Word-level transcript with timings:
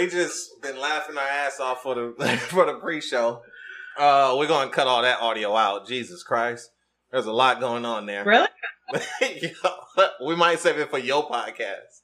We 0.00 0.06
just 0.06 0.62
been 0.62 0.80
laughing 0.80 1.18
our 1.18 1.28
ass 1.28 1.60
off 1.60 1.82
for 1.82 1.94
the 1.94 2.38
for 2.48 2.64
the 2.64 2.76
pre-show. 2.76 3.42
Uh, 3.98 4.34
we're 4.38 4.48
gonna 4.48 4.70
cut 4.70 4.86
all 4.86 5.02
that 5.02 5.20
audio 5.20 5.54
out. 5.54 5.86
Jesus 5.86 6.22
Christ, 6.22 6.70
there's 7.12 7.26
a 7.26 7.32
lot 7.32 7.60
going 7.60 7.84
on 7.84 8.06
there. 8.06 8.24
Really? 8.24 8.48
we 10.24 10.34
might 10.34 10.58
save 10.58 10.78
it 10.78 10.88
for 10.88 10.96
your 10.98 11.28
podcast. 11.28 12.00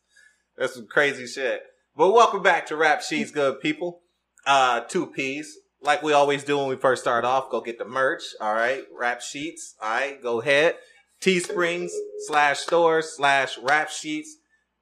That's 0.59 0.75
some 0.75 0.87
crazy 0.87 1.27
shit. 1.27 1.63
But 1.97 2.13
welcome 2.13 2.43
back 2.43 2.67
to 2.67 2.77
Rap 2.77 3.01
Sheets, 3.01 3.31
good 3.31 3.63
people. 3.63 4.03
Uh, 4.45 4.81
two 4.81 5.07
P's. 5.07 5.57
Like 5.81 6.03
we 6.03 6.13
always 6.13 6.45
do 6.45 6.59
when 6.59 6.69
we 6.69 6.77
first 6.77 7.01
start 7.01 7.25
off, 7.25 7.51
go 7.51 7.63
get 7.63 7.79
the 7.79 7.87
merch. 7.87 8.25
All 8.43 8.53
right. 8.53 8.85
Rap 8.95 9.23
Sheets. 9.23 9.75
All 9.81 9.89
right. 9.89 10.23
Go 10.23 10.43
ahead. 10.43 10.75
Teesprings 11.23 11.95
slash 12.27 12.59
stores 12.59 13.15
slash 13.17 13.57
rap 13.57 13.89
sheets. 13.89 14.37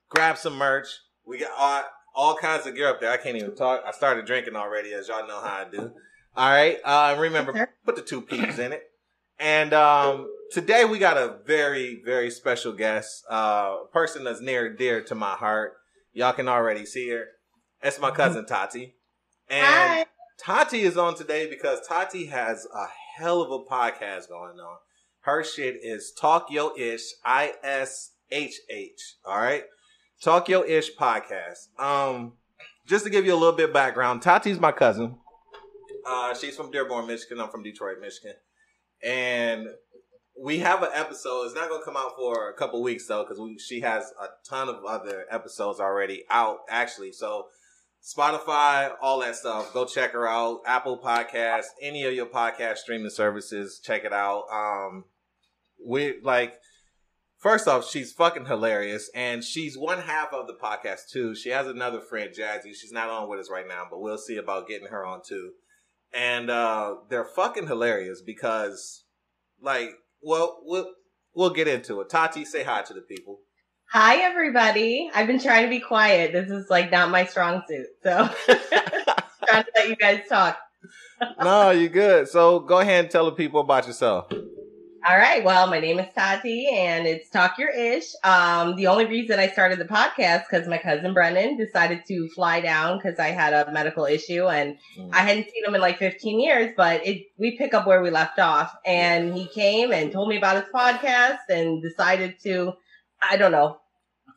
Grab 0.09 0.37
some 0.37 0.57
merch. 0.57 0.89
We 1.25 1.39
got 1.39 1.53
all, 1.57 1.85
all 2.15 2.37
kinds 2.37 2.67
of 2.67 2.75
gear 2.75 2.89
up 2.89 3.01
there. 3.01 3.11
I 3.11 3.17
can't 3.17 3.37
even 3.37 3.55
talk. 3.55 3.83
I 3.87 3.91
started 3.91 4.27
drinking 4.27 4.57
already, 4.57 4.93
as 4.93 5.09
y'all 5.09 5.27
know 5.27 5.41
how 5.41 5.65
I 5.67 5.67
do. 5.71 5.93
All 6.37 6.51
right. 6.51 6.79
Uh, 6.85 7.17
remember, 7.19 7.69
put 7.85 7.97
the 7.97 8.03
two 8.03 8.21
P's 8.21 8.59
in 8.59 8.73
it. 8.73 8.91
And 9.39 9.73
um, 9.73 10.31
today 10.53 10.85
we 10.85 10.99
got 10.99 11.17
a 11.17 11.39
very, 11.45 12.01
very 12.05 12.31
special 12.31 12.73
guest, 12.73 13.25
uh, 13.31 13.79
a 13.83 13.87
person 13.93 14.25
that's 14.25 14.41
near 14.41 14.67
and 14.67 14.79
dear 14.79 15.03
to 15.03 15.15
my 15.15 15.33
heart. 15.33 15.75
Y'all 16.13 16.33
can 16.33 16.49
already 16.49 16.87
see 16.87 17.11
her. 17.11 17.27
It's 17.83 18.01
my 18.01 18.13
cousin 18.13 18.47
Tati. 18.47 18.95
And 19.49 19.67
Hi. 19.67 20.07
Tati 20.39 20.83
is 20.83 20.97
on 20.97 21.17
today 21.17 21.49
because 21.51 21.87
Tati 21.87 22.27
has 22.27 22.67
a 22.75 22.87
hell 23.17 23.43
of 23.43 23.51
a 23.51 23.65
podcast 23.65 24.29
going 24.29 24.59
on. 24.61 24.77
Her 25.21 25.43
shit 25.43 25.77
is 25.83 26.13
Talk 26.13 26.51
Yo 26.51 26.73
Ish, 26.77 27.03
I 27.25 27.55
S 27.63 28.13
H 28.31 28.61
H. 28.71 29.17
All 29.25 29.39
right. 29.39 29.65
Talk 30.25 30.49
Yo 30.49 30.63
Ish 30.63 30.97
podcast. 30.97 31.79
Um, 31.79 32.33
just 32.87 33.05
to 33.05 33.11
give 33.11 33.27
you 33.27 33.35
a 33.35 33.37
little 33.37 33.53
bit 33.53 33.75
background, 33.75 34.23
Tati's 34.23 34.59
my 34.59 34.73
cousin. 34.73 35.17
Uh, 36.07 36.35
she's 36.35 36.57
from 36.57 36.71
Dearborn, 36.71 37.07
Michigan. 37.07 37.43
I'm 37.43 37.51
from 37.51 37.63
Detroit, 37.63 37.99
Michigan. 38.01 38.33
And 39.03 39.67
we 40.43 40.61
have 40.61 40.83
an 40.83 40.89
episode. 40.95 41.45
It's 41.45 41.55
not 41.55 41.69
going 41.69 41.83
to 41.83 41.85
come 41.85 41.99
out 41.99 42.17
for 42.17 42.49
a 42.49 42.55
couple 42.55 42.83
weeks 42.83 43.07
though, 43.07 43.27
because 43.29 43.39
she 43.61 43.81
has 43.81 44.15
a 44.19 44.29
ton 44.49 44.71
of 44.71 44.83
other 44.87 45.27
episodes 45.31 45.79
already 45.79 46.25
out, 46.31 46.61
actually. 46.71 47.13
So 47.13 47.49
Spotify, 48.03 48.93
all 49.03 49.21
that 49.21 49.37
stuff. 49.37 49.75
Go 49.75 49.85
check 49.85 50.13
her 50.13 50.27
out. 50.27 50.63
Apple 50.65 50.99
Podcasts, 50.99 51.67
any 51.83 52.05
of 52.05 52.15
your 52.15 52.25
podcast 52.25 52.79
streaming 52.79 53.11
services, 53.11 53.79
check 53.79 54.07
it 54.07 54.13
out. 54.15 54.45
Um, 54.51 55.05
we 55.87 56.15
like. 56.23 56.55
First 57.45 57.69
off, 57.69 57.87
she's 57.87 58.11
fucking 58.11 58.47
hilarious, 58.47 59.11
and 59.15 59.45
she's 59.45 59.77
one 59.77 59.99
half 59.99 60.33
of 60.33 60.47
the 60.47 60.55
podcast 60.55 61.11
too. 61.13 61.35
She 61.35 61.51
has 61.51 61.67
another 61.67 62.01
friend, 62.01 62.31
Jazzy. 62.31 62.75
She's 62.75 62.91
not 62.91 63.11
on 63.11 63.29
with 63.29 63.39
us 63.39 63.51
right 63.51 63.69
now, 63.69 63.83
but 63.91 64.01
we'll 64.01 64.17
see 64.17 64.39
about 64.39 64.67
getting 64.67 64.89
her 64.89 65.05
on 65.05 65.21
too. 65.23 65.51
And 66.15 66.49
uh, 66.49 66.95
they're 67.11 67.27
fucking 67.27 67.67
hilarious 67.67 68.23
because, 68.23 69.05
like, 69.61 69.91
well, 70.23 70.59
we'll 70.63 70.91
we'll 71.35 71.51
get 71.51 71.69
into 71.69 72.01
it. 72.01 72.09
Tati, 72.09 72.47
say 72.47 72.65
hi 72.65 72.81
to 72.81 72.95
the 72.95 73.03
people. 73.03 73.41
Hi, 73.91 74.23
everybody. 74.23 75.11
I've 75.15 75.27
been 75.27 75.39
trying 75.39 75.65
to 75.65 75.69
be 75.69 75.81
quiet. 75.81 76.33
This 76.33 76.49
is 76.49 76.71
like 76.71 76.91
not 76.91 77.11
my 77.11 77.27
strong 77.27 77.61
suit. 77.69 77.89
So 78.03 78.31
trying 78.47 79.65
to 79.65 79.73
let 79.77 79.89
you 79.91 79.97
guys 79.97 80.23
talk. 80.31 80.57
no, 81.45 81.73
you're 81.73 81.91
good. 81.91 82.27
So 82.27 82.61
go 82.61 82.79
ahead 82.79 83.05
and 83.05 83.11
tell 83.11 83.27
the 83.27 83.33
people 83.33 83.61
about 83.61 83.87
yourself. 83.87 84.33
All 85.07 85.19
right. 85.19 85.45
Well, 85.45 85.67
my 85.67 85.81
name 85.81 85.99
is 85.99 86.07
Tati 86.15 86.67
and 86.73 87.07
it's 87.07 87.29
Talk 87.29 87.59
Your 87.59 87.69
Ish. 87.69 88.07
Um, 88.25 88.75
the 88.75 88.87
only 88.87 89.05
reason 89.05 89.39
I 89.39 89.49
started 89.49 89.79
the 89.79 89.85
podcast 89.85 90.45
because 90.51 90.67
my 90.67 90.79
cousin 90.79 91.13
Brennan 91.13 91.59
decided 91.59 92.07
to 92.09 92.27
fly 92.31 92.61
down 92.63 92.97
because 92.97 93.19
I 93.19 93.27
had 93.29 93.53
a 93.53 93.71
medical 93.71 94.07
issue 94.07 94.47
and 94.49 94.79
Mm. 94.99 95.11
I 95.13 95.19
hadn't 95.19 95.51
seen 95.51 95.65
him 95.65 95.75
in 95.75 95.81
like 95.83 95.99
15 95.99 96.41
years, 96.41 96.71
but 96.75 97.07
it, 97.07 97.27
we 97.37 97.59
pick 97.59 97.75
up 97.75 97.87
where 97.87 98.01
we 98.01 98.09
left 98.11 98.39
off. 98.39 98.75
And 98.87 99.35
he 99.35 99.47
came 99.49 99.93
and 99.93 100.11
told 100.11 100.29
me 100.31 100.39
about 100.39 100.57
his 100.65 100.73
podcast 100.73 101.41
and 101.51 101.83
decided 101.83 102.37
to, 102.45 102.73
I 103.21 103.37
don't 103.37 103.53
know, 103.53 103.81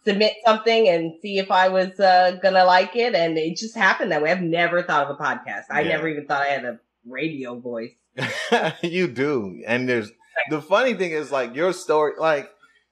submit 0.03 0.34
something 0.45 0.89
and 0.89 1.13
see 1.22 1.38
if 1.38 1.49
I 1.49 1.69
was 1.69 1.97
uh, 1.99 2.38
gonna 2.41 2.66
like 2.66 2.95
it. 2.97 3.16
And 3.16 3.38
it 3.38 3.55
just 3.55 3.75
happened 3.78 4.11
that 4.11 4.22
way. 4.22 4.31
I've 4.31 4.41
never 4.41 4.84
thought 4.84 5.07
of 5.09 5.16
a 5.17 5.23
podcast. 5.23 5.66
I 5.69 5.81
Yeah. 5.81 5.89
never 5.95 6.09
even 6.09 6.25
thought 6.25 6.41
I 6.41 6.47
had 6.47 6.66
a 6.66 6.79
radio 7.05 7.57
voice. 7.57 7.94
you 8.81 9.07
do. 9.07 9.61
And 9.66 9.88
there's 9.88 10.11
the 10.50 10.62
funny 10.62 10.94
thing 10.94 11.12
is 11.12 11.31
like 11.31 11.56
your 11.56 11.74
story 11.74 12.13
like 12.19 12.50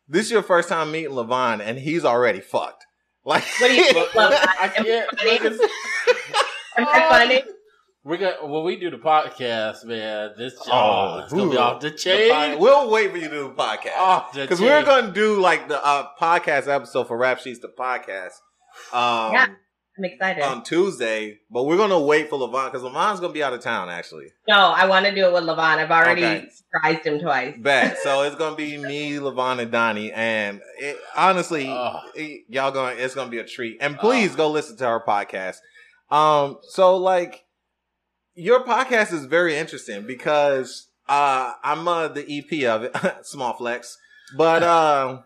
this 0.07 0.25
is 0.25 0.31
your 0.31 0.43
first 0.43 0.69
time 0.69 0.91
meeting 0.91 1.11
Levon 1.11 1.61
and 1.61 1.77
he's 1.77 2.05
already 2.05 2.39
fucked. 2.41 2.85
Like 3.25 3.43
What 3.59 3.69
do 3.69 3.73
you 3.75 3.91
think? 3.91 4.13
Love? 4.15 4.33
I 4.33 4.67
can't. 4.67 5.19
Funny? 5.19 5.39
look 5.49 5.69
Am 6.77 6.87
I 6.87 7.09
funny? 7.09 7.43
We're 8.03 8.17
gonna 8.17 8.45
when 8.45 8.63
we 8.63 8.75
do 8.75 8.91
the 8.91 8.97
podcast, 8.97 9.83
man. 9.85 10.33
This 10.37 10.53
Oh, 10.67 10.71
oh, 10.71 11.21
it's 11.23 11.33
gonna 11.33 11.49
be 11.49 11.57
off 11.57 11.79
the 11.81 11.89
The 11.89 11.95
chain. 11.97 12.31
pod- 12.31 12.59
we'll 12.59 12.91
wait 12.91 13.09
for 13.09 13.17
you 13.17 13.29
to 13.29 13.29
do 13.35 13.43
the 13.47 13.55
podcast. 13.55 14.33
Because 14.33 14.61
we're 14.61 14.83
gonna 14.83 15.11
do 15.11 15.41
like 15.41 15.67
the 15.67 15.83
uh, 15.83 16.09
podcast 16.21 16.67
episode 16.67 17.07
for 17.07 17.17
Rap 17.17 17.39
Sheets 17.39 17.59
the 17.61 17.69
podcast. 17.69 18.33
Um 18.93 19.33
Yeah. 19.33 19.47
I'm 19.97 20.03
excited. 20.05 20.43
on 20.43 20.63
Tuesday, 20.63 21.39
but 21.49 21.63
we're 21.63 21.77
gonna 21.77 21.99
wait 21.99 22.29
for 22.29 22.37
Levon 22.37 22.71
because 22.71 22.81
Levon's 22.83 23.19
gonna 23.21 23.31
be 23.33 23.41
out 23.43 23.53
of 23.53 23.61
town 23.61 23.89
actually. 23.89 24.27
no, 24.47 24.55
I 24.57 24.85
want 24.87 25.05
to 25.05 25.15
do 25.15 25.25
it 25.25 25.33
with 25.33 25.43
Levon. 25.43 25.77
I've 25.77 25.91
already 25.91 26.23
Okay. 26.25 26.49
surprised 26.49 27.05
him 27.05 27.19
twice. 27.19 27.55
Bet. 27.57 27.97
so 28.03 28.23
it's 28.23 28.35
gonna 28.35 28.55
be 28.57 28.77
me, 28.77 29.13
Levon, 29.13 29.61
and 29.61 29.71
Donnie. 29.71 30.11
And 30.11 30.61
it, 30.79 30.97
honestly, 31.15 31.67
Oh. 31.69 31.99
it- 32.13 32.45
y'all 32.49 32.71
going 32.71 32.99
it's 32.99 33.15
gonna 33.15 33.29
be 33.31 33.39
a 33.39 33.45
treat. 33.45 33.77
And 33.79 33.97
please 33.97 34.35
go 34.35 34.49
listen 34.51 34.75
to 34.77 34.85
our 34.85 35.03
podcast. 35.05 35.57
Um, 36.11 36.57
so 36.63 36.97
like 36.97 37.45
your 38.33 38.63
podcast 38.65 39.13
is 39.13 39.25
very 39.25 39.55
interesting 39.55 40.05
because 40.05 40.89
uh 41.07 41.53
I'm 41.63 41.87
uh, 41.87 42.09
the 42.09 42.21
EP 42.29 42.65
of 42.65 42.83
it, 42.83 42.95
small 43.25 43.53
flex. 43.53 43.97
But 44.37 44.61
um 44.77 45.23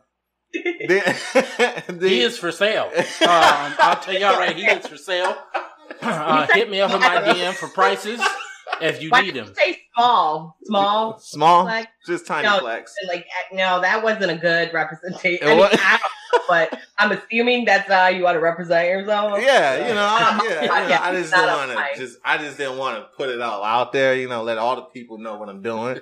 the, 0.53 1.83
the, 1.93 2.09
he 2.09 2.21
is 2.21 2.37
for 2.37 2.51
sale. 2.51 2.91
Um, 2.95 3.03
I'll 3.21 3.99
tell 3.99 4.13
y'all 4.17 4.37
right, 4.37 4.55
he 4.55 4.65
is 4.65 4.87
for 4.87 4.97
sale. 4.97 5.35
Uh, 6.01 6.47
hit 6.53 6.69
me 6.69 6.79
up 6.79 6.91
in 6.93 7.01
my 7.01 7.17
DM 7.17 7.51
for 7.55 7.67
prices 7.67 8.21
if 8.79 9.01
you 9.01 9.09
Why 9.09 9.21
need 9.21 9.35
you 9.35 9.45
say 9.53 9.79
small? 9.93 10.55
Small? 10.63 11.19
small, 11.19 11.65
Like, 11.65 11.89
just 12.05 12.25
tiny 12.25 12.47
No. 12.47 12.59
flex. 12.59 12.93
like, 13.07 13.25
no, 13.51 13.81
that 13.81 14.01
wasn't 14.01 14.31
a 14.31 14.35
good 14.35 14.71
representation. 14.73 15.45
It 15.45 15.51
I 15.51 15.55
mean, 15.55 15.67
I 15.73 15.99
but 16.47 16.79
I'm 16.97 17.11
assuming 17.11 17.65
that's 17.65 17.91
how 17.91 18.07
you 18.07 18.23
want 18.23 18.35
to 18.35 18.39
represent 18.39 18.87
yourself. 18.87 19.39
Yeah, 19.41 19.87
you 19.89 19.93
know, 19.93 20.01
I, 20.01 20.39
yeah, 20.47 20.61
you 20.61 20.67
know, 20.89 20.97
I 21.01 21.11
just 21.11 21.33
didn't 21.33 21.47
want 21.47 21.71
to 21.71 21.99
just, 21.99 22.17
I 22.23 22.37
just 22.37 22.57
didn't 22.57 22.77
want 22.77 22.97
to 22.97 23.09
put 23.17 23.29
it 23.29 23.41
all 23.41 23.63
out 23.63 23.91
there, 23.91 24.15
you 24.15 24.29
know, 24.29 24.43
let 24.43 24.57
all 24.57 24.75
the 24.77 24.83
people 24.83 25.17
know 25.17 25.37
what 25.37 25.49
I'm 25.49 25.61
doing. 25.61 25.99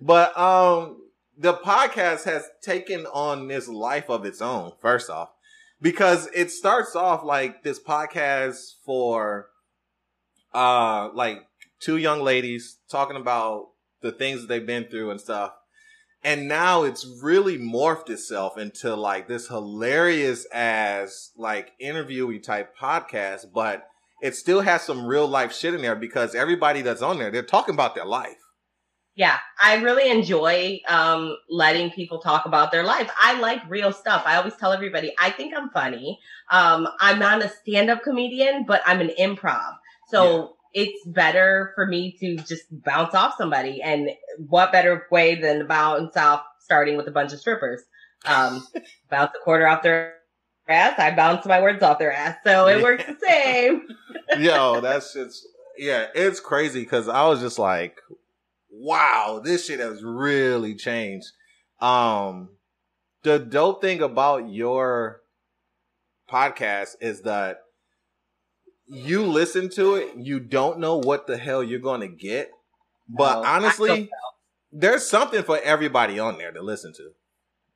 but 0.00 0.36
um, 0.38 1.00
the 1.38 1.54
podcast 1.54 2.24
has 2.24 2.48
taken 2.60 3.06
on 3.06 3.46
this 3.46 3.68
life 3.68 4.10
of 4.10 4.24
its 4.24 4.42
own. 4.42 4.72
First 4.80 5.08
off, 5.08 5.30
because 5.80 6.28
it 6.34 6.50
starts 6.50 6.96
off 6.96 7.22
like 7.22 7.62
this 7.62 7.78
podcast 7.78 8.74
for, 8.84 9.48
uh, 10.52 11.10
like 11.14 11.46
two 11.78 11.96
young 11.96 12.20
ladies 12.20 12.78
talking 12.90 13.16
about 13.16 13.68
the 14.00 14.10
things 14.10 14.40
that 14.40 14.48
they've 14.48 14.66
been 14.66 14.86
through 14.86 15.10
and 15.10 15.20
stuff. 15.20 15.52
And 16.24 16.48
now 16.48 16.82
it's 16.82 17.06
really 17.22 17.56
morphed 17.56 18.10
itself 18.10 18.58
into 18.58 18.96
like 18.96 19.28
this 19.28 19.46
hilarious 19.46 20.46
as 20.52 21.30
like 21.36 21.72
interviewee 21.80 22.42
type 22.42 22.76
podcast, 22.76 23.52
but 23.54 23.86
it 24.20 24.34
still 24.34 24.62
has 24.62 24.82
some 24.82 25.06
real 25.06 25.28
life 25.28 25.54
shit 25.54 25.74
in 25.74 25.82
there 25.82 25.94
because 25.94 26.34
everybody 26.34 26.82
that's 26.82 27.02
on 27.02 27.18
there, 27.18 27.30
they're 27.30 27.42
talking 27.44 27.74
about 27.74 27.94
their 27.94 28.04
life. 28.04 28.47
Yeah, 29.18 29.36
I 29.60 29.78
really 29.78 30.08
enjoy 30.08 30.80
um, 30.88 31.36
letting 31.50 31.90
people 31.90 32.20
talk 32.20 32.46
about 32.46 32.70
their 32.70 32.84
life. 32.84 33.10
I 33.20 33.40
like 33.40 33.60
real 33.68 33.92
stuff. 33.92 34.22
I 34.24 34.36
always 34.36 34.54
tell 34.54 34.72
everybody, 34.72 35.12
I 35.18 35.30
think 35.30 35.52
I'm 35.56 35.70
funny. 35.70 36.20
Um, 36.52 36.86
I'm 37.00 37.18
not 37.18 37.44
a 37.44 37.48
stand 37.48 37.90
up 37.90 38.04
comedian, 38.04 38.64
but 38.64 38.80
I'm 38.86 39.00
an 39.00 39.10
improv. 39.18 39.74
So 40.06 40.54
it's 40.72 41.04
better 41.08 41.72
for 41.74 41.84
me 41.84 42.16
to 42.20 42.36
just 42.36 42.66
bounce 42.70 43.12
off 43.12 43.34
somebody. 43.36 43.82
And 43.82 44.10
what 44.46 44.70
better 44.70 45.08
way 45.10 45.34
than 45.34 45.66
bounce 45.66 46.16
off 46.16 46.44
starting 46.60 46.96
with 46.96 47.08
a 47.08 47.10
bunch 47.10 47.32
of 47.32 47.40
strippers? 47.40 47.82
Um, 48.24 48.64
bounce 49.10 49.32
a 49.34 49.42
quarter 49.42 49.66
off 49.66 49.82
their 49.82 50.14
ass. 50.68 50.96
I 50.96 51.10
bounce 51.16 51.44
my 51.44 51.60
words 51.60 51.82
off 51.82 51.98
their 51.98 52.12
ass. 52.12 52.36
So 52.44 52.68
it 52.68 52.84
works 52.84 53.02
the 53.04 53.16
same. 53.20 53.82
Yo, 54.38 54.80
that's 54.80 55.12
just 55.12 55.44
yeah, 55.76 56.06
it's 56.14 56.38
crazy 56.38 56.84
because 56.84 57.08
I 57.08 57.26
was 57.26 57.40
just 57.40 57.58
like, 57.58 58.00
wow, 58.78 59.40
this 59.42 59.66
shit 59.66 59.80
has 59.80 60.02
really 60.02 60.74
changed. 60.74 61.26
Um, 61.80 62.50
the 63.22 63.38
dope 63.38 63.80
thing 63.80 64.00
about 64.02 64.48
your 64.48 65.20
podcast 66.30 66.96
is 67.00 67.22
that 67.22 67.58
you 68.86 69.24
listen 69.24 69.68
to 69.70 69.96
it, 69.96 70.16
you 70.16 70.40
don't 70.40 70.78
know 70.78 70.98
what 70.98 71.26
the 71.26 71.36
hell 71.36 71.62
you're 71.62 71.78
going 71.78 72.00
to 72.00 72.08
get, 72.08 72.50
but 73.08 73.42
No, 73.42 73.48
honestly, 73.48 74.10
there's 74.72 75.06
something 75.06 75.42
for 75.42 75.58
everybody 75.58 76.18
on 76.18 76.38
there 76.38 76.52
to 76.52 76.62
listen 76.62 76.92
to. 76.94 77.10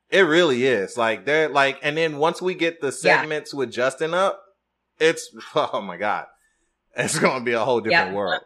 It 0.09 0.21
really 0.21 0.65
is 0.65 0.95
like 0.97 1.25
they're 1.25 1.49
like, 1.49 1.79
and 1.81 1.97
then 1.97 2.17
once 2.17 2.41
we 2.41 2.53
get 2.55 2.81
the 2.81 2.87
Yeah. 2.87 3.17
segments 3.21 3.53
with 3.53 3.71
Justin 3.71 4.13
up, 4.13 4.43
it's 4.99 5.29
oh 5.55 5.81
my 5.81 5.97
god, 5.97 6.27
it's 6.95 7.17
gonna 7.17 7.43
be 7.43 7.53
a 7.53 7.63
whole 7.65 7.79
different 7.81 8.09
Yep. 8.09 8.15
world. 8.15 8.41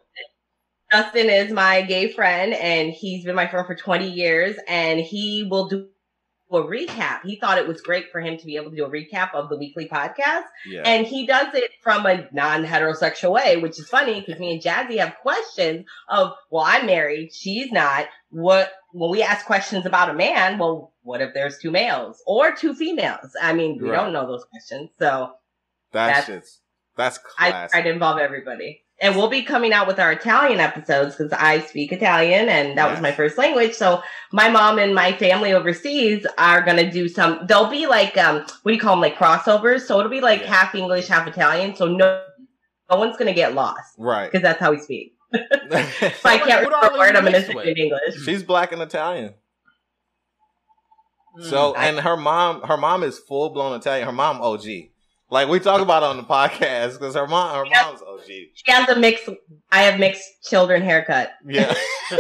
Justin 0.92 1.30
is 1.30 1.52
my 1.52 1.82
gay 1.82 2.12
friend, 2.14 2.54
and 2.54 2.92
he's 2.92 3.26
been 3.26 3.36
my 3.36 3.48
friend 3.48 3.66
for 3.68 3.76
20 3.76 4.10
years, 4.10 4.56
and 4.68 5.00
he 5.00 5.48
will 5.50 5.68
do 5.68 5.88
a 6.50 6.56
recap. 6.60 7.20
He 7.26 7.36
thought 7.36 7.58
it 7.58 7.68
was 7.68 7.82
great 7.82 8.10
for 8.10 8.22
him 8.22 8.38
to 8.38 8.46
be 8.46 8.56
able 8.56 8.70
to 8.72 8.76
do 8.78 8.86
a 8.86 8.90
recap 8.90 9.34
of 9.34 9.50
the 9.50 9.58
weekly 9.58 9.90
podcast, 9.90 10.44
Yeah, 10.66 10.84
and 10.86 11.06
he 11.06 11.28
does 11.28 11.54
it 11.54 11.72
from 11.84 12.06
a 12.06 12.30
non-heterosexual 12.32 13.32
way, 13.34 13.58
which 13.58 13.78
is 13.78 13.90
funny 13.90 14.22
because 14.22 14.40
me 14.40 14.54
and 14.54 14.62
Jazzy 14.62 14.98
have 15.00 15.18
questions 15.22 15.86
of, 16.08 16.32
well, 16.50 16.64
I'm 16.66 16.86
married, 16.86 17.34
she's 17.34 17.70
not. 17.72 18.06
What 18.30 18.72
when 18.94 19.12
we 19.12 19.22
ask 19.22 19.46
questions 19.46 19.86
about 19.86 20.10
a 20.10 20.14
man, 20.14 20.58
well, 20.58 20.94
what 21.04 21.22
if 21.22 21.34
there's 21.34 21.58
two 21.58 21.70
males 21.70 22.24
or 22.26 22.54
two 22.56 22.74
females? 22.74 23.36
I 23.42 23.54
mean, 23.54 23.78
we 23.82 23.90
Right. 23.90 23.98
don't 23.98 24.14
know 24.14 24.26
those 24.26 24.46
questions, 24.46 24.90
so 24.98 25.34
that's 25.92 26.26
that's- 26.28 26.44
just 26.44 26.62
that's 26.96 27.20
I 27.38 27.68
try 27.68 27.82
to 27.82 27.90
involve 27.90 28.20
everybody. 28.20 28.86
And 29.00 29.16
we'll 29.16 29.30
be 29.30 29.44
coming 29.44 29.74
out 29.74 29.86
with 29.86 30.00
our 30.00 30.12
Italian 30.12 30.60
episodes 30.60 31.16
because 31.16 31.32
I 31.32 31.60
speak 31.60 31.92
Italian 31.92 32.50
and 32.50 32.76
that 32.80 32.90
was 32.90 33.00
my 33.00 33.12
first 33.12 33.38
language. 33.38 33.74
So 33.74 34.02
my 34.32 34.50
mom 34.50 34.80
and 34.80 34.96
my 34.96 35.12
family 35.14 35.54
overseas 35.54 36.26
are 36.40 36.64
gonna 36.64 36.92
do 36.92 37.08
some. 37.08 37.46
They'll 37.46 37.70
be 37.70 37.86
like 37.86 38.18
um, 38.18 38.38
what 38.38 38.64
do 38.66 38.74
you 38.74 38.80
call 38.80 38.94
them? 38.94 39.02
Like 39.02 39.16
crossovers. 39.16 39.82
So 39.82 40.00
it'll 40.00 40.10
be 40.10 40.22
like 40.22 40.42
Yeah. 40.42 40.48
half 40.56 40.74
English, 40.74 41.08
half 41.08 41.28
Italian. 41.28 41.76
So 41.76 41.88
no, 41.88 42.24
no 42.90 42.98
one's 42.98 43.18
gonna 43.18 43.34
get 43.34 43.54
lost 43.54 43.94
right. 44.00 44.32
because 44.32 44.42
that's 44.42 44.60
how 44.60 44.72
we 44.72 44.80
speak. 44.80 45.14
If 45.32 46.26
I 46.26 46.40
can't 46.40 46.66
remember 46.66 46.96
a 46.96 46.98
word, 46.98 47.16
I'm 47.16 47.24
gonna 47.24 47.32
mixed 47.40 47.52
say 47.52 47.70
in 47.72 47.78
English. 47.78 48.24
She's 48.26 48.42
black 48.42 48.72
and 48.72 48.82
Italian. 48.82 49.36
Mm. 51.38 51.44
So 51.50 51.76
I- 51.76 51.86
and 51.86 52.00
her 52.00 52.18
mom, 52.18 52.62
her 52.64 52.78
mom 52.78 53.04
is 53.04 53.20
full 53.20 53.52
blown 53.52 53.76
Italian. 53.80 54.08
Her 54.08 54.12
mom 54.14 54.42
OG. 54.42 54.90
Like 55.30 55.50
we 55.50 55.60
talk 55.60 55.82
about 55.82 56.04
it 56.04 56.06
on 56.08 56.18
the 56.18 56.24
podcast 56.24 56.94
because 56.94 57.16
her 57.16 57.28
mom, 57.28 57.58
her 57.58 57.66
Yep. 57.66 57.86
mom's 57.86 58.02
OG. 58.02 58.26
She 58.28 58.72
has 58.72 58.88
a 58.90 58.98
mixed. 59.00 59.28
I 59.72 59.82
have 59.84 60.00
mixed 60.00 60.24
children 60.50 60.82
haircut. 60.82 61.34
Yeah. 61.46 61.74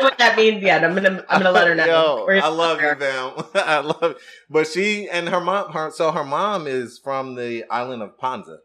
What 0.00 0.16
that 0.18 0.36
means 0.36 0.62
yet. 0.62 0.84
I'm 0.84 0.94
gonna 0.94 1.24
I'm 1.28 1.42
gonna 1.42 1.50
let 1.50 1.66
her 1.66 1.74
know. 1.74 1.84
Yo, 1.86 2.26
I 2.40 2.48
love 2.48 2.80
you, 2.80 2.94
fam. 2.94 3.32
I 3.54 3.78
love 3.80 4.02
it. 4.02 4.16
But 4.48 4.68
she 4.68 5.08
and 5.08 5.28
her 5.28 5.40
mom, 5.40 5.72
her 5.72 5.90
so 5.90 6.12
her 6.12 6.22
mom 6.24 6.68
is 6.68 6.98
from 6.98 7.34
the 7.34 7.64
island 7.68 8.02
of 8.02 8.16
Ponza, 8.16 8.58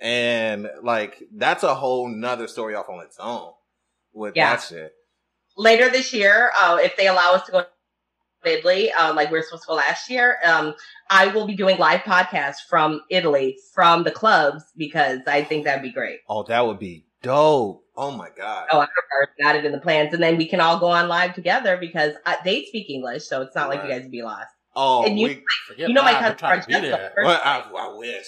and 0.00 0.68
like 0.82 1.22
that's 1.34 1.62
a 1.64 1.74
whole 1.74 2.08
nother 2.08 2.48
story 2.48 2.74
off 2.74 2.88
on 2.88 3.04
its 3.04 3.18
own 3.20 3.50
with 4.14 4.34
Yeah. 4.36 4.56
that 4.56 4.62
shit. 4.62 4.92
later 5.58 5.90
this 5.90 6.14
year, 6.14 6.50
uh, 6.58 6.78
if 6.82 6.96
they 6.96 7.06
allow 7.08 7.34
us 7.34 7.44
to 7.46 7.52
go 7.52 7.64
Italy, 8.44 8.90
uh, 8.92 9.14
like 9.14 9.30
we 9.30 9.38
were 9.38 9.42
supposed 9.42 9.64
to 9.64 9.68
go 9.68 9.74
last 9.74 10.08
year, 10.10 10.36
um, 10.44 10.74
I 11.10 11.28
will 11.28 11.46
be 11.46 11.54
doing 11.54 11.78
live 11.78 12.00
podcasts 12.00 12.60
from 12.68 13.02
Italy, 13.10 13.58
from 13.74 14.04
the 14.04 14.10
clubs, 14.10 14.64
because 14.76 15.20
I 15.26 15.44
think 15.44 15.64
that'd 15.64 15.82
be 15.82 15.92
great. 15.92 16.20
Oh, 16.28 16.42
that 16.44 16.66
would 16.66 16.78
be 16.78 17.04
dope. 17.22 17.84
Oh 17.96 18.10
my 18.10 18.28
god. 18.36 18.68
Oh, 18.72 18.80
I've 18.80 18.88
got 19.42 19.56
it 19.56 19.64
in 19.66 19.72
the 19.72 19.78
plans. 19.80 20.14
And 20.14 20.22
then 20.22 20.36
we 20.38 20.46
can 20.46 20.60
all 20.60 20.78
go 20.78 20.86
on 20.88 21.08
live 21.08 21.34
together 21.34 21.76
because 21.76 22.14
uh, 22.24 22.36
they 22.44 22.64
speak 22.64 22.88
English, 22.88 23.24
so 23.26 23.42
it's 23.42 23.54
not 23.54 23.68
like 23.68 23.82
you 23.82 23.90
guys 23.90 24.02
would 24.02 24.10
be 24.10 24.22
lost. 24.22 24.48
Oh, 24.74 25.04
and 25.04 25.18
you- 25.18 25.26
we, 25.28 25.42
Forget 25.68 25.88
You 25.88 25.94
know 25.94 26.02
my 26.02 26.12
live, 26.12 26.38
cousin 26.38 26.46
I'm 26.46 26.60
to 26.62 26.66
be 26.66 26.72
Francesca. 26.72 26.96
there. 26.96 27.12
first 27.14 27.26
well, 27.26 27.40
I, 27.44 27.70
I 27.76 27.96
wish, 27.98 28.26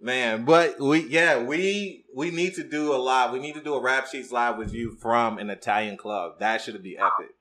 man. 0.00 0.44
But 0.44 0.80
we, 0.80 1.06
yeah, 1.08 1.42
we 1.42 2.04
we 2.14 2.30
need 2.30 2.54
to 2.54 2.64
do 2.64 2.94
a 2.94 2.96
live. 2.96 3.32
We 3.32 3.38
need 3.40 3.54
to 3.54 3.60
do 3.62 3.74
a 3.74 3.80
rap 3.82 4.06
sheets 4.08 4.32
live 4.32 4.56
with 4.56 4.72
you 4.72 4.92
from 4.92 5.38
an 5.38 5.50
Italian 5.50 5.96
club. 5.96 6.38
That 6.40 6.62
should 6.62 6.80
be 6.82 6.96
epic. 6.96 7.34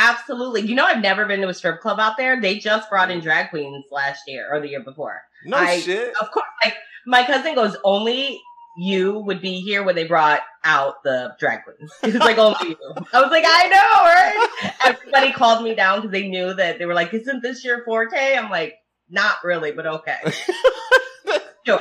Absolutely. 0.00 0.62
You 0.62 0.74
know, 0.74 0.86
I've 0.86 1.02
never 1.02 1.26
been 1.26 1.40
to 1.42 1.48
a 1.48 1.54
strip 1.54 1.80
club 1.80 2.00
out 2.00 2.16
there. 2.16 2.40
They 2.40 2.58
just 2.58 2.88
brought 2.88 3.10
in 3.10 3.20
drag 3.20 3.50
queens 3.50 3.84
last 3.90 4.22
year 4.26 4.48
or 4.50 4.58
the 4.58 4.68
year 4.68 4.82
before. 4.82 5.20
No 5.44 5.58
I- 5.58 5.78
shit. 5.78 6.14
Of 6.20 6.30
course, 6.30 6.46
like 6.64 6.74
my 7.06 7.24
cousin 7.24 7.54
goes, 7.54 7.76
only 7.84 8.40
you 8.78 9.18
would 9.18 9.42
be 9.42 9.60
here 9.60 9.82
when 9.82 9.94
they 9.94 10.06
brought 10.06 10.40
out 10.64 11.02
the 11.04 11.34
drag 11.38 11.64
queens. 11.64 11.92
He 12.02 12.12
was 12.12 12.20
like, 12.20 12.38
only 12.38 12.70
you. 12.70 12.76
I 13.12 13.20
was 13.20 13.30
like, 13.30 13.44
I 13.46 13.68
know, 13.68 14.70
right? 14.70 14.74
Everybody 14.86 15.32
called 15.32 15.62
me 15.62 15.74
down 15.74 15.98
because 15.98 16.12
they 16.12 16.28
knew 16.28 16.54
that 16.54 16.78
they 16.78 16.86
were 16.86 16.94
like, 16.94 17.12
isn't 17.12 17.42
this 17.42 17.62
your 17.62 17.84
forte? 17.84 18.36
I'm 18.36 18.50
like, 18.50 18.76
not 19.10 19.36
really, 19.44 19.72
but 19.72 19.86
okay. 19.86 20.18
sure. 21.66 21.80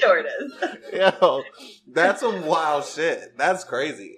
Sure 0.00 0.18
it 0.18 0.26
is. 0.40 0.52
Yo, 0.94 1.42
that's 1.92 2.20
some 2.20 2.46
wild 2.46 2.84
shit. 2.86 3.36
That's 3.36 3.62
crazy. 3.62 4.16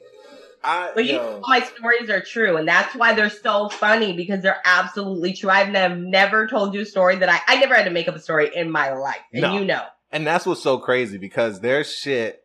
I 0.65 0.91
But 0.95 1.05
you 1.07 1.13
yo, 1.15 1.19
know, 1.19 1.41
my 1.47 1.61
stories 1.61 2.11
are 2.11 2.21
true, 2.21 2.57
and 2.57 2.67
that's 2.67 2.95
why 2.95 3.15
they're 3.15 3.31
so 3.31 3.69
funny 3.69 4.15
because 4.17 4.43
they're 4.43 4.61
absolutely 4.65 5.33
true. 5.35 5.51
I've 5.51 5.69
never, 5.71 5.95
never 5.97 6.47
told 6.47 6.75
you 6.75 6.81
a 6.81 6.85
story 6.85 7.17
that 7.17 7.29
I, 7.29 7.41
I 7.47 7.61
never 7.61 7.75
had 7.75 7.85
to 7.85 7.91
make 7.91 8.09
up 8.09 8.17
a 8.17 8.21
story 8.21 8.51
in 8.55 8.71
my 8.71 8.93
life, 8.95 9.17
and 9.33 9.43
No. 9.43 9.59
you 9.59 9.65
know. 9.65 9.85
and 10.11 10.27
that's 10.27 10.47
what's 10.47 10.63
so 10.63 10.79
crazy 10.79 11.19
because 11.19 11.61
there's 11.61 11.93
shit. 11.93 12.43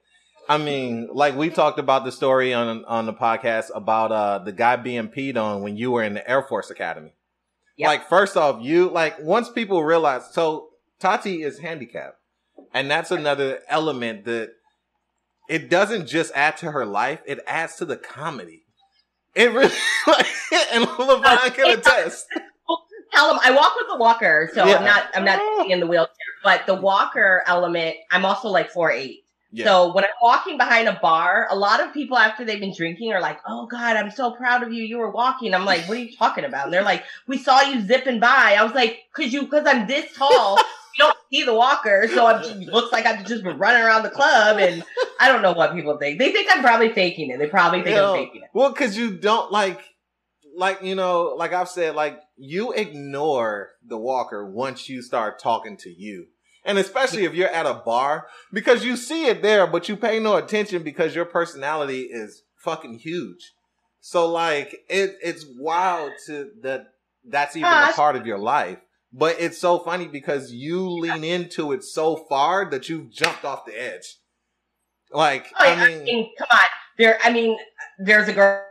I 0.49 0.57
mean, 0.57 1.07
like 1.13 1.35
we 1.37 1.49
talked 1.49 1.79
about 1.79 2.03
the 2.03 2.11
story 2.11 2.53
on 2.53 2.83
on 2.85 3.05
the 3.05 3.13
podcast 3.13 3.69
about 3.73 4.11
uh 4.11 4.39
the 4.39 4.51
guy 4.51 4.75
being 4.75 5.07
peed 5.07 5.37
on 5.37 5.61
when 5.63 5.77
you 5.77 5.91
were 5.91 6.03
in 6.03 6.13
the 6.13 6.29
Air 6.29 6.43
Force 6.43 6.69
Academy. 6.69 7.13
Yep. 7.77 7.87
Like 7.87 8.09
first 8.09 8.35
off, 8.37 8.61
you 8.61 8.89
like 8.89 9.15
once 9.21 9.49
people 9.49 9.83
realize 9.83 10.23
so 10.33 10.69
Tati 10.99 11.43
is 11.43 11.59
handicapped. 11.59 12.17
And 12.73 12.91
that's 12.91 13.09
another 13.11 13.59
element 13.69 14.25
that 14.25 14.49
it 15.53 15.69
doesn't 15.69 16.07
just 16.07 16.31
add 16.33 16.57
to 16.57 16.71
her 16.71 16.83
life, 16.83 17.21
it 17.27 17.39
adds 17.45 17.75
to 17.75 17.85
the 17.85 17.95
comedy. 17.95 18.63
It 19.35 19.51
really 19.51 19.71
like 20.07 20.25
and 20.73 20.85
LeVon 20.85 21.53
can 21.53 21.77
attest. 21.77 22.25
Tell 23.13 23.27
them 23.27 23.39
I 23.43 23.51
walk 23.51 23.75
with 23.75 23.85
a 23.91 23.97
walker, 23.99 24.49
so 24.55 24.65
Yeah. 24.65 24.77
I'm 24.77 24.83
not 24.83 25.03
I'm 25.13 25.23
not 25.23 25.37
oh. 25.39 25.57
sitting 25.57 25.71
in 25.73 25.79
the 25.79 25.85
wheelchair. 25.85 26.15
But 26.43 26.65
the 26.65 26.73
walker 26.73 27.43
element, 27.45 27.97
I'm 28.09 28.25
also 28.25 28.49
like 28.49 28.71
four 28.71 28.91
eight. 28.91 29.25
Yeah. 29.51 29.65
So 29.65 29.93
when 29.93 30.03
I'm 30.03 30.09
walking 30.23 30.57
behind 30.57 30.87
a 30.87 30.97
bar, 30.99 31.47
a 31.51 31.55
lot 31.55 31.79
of 31.79 31.93
people 31.93 32.17
after 32.17 32.43
they've 32.43 32.59
been 32.59 32.73
drinking 32.75 33.13
are 33.13 33.21
like, 33.21 33.37
"Oh 33.47 33.67
God, 33.67 33.95
I'm 33.95 34.09
so 34.09 34.31
proud 34.31 34.63
of 34.63 34.73
you. 34.73 34.83
You 34.83 34.97
were 34.97 35.11
walking." 35.11 35.53
I'm 35.53 35.65
like, 35.65 35.87
"What 35.87 35.99
are 35.99 36.01
you 36.01 36.17
talking 36.17 36.45
about?" 36.45 36.65
And 36.65 36.73
they're 36.73 36.81
like, 36.81 37.03
"We 37.27 37.37
saw 37.37 37.61
you 37.61 37.81
zipping 37.81 38.19
by." 38.19 38.55
I 38.57 38.63
was 38.63 38.73
like, 38.73 39.01
"Cause 39.15 39.31
you, 39.31 39.45
cause 39.45 39.67
I'm 39.67 39.85
this 39.85 40.11
tall, 40.15 40.57
you 40.95 41.05
don't 41.05 41.17
see 41.31 41.43
the 41.43 41.53
walker, 41.53 42.07
so 42.13 42.25
I'm 42.25 42.43
just, 42.43 42.55
looks 42.55 42.91
like 42.91 43.05
I've 43.05 43.25
just 43.25 43.43
been 43.43 43.57
running 43.57 43.81
around 43.83 44.03
the 44.03 44.09
club." 44.09 44.57
And 44.57 44.83
I 45.19 45.27
don't 45.29 45.41
know 45.41 45.53
what 45.53 45.73
people 45.73 45.97
think. 45.97 46.19
They 46.19 46.31
think 46.31 46.49
I'm 46.51 46.61
probably 46.61 46.89
faking 46.89 47.29
it. 47.31 47.39
They 47.39 47.47
probably 47.47 47.81
think 47.81 47.95
Yo, 47.95 48.13
I'm 48.13 48.25
faking 48.25 48.41
it. 48.43 48.49
Well, 48.53 48.71
because 48.71 48.97
you 48.97 49.17
don't 49.17 49.51
like, 49.51 49.81
like 50.55 50.81
you 50.83 50.95
know, 50.95 51.35
like 51.37 51.53
I've 51.53 51.69
said, 51.69 51.95
like 51.95 52.19
you 52.37 52.71
ignore 52.73 53.71
the 53.85 53.97
walker 53.97 54.49
once 54.49 54.89
you 54.89 55.01
start 55.01 55.39
talking 55.39 55.77
to 55.77 55.89
you, 55.89 56.27
and 56.65 56.77
especially 56.77 57.25
if 57.25 57.33
you're 57.33 57.49
at 57.49 57.65
a 57.65 57.73
bar 57.73 58.27
because 58.51 58.85
you 58.85 58.95
see 58.97 59.27
it 59.27 59.41
there, 59.41 59.67
but 59.67 59.89
you 59.89 59.97
pay 59.97 60.19
no 60.19 60.35
attention 60.35 60.83
because 60.83 61.15
your 61.15 61.25
personality 61.25 62.03
is 62.03 62.43
fucking 62.57 62.99
huge. 62.99 63.51
So 63.99 64.27
like 64.27 64.81
it, 64.89 65.15
it's 65.23 65.45
wild 65.57 66.11
to 66.27 66.51
that 66.61 66.87
that's 67.25 67.55
even 67.55 67.71
a 67.71 67.93
part 67.93 68.15
of 68.15 68.27
your 68.27 68.37
life. 68.37 68.79
But 69.13 69.35
it's 69.39 69.59
so 69.59 69.77
funny 69.77 70.07
because 70.07 70.51
you 70.51 70.89
lean 70.89 71.23
into 71.23 71.71
it 71.71 71.83
so 71.83 72.15
far 72.27 72.69
that 72.71 72.89
you've 72.89 73.11
jumped 73.11 73.45
off 73.45 73.65
the 73.65 73.79
edge. 73.79 74.17
Like 75.11 75.47
Oh, 75.59 75.65
yeah, 75.65 75.83
I 75.83 76.03
mean, 76.03 76.31
come 76.37 76.47
on. 76.51 76.65
There, 76.97 77.19
I 77.23 77.31
mean, 77.31 77.57
there's 77.99 78.27
a 78.27 78.33
girl, 78.33 78.63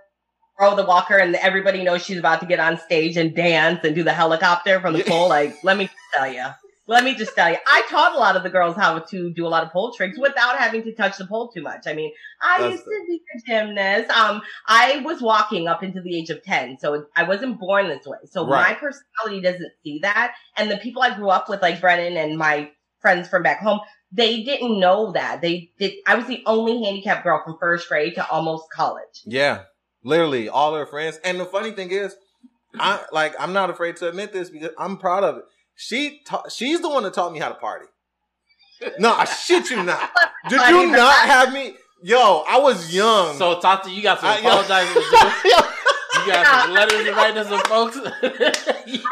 girl, 0.58 0.75
the 0.75 0.84
walker, 0.84 1.16
and 1.16 1.34
everybody 1.37 1.84
knows 1.84 2.04
she's 2.04 2.18
about 2.18 2.40
to 2.40 2.46
get 2.46 2.58
on 2.58 2.78
stage 2.78 3.16
and 3.16 3.34
dance 3.34 3.80
and 3.84 3.94
do 3.94 4.02
the 4.02 4.12
helicopter 4.12 4.80
from 4.80 4.94
the 4.94 5.04
pole. 5.04 5.28
Like, 5.28 5.62
let 5.62 5.76
me 5.76 5.88
tell 6.14 6.32
you. 6.32 6.46
Let 6.88 7.04
me 7.04 7.14
just 7.14 7.36
tell 7.36 7.48
you, 7.48 7.58
I 7.64 7.84
taught 7.88 8.16
a 8.16 8.18
lot 8.18 8.34
of 8.36 8.42
the 8.42 8.50
girls 8.50 8.74
how 8.74 8.98
to 8.98 9.30
do 9.30 9.46
a 9.46 9.48
lot 9.48 9.62
of 9.62 9.70
pole 9.70 9.92
tricks 9.92 10.18
without 10.18 10.58
having 10.58 10.82
to 10.82 10.92
touch 10.92 11.16
the 11.16 11.26
pole 11.26 11.48
too 11.48 11.62
much. 11.62 11.86
I 11.86 11.92
mean, 11.92 12.12
I 12.40 12.60
That's 12.60 12.72
used 12.72 12.84
to 12.84 13.04
be 13.08 13.20
a 13.36 13.40
gymnast. 13.46 14.10
Um, 14.10 14.42
I 14.66 14.98
was 15.04 15.22
walking 15.22 15.68
up 15.68 15.84
into 15.84 16.00
the 16.00 16.16
age 16.16 16.30
of 16.30 16.42
10, 16.42 16.78
so 16.80 17.06
I 17.14 17.22
wasn't 17.22 17.60
born 17.60 17.88
this 17.88 18.04
way. 18.04 18.18
So 18.24 18.44
my 18.44 18.74
personality 18.74 19.40
doesn't 19.40 19.72
see 19.84 20.00
that. 20.00 20.34
And 20.56 20.70
the 20.70 20.76
people 20.76 21.02
I 21.02 21.14
grew 21.14 21.28
up 21.30 21.48
with, 21.48 21.62
like 21.62 21.80
Brennan 21.80 22.16
and 22.16 22.36
my 22.36 22.72
friends 23.00 23.28
from 23.28 23.44
back 23.44 23.60
home, 23.60 23.80
they 24.10 24.42
didn't 24.42 24.80
know 24.80 25.12
that. 25.12 25.40
They 25.40 25.70
did. 25.78 25.94
I 26.06 26.16
was 26.16 26.26
the 26.26 26.42
only 26.46 26.82
handicapped 26.84 27.24
girl 27.24 27.42
from 27.44 27.58
first 27.58 27.88
grade 27.88 28.16
to 28.16 28.28
almost 28.28 28.64
college. 28.74 29.22
Yeah, 29.24 29.62
literally 30.02 30.48
all 30.48 30.74
her 30.74 30.86
friends. 30.86 31.18
And 31.24 31.38
the 31.38 31.46
funny 31.46 31.70
thing 31.70 31.90
is, 31.90 32.14
I 32.78 33.04
like 33.12 33.34
I'm 33.38 33.52
not 33.52 33.70
afraid 33.70 33.96
to 33.96 34.08
admit 34.08 34.32
this 34.32 34.50
because 34.50 34.70
I'm 34.78 34.96
proud 34.96 35.24
of 35.24 35.38
it. 35.38 35.44
She 35.76 36.21
ta- 36.26 36.49
she's 36.49 36.81
the 36.81 36.88
one 36.88 37.02
that 37.05 37.14
taught 37.14 37.33
me 37.33 37.38
how 37.38 37.49
to 37.49 37.55
party. 37.55 37.87
No, 38.99 39.12
I 39.14 39.25
shit 39.25 39.71
you 39.71 39.83
not. 39.83 40.11
Did 40.49 40.61
you 40.71 40.91
not 40.91 41.26
have 41.26 41.52
me? 41.52 41.75
Yo, 42.02 42.43
I 42.49 42.59
was 42.59 42.93
young. 42.95 43.37
So, 43.37 43.61
Tati, 43.61 43.93
you 43.93 44.02
got 44.02 44.21
some 44.21 44.29
I- 44.31 44.38
yo. 44.41 44.49
apologizing 44.49 44.95
to 44.95 45.00
do. 45.45 45.52
You 46.21 46.26
got 46.26 46.64
some 46.64 46.75
letters 46.75 47.05
to 47.05 47.12
write 47.12 47.35
to 47.35 47.45
some 47.45 47.61
folks. 47.62 47.97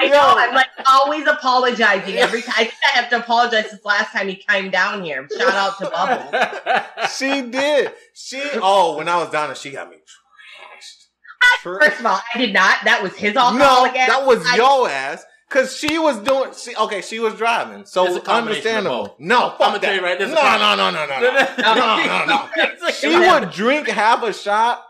I 0.01 0.09
know. 0.09 0.35
I'm 0.37 0.55
like 0.55 0.67
always 0.87 1.27
apologizing 1.27 2.17
every 2.17 2.43
time. 2.43 2.55
I 2.57 2.65
think 2.65 2.75
I 2.93 2.97
have 3.01 3.09
to 3.11 3.17
apologize 3.19 3.71
since 3.71 3.85
last 3.85 4.13
time 4.13 4.29
he 4.29 4.37
came 4.37 4.71
down 4.71 5.03
here. 5.05 5.27
Shout 5.37 5.55
out 5.55 5.79
to 5.79 5.89
Bubble. 5.89 7.09
she 7.17 7.43
did. 7.51 7.93
She 8.15 8.43
oh, 8.57 8.97
when 8.97 9.09
I 9.09 9.17
was 9.17 9.31
down 9.31 9.49
there, 9.49 9.57
she 9.57 9.71
got 9.71 9.89
me 9.89 9.97
trashed. 9.97 11.63
First 11.63 12.01
of 12.01 12.07
all, 12.07 12.21
I 12.35 12.39
did 12.39 12.53
not. 12.53 12.85
That 12.85 13.03
was 13.03 13.15
his 13.17 13.35
no, 13.35 13.41
alcoholic 13.41 13.97
ass. 13.97 14.09
that 14.09 14.27
was 14.27 14.45
I- 14.47 14.57
your 14.57 14.89
ass. 14.89 15.25
Cause 15.51 15.77
she 15.77 15.99
was 15.99 16.17
doing, 16.21 16.53
she, 16.57 16.77
okay, 16.77 17.01
she 17.01 17.19
was 17.19 17.35
driving, 17.35 17.85
so 17.85 18.23
understandable. 18.29 19.17
No, 19.19 19.51
fuck 19.59 19.61
I'ma 19.69 19.79
tell 19.79 19.95
you 19.97 20.01
right, 20.01 20.19
no, 20.19 20.27
no, 20.27 20.77
no, 20.77 20.91
no, 20.93 21.07
no, 21.07 21.07
no, 21.59 21.75
no, 21.75 22.25
no, 22.25 22.49
no. 22.85 22.91
She 22.93 23.09
would 23.09 23.51
drink 23.51 23.89
half 23.89 24.23
a 24.23 24.33
shot, 24.33 24.83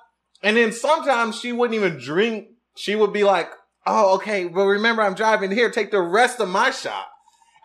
and 0.42 0.58
then 0.58 0.72
sometimes 0.72 1.40
she 1.40 1.52
wouldn't 1.52 1.74
even 1.78 1.98
drink. 1.98 2.48
She 2.76 2.94
would 2.94 3.12
be 3.12 3.24
like, 3.24 3.48
"Oh, 3.86 4.16
okay, 4.16 4.48
but 4.48 4.64
remember, 4.66 5.00
I'm 5.02 5.14
driving 5.14 5.50
here. 5.50 5.70
Take 5.70 5.90
the 5.90 6.00
rest 6.02 6.40
of 6.40 6.48
my 6.50 6.70
shot." 6.70 7.06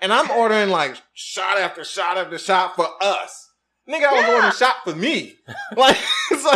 And 0.02 0.14
I'm 0.14 0.32
ordering 0.32 0.70
like 0.70 0.96
shot 1.14 1.58
after 1.58 1.84
shot 1.84 2.18
after 2.18 2.38
shot 2.38 2.78
for 2.78 2.88
us. 3.02 3.50
Nigga, 3.90 4.06
I 4.06 4.14
was 4.14 4.22
Yeah. 4.26 4.34
ordering 4.36 4.52
shot 4.54 4.76
for 4.86 4.96
me. 4.96 5.36
Like, 5.78 5.98
so, 6.30 6.50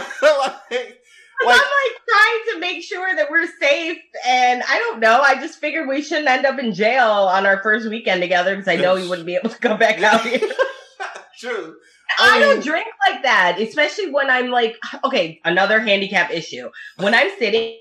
like, 0.72 0.99
I'm 1.42 1.48
like, 1.48 1.58
like 1.62 2.02
trying 2.08 2.54
to 2.54 2.60
make 2.60 2.84
sure 2.84 3.16
that 3.16 3.30
we're 3.30 3.48
safe, 3.60 3.98
and 4.28 4.62
I 4.68 4.78
don't 4.80 5.00
know. 5.00 5.22
I 5.22 5.36
just 5.36 5.60
figured 5.60 5.88
we 5.88 6.02
shouldn't 6.02 6.28
end 6.28 6.46
up 6.46 6.60
in 6.60 6.74
jail 6.74 7.08
on 7.08 7.46
our 7.46 7.62
first 7.62 7.88
weekend 7.90 8.22
together 8.22 8.56
because 8.56 8.68
I 8.68 8.76
know 8.76 8.96
you 8.96 9.10
wouldn't 9.10 9.28
be 9.28 9.36
able 9.36 9.50
to 9.50 9.58
come 9.60 9.80
back 9.80 10.02
out 10.02 10.22
here. 10.22 10.40
true. 11.40 11.76
I, 12.18 12.38
I 12.38 12.40
don't 12.40 12.64
drink 12.64 12.88
like 13.08 13.24
that, 13.24 13.60
especially 13.60 14.12
when 14.12 14.30
I'm 14.30 14.50
like, 14.50 14.78
okay, 15.04 15.40
another 15.46 15.80
handicap 15.80 16.32
issue. 16.32 16.70
When 16.98 17.14
I'm 17.14 17.30
sitting, 17.38 17.78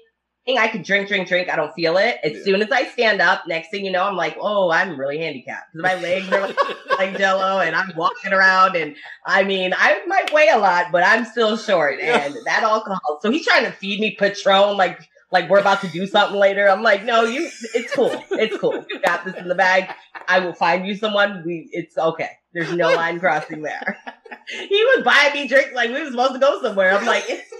I 0.56 0.68
can 0.68 0.82
drink, 0.82 1.08
drink, 1.08 1.28
drink. 1.28 1.50
I 1.50 1.56
don't 1.56 1.74
feel 1.74 1.96
it. 1.98 2.16
As 2.22 2.32
Yeah. 2.32 2.44
soon 2.44 2.62
as 2.62 2.70
I 2.70 2.84
stand 2.86 3.20
up, 3.20 3.46
next 3.46 3.70
thing 3.70 3.84
you 3.84 3.92
know, 3.92 4.04
I'm 4.04 4.16
like, 4.16 4.36
oh, 4.40 4.70
I'm 4.70 4.98
really 4.98 5.18
handicapped 5.18 5.72
because 5.72 5.82
my 5.82 6.00
legs 6.00 6.32
are 6.32 6.40
like, 6.40 6.56
like 6.98 7.18
jello 7.18 7.60
and 7.60 7.76
I'm 7.76 7.92
walking 7.96 8.32
around. 8.32 8.76
And 8.76 8.96
I 9.26 9.44
mean, 9.44 9.74
I 9.76 10.00
might 10.06 10.32
weigh 10.32 10.48
a 10.48 10.58
lot, 10.58 10.86
but 10.90 11.02
I'm 11.04 11.24
still 11.26 11.56
short. 11.58 12.00
And 12.00 12.34
that 12.46 12.62
alcohol. 12.62 13.18
So 13.20 13.30
he's 13.30 13.44
trying 13.44 13.64
to 13.64 13.72
feed 13.72 14.00
me 14.00 14.16
Patron 14.18 14.76
like, 14.76 15.00
like 15.30 15.50
we're 15.50 15.58
about 15.58 15.82
to 15.82 15.88
do 15.88 16.06
something 16.06 16.38
later. 16.38 16.66
I'm 16.68 16.82
like, 16.82 17.04
no, 17.04 17.24
you, 17.24 17.50
it's 17.74 17.92
cool. 17.92 18.10
It's 18.30 18.56
cool. 18.56 18.86
You 18.88 19.00
got 19.02 19.26
this 19.26 19.34
in 19.34 19.48
the 19.48 19.54
bag. 19.54 19.92
I 20.26 20.38
will 20.38 20.54
find 20.54 20.86
you 20.86 20.94
someone. 20.96 21.42
We, 21.44 21.68
it's 21.72 21.98
okay. 21.98 22.30
There's 22.54 22.72
no 22.72 22.94
line 22.94 23.20
crossing 23.20 23.62
there. 23.62 23.98
He 24.50 24.82
was 24.96 25.04
buying 25.04 25.34
me 25.34 25.46
drinks 25.46 25.74
like 25.74 25.90
we 25.90 26.02
were 26.02 26.10
supposed 26.10 26.32
to 26.32 26.38
go 26.38 26.60
somewhere. 26.62 26.92
I'm 26.96 27.04
like, 27.04 27.24
it's 27.28 27.50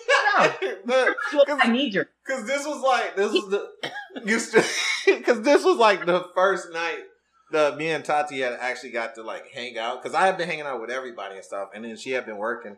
no. 0.84 1.14
I 1.60 1.68
need 1.70 1.94
your. 1.94 2.08
Cause 2.26 2.46
this 2.46 2.66
was 2.66 2.82
like 2.82 3.16
this 3.16 3.32
was 3.32 3.48
the 3.50 3.70
because 5.06 5.42
this 5.42 5.64
was 5.64 5.76
like 5.78 6.04
the 6.06 6.26
first 6.34 6.72
night 6.72 7.00
the 7.50 7.74
me 7.76 7.88
and 7.88 8.04
Tati 8.04 8.40
had 8.40 8.54
actually 8.60 8.90
got 8.90 9.14
to 9.14 9.22
like 9.22 9.46
hang 9.52 9.78
out 9.78 10.02
because 10.02 10.14
I 10.14 10.26
had 10.26 10.36
been 10.36 10.48
hanging 10.48 10.66
out 10.66 10.80
with 10.80 10.90
everybody 10.90 11.36
and 11.36 11.44
stuff, 11.44 11.70
and 11.74 11.84
then 11.84 11.96
she 11.96 12.10
had 12.10 12.26
been 12.26 12.36
working. 12.36 12.76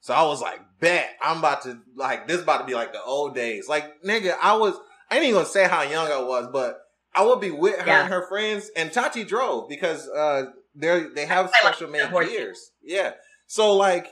So 0.00 0.12
I 0.12 0.22
was 0.24 0.42
like, 0.42 0.60
bet 0.80 1.08
I'm 1.22 1.38
about 1.38 1.62
to 1.62 1.80
like 1.96 2.28
this 2.28 2.42
about 2.42 2.58
to 2.58 2.64
be 2.66 2.74
like 2.74 2.92
the 2.92 3.02
old 3.02 3.34
days. 3.34 3.68
Like 3.68 4.02
nigga, 4.02 4.34
I 4.40 4.56
was 4.56 4.74
I 5.10 5.16
ain't 5.16 5.24
even 5.24 5.36
gonna 5.36 5.46
say 5.46 5.66
how 5.66 5.82
young 5.82 6.08
I 6.08 6.20
was, 6.20 6.48
but 6.52 6.78
I 7.14 7.24
would 7.24 7.40
be 7.40 7.50
with 7.50 7.78
her 7.80 7.86
Yeah. 7.86 8.02
and 8.04 8.12
her 8.12 8.26
friends, 8.28 8.70
and 8.76 8.92
Tati 8.92 9.24
drove 9.24 9.68
because 9.68 10.06
uh 10.08 10.44
they 10.74 11.04
they 11.14 11.24
have 11.24 11.46
like 11.46 11.54
special 11.74 11.88
made 11.88 12.10
gears. 12.10 12.72
Yeah. 12.82 13.12
So 13.46 13.74
like 13.74 14.08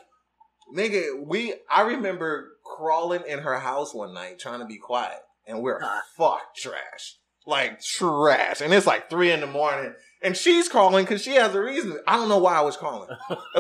nigga, 0.75 1.23
we 1.27 1.55
I 1.71 1.83
remember 1.83 2.52
crawling 2.83 3.23
in 3.29 3.39
her 3.41 3.59
house 3.59 3.95
one 3.95 4.13
night 4.13 4.39
trying 4.41 4.59
to 4.59 4.67
be 4.67 4.77
quiet, 4.77 5.21
and 5.47 5.63
we're 5.63 5.79
God. 5.81 6.03
fuck 6.17 6.55
trash, 6.57 7.17
like 7.47 7.81
trash, 7.81 8.61
and 8.61 8.73
it's 8.75 8.87
like 8.87 9.09
three 9.09 9.31
in 9.31 9.41
the 9.41 9.47
morning, 9.47 9.95
and 10.23 10.37
she's 10.37 10.69
crawling 10.69 11.05
because 11.05 11.23
she 11.23 11.35
has 11.37 11.55
a 11.55 11.63
reason. 11.63 11.97
I 12.09 12.17
don't 12.17 12.29
know 12.29 12.39
why 12.39 12.55
I 12.57 12.63
was 12.63 12.77
crawling. 12.77 13.09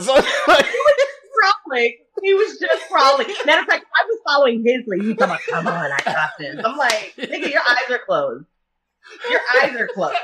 so, 0.00 0.14
like, 0.48 0.66
crawling. 1.66 1.96
He 2.22 2.34
was 2.34 2.58
just 2.58 2.88
crawling. 2.88 3.28
Matter 3.46 3.62
of 3.62 3.66
fact, 3.66 3.84
I 3.96 4.04
was 4.06 4.18
following 4.26 4.64
his 4.64 4.86
lead. 4.86 5.02
He's 5.02 5.18
like, 5.18 5.40
come 5.48 5.66
on, 5.68 5.90
I 5.92 5.98
got 6.04 6.30
this. 6.38 6.60
I'm 6.64 6.76
like, 6.76 7.14
nigga, 7.16 7.50
your 7.52 7.62
eyes 7.62 7.90
are 7.90 8.00
closed. 8.04 8.44
Your 9.30 9.40
eyes 9.62 9.76
are 9.76 9.88
closed. 9.88 10.16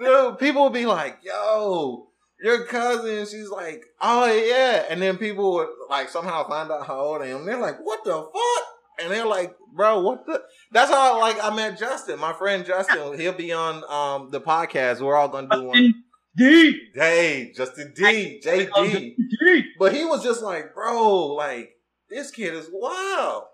dude, 0.00 0.38
people 0.38 0.64
would 0.64 0.72
be 0.72 0.86
like, 0.86 1.18
"Yo." 1.22 2.08
Your 2.42 2.64
cousin, 2.64 3.24
she's 3.26 3.48
like, 3.48 3.82
oh 4.00 4.26
yeah, 4.26 4.84
and 4.90 5.00
then 5.00 5.16
people 5.16 5.54
would 5.54 5.68
like 5.88 6.08
somehow 6.10 6.46
find 6.46 6.70
out 6.70 6.86
how 6.86 7.00
old 7.00 7.22
I 7.22 7.28
am. 7.28 7.46
They're 7.46 7.60
like, 7.60 7.78
what 7.82 8.04
the 8.04 8.12
fuck? 8.12 8.66
And 9.02 9.10
they're 9.12 9.26
like, 9.26 9.54
bro, 9.74 10.00
what 10.02 10.26
the? 10.26 10.42
That's 10.72 10.90
how 10.90 11.18
like 11.20 11.42
I 11.42 11.54
met 11.54 11.78
Justin, 11.78 12.18
my 12.18 12.32
friend 12.34 12.64
Justin. 12.66 13.18
He'll 13.18 13.32
be 13.32 13.52
on 13.52 13.82
um 13.88 14.30
the 14.30 14.40
podcast. 14.40 15.00
We're 15.00 15.16
all 15.16 15.28
gonna 15.28 15.48
do 15.50 15.62
one. 15.64 15.94
D. 16.36 16.78
Hey, 16.94 17.52
Justin 17.56 17.94
D, 17.96 18.40
JD. 18.44 19.14
But 19.78 19.94
he 19.94 20.04
was 20.04 20.22
just 20.22 20.42
like, 20.42 20.74
bro, 20.74 21.28
like 21.28 21.70
this 22.10 22.30
kid 22.30 22.52
is 22.52 22.68
wild. 22.70 23.44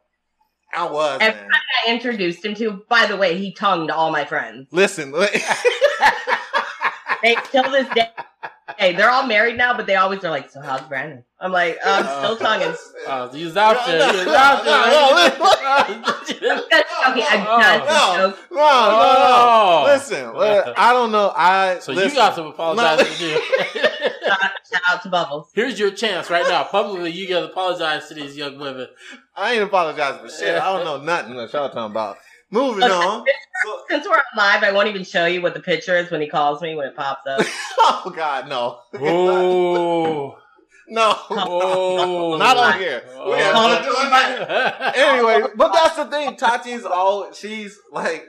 I 0.75 0.91
was, 0.91 1.21
man. 1.21 1.49
I 1.87 1.93
introduced 1.93 2.45
him 2.45 2.55
to, 2.55 2.83
by 2.89 3.07
the 3.07 3.17
way, 3.17 3.37
he 3.37 3.53
tongued 3.53 3.91
all 3.91 4.11
my 4.11 4.25
friends. 4.25 4.69
Listen, 4.73 5.13
li- 5.13 5.29
They 7.23 7.37
till 7.51 7.71
this 7.71 7.89
day. 7.95 8.09
Hey, 8.79 8.95
they're 8.95 9.11
all 9.11 9.27
married 9.27 9.57
now, 9.59 9.77
but 9.77 9.87
they 9.87 9.97
always 9.97 10.25
are 10.25 10.31
like, 10.31 10.51
so 10.51 10.61
how's 10.61 10.81
Brandon? 10.83 11.25
I'm 11.41 11.51
like, 11.53 11.79
I'm 11.85 12.05
still 12.05 12.37
tonguing. 12.37 12.75
Uh, 13.07 13.29
he 13.31 13.45
was 13.45 13.57
out 13.57 13.85
there. 13.87 13.99
No, 13.99 14.11
He 14.13 14.17
was 14.19 14.27
no, 14.27 14.33
no, 14.33 15.03
okay, 17.11 17.25
I'm 17.29 17.47
Oh. 17.47 17.61
done. 17.61 17.81
no, 18.21 18.35
no, 18.51 18.59
no, 18.59 18.59
Oh. 18.61 19.83
Listen, 19.87 20.27
I 20.77 20.93
don't 20.93 21.11
know. 21.11 21.33
I 21.37 21.79
So 21.81 21.93
listen. 21.93 22.11
you 22.11 22.17
got 22.17 22.35
to 22.37 22.45
apologize 22.45 22.99
No. 22.99 23.05
to 23.05 23.19
do. 23.19 23.31
shout, 24.25 24.41
shout 24.73 24.83
out 24.89 25.03
to 25.03 25.09
Bubbles. 25.09 25.51
Here's 25.55 25.79
your 25.79 25.91
chance 25.91 26.31
right 26.31 26.47
now. 26.49 26.63
Publicly, 26.65 27.11
you 27.11 27.29
got 27.29 27.41
to 27.41 27.47
apologize 27.47 28.09
to 28.09 28.15
these 28.15 28.37
young 28.37 28.59
women. 28.59 28.87
I 29.37 29.55
ain't 29.55 29.63
apologizing 29.65 30.21
for 30.25 30.29
shit. 30.33 30.55
I 30.61 30.73
don't 30.73 30.85
know 30.85 31.03
nothing 31.03 31.35
what 31.35 31.53
y'all 31.53 31.69
talking 31.69 31.91
about. 31.91 32.17
Moving 32.53 32.85
on. 32.85 33.25
So- 33.65 33.81
Since 33.89 34.07
we're 34.07 34.15
on 34.15 34.23
live, 34.37 34.63
I 34.63 34.71
won't 34.73 34.89
even 34.89 35.03
show 35.05 35.27
you 35.27 35.43
what 35.43 35.55
the 35.55 35.61
picture 35.61 35.97
is 35.97 36.11
when 36.11 36.21
he 36.21 36.29
calls 36.29 36.61
me 36.63 36.75
when 36.77 36.87
it 36.89 36.97
pops 36.97 37.27
up. 37.27 37.41
oh 37.79 38.13
God, 38.15 38.49
no, 38.49 38.79
Oh. 39.01 40.37
no, 40.89 41.17
Oh. 41.31 42.37
not 42.39 42.57
on 42.57 42.79
here. 42.79 43.03
We 43.07 43.21
are 43.21 43.53
Oh. 43.55 43.69
not 43.69 43.83
doing 43.83 44.11
that. 44.11 44.97
anyway, 44.97 45.49
but 45.57 45.73
that's 45.73 45.97
the 45.97 46.05
thing. 46.07 46.37
Tati's 46.37 46.85
all 46.85 47.33
she's 47.33 47.79
like. 47.91 48.27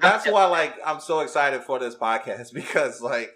That's 0.00 0.26
why, 0.28 0.44
like, 0.46 0.74
I'm 0.84 1.00
so 1.00 1.20
excited 1.20 1.62
for 1.62 1.78
this 1.78 1.94
podcast 1.94 2.52
because, 2.52 3.00
like, 3.00 3.30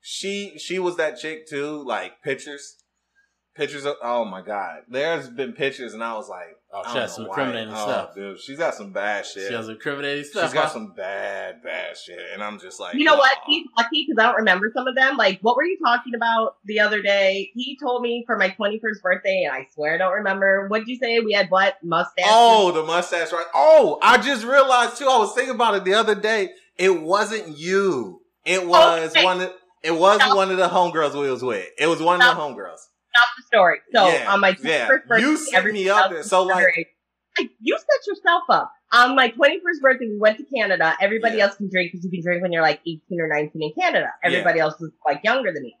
she 0.00 0.54
she 0.58 0.78
was 0.78 0.96
that 0.96 1.18
chick 1.18 1.46
too. 1.48 1.82
Like 1.84 2.22
pictures, 2.22 2.76
pictures 3.58 3.84
of. 3.84 3.96
Oh 4.02 4.24
my 4.24 4.40
god, 4.40 4.82
there's 4.88 5.28
been 5.28 5.52
pictures, 5.52 5.92
and 5.92 6.02
I 6.02 6.14
was 6.14 6.28
like, 6.28 6.56
Oh, 6.72 6.82
I 6.84 6.92
she 6.92 6.98
has 6.98 7.14
some 7.14 7.24
incriminating 7.26 7.72
Oh, 7.74 7.76
stuff. 7.82 8.14
dude. 8.14 8.38
She's 8.40 8.58
got 8.58 8.74
some 8.74 8.92
bad 8.92 9.24
shit. 9.26 9.48
She 9.48 9.54
has 9.54 9.68
incriminating 9.68 10.24
stuff. 10.24 10.44
She's 10.44 10.52
got 10.54 10.64
huh? 10.64 10.70
some 10.70 10.92
bad, 10.92 11.62
bad 11.62 11.96
shit, 11.96 12.20
and 12.32 12.42
I'm 12.42 12.58
just 12.60 12.78
like, 12.78 12.94
You 12.94 13.04
know 13.04 13.16
what? 13.16 13.36
"Aw." 13.36 13.40
He's 13.46 13.66
lucky 13.76 14.06
because 14.06 14.22
I 14.22 14.26
don't 14.28 14.36
remember 14.36 14.70
some 14.74 14.86
of 14.86 14.94
them. 14.94 15.16
Like, 15.16 15.40
what 15.40 15.56
were 15.56 15.64
you 15.64 15.78
talking 15.84 16.14
about 16.14 16.56
the 16.64 16.80
other 16.80 17.02
day? 17.02 17.50
He 17.54 17.76
told 17.82 18.02
me 18.02 18.22
for 18.26 18.36
my 18.38 18.50
21st 18.50 19.02
birthday, 19.02 19.44
and 19.44 19.52
I 19.54 19.66
swear 19.74 19.94
I 19.94 19.98
don't 19.98 20.12
remember. 20.14 20.68
What'd 20.68 20.88
you 20.88 20.96
say? 20.96 21.18
We 21.20 21.32
had 21.32 21.50
what? 21.50 21.76
Mustache? 21.82 22.24
Oh, 22.28 22.70
the 22.72 22.82
mustache, 22.84 23.32
right? 23.32 23.46
Oh, 23.54 23.98
I 24.02 24.18
just 24.18 24.44
realized 24.44 24.96
too. 24.98 25.06
I 25.08 25.18
was 25.18 25.34
thinking 25.34 25.54
about 25.54 25.74
it 25.74 25.84
the 25.84 25.94
other 25.94 26.14
day. 26.14 26.50
It 26.76 27.02
wasn't 27.02 27.58
you. 27.58 28.20
It 28.44 28.66
was 28.66 29.10
Okay. 29.16 29.24
one. 29.24 29.40
Of, 29.40 29.52
it 29.82 29.92
was 29.92 30.18
No. 30.20 30.34
one 30.36 30.50
of 30.50 30.56
the 30.58 30.68
homegirls 30.68 31.14
we 31.20 31.30
was 31.30 31.42
with. 31.42 31.66
It 31.78 31.86
was 31.86 32.00
one 32.02 32.20
of 32.20 32.28
the 32.36 32.40
homegirls. 32.40 32.80
Stop 33.18 33.28
the 33.36 33.42
story. 33.44 33.78
So, 33.94 34.08
Yeah, 34.08 34.32
on 34.32 34.40
my 34.40 34.52
21st 34.52 34.64
yeah. 34.64 34.88
birthday, 34.88 35.20
You 35.20 35.36
set 35.36 35.64
me 35.64 35.88
up 35.88 36.12
So, 36.22 36.42
like- 36.44 36.94
Like, 37.38 37.50
you 37.60 37.76
set 37.78 38.06
yourself 38.06 38.42
up. 38.48 38.72
On 38.92 39.14
my 39.14 39.28
21st 39.30 39.80
birthday, 39.82 40.06
we 40.08 40.18
went 40.18 40.38
to 40.38 40.44
Canada. 40.44 40.96
Everybody 41.00 41.36
Yeah. 41.36 41.44
else 41.44 41.56
can 41.56 41.68
drink 41.70 41.92
because 41.92 42.04
you 42.04 42.10
can 42.10 42.22
drink 42.22 42.42
when 42.42 42.50
you're 42.52 42.62
like 42.62 42.80
18 42.86 43.20
or 43.20 43.28
19 43.28 43.62
in 43.62 43.72
Canada. 43.80 44.08
Everybody 44.24 44.58
else 44.60 44.80
is 44.80 44.90
like 45.06 45.22
younger 45.22 45.52
than 45.52 45.62
me. 45.62 45.76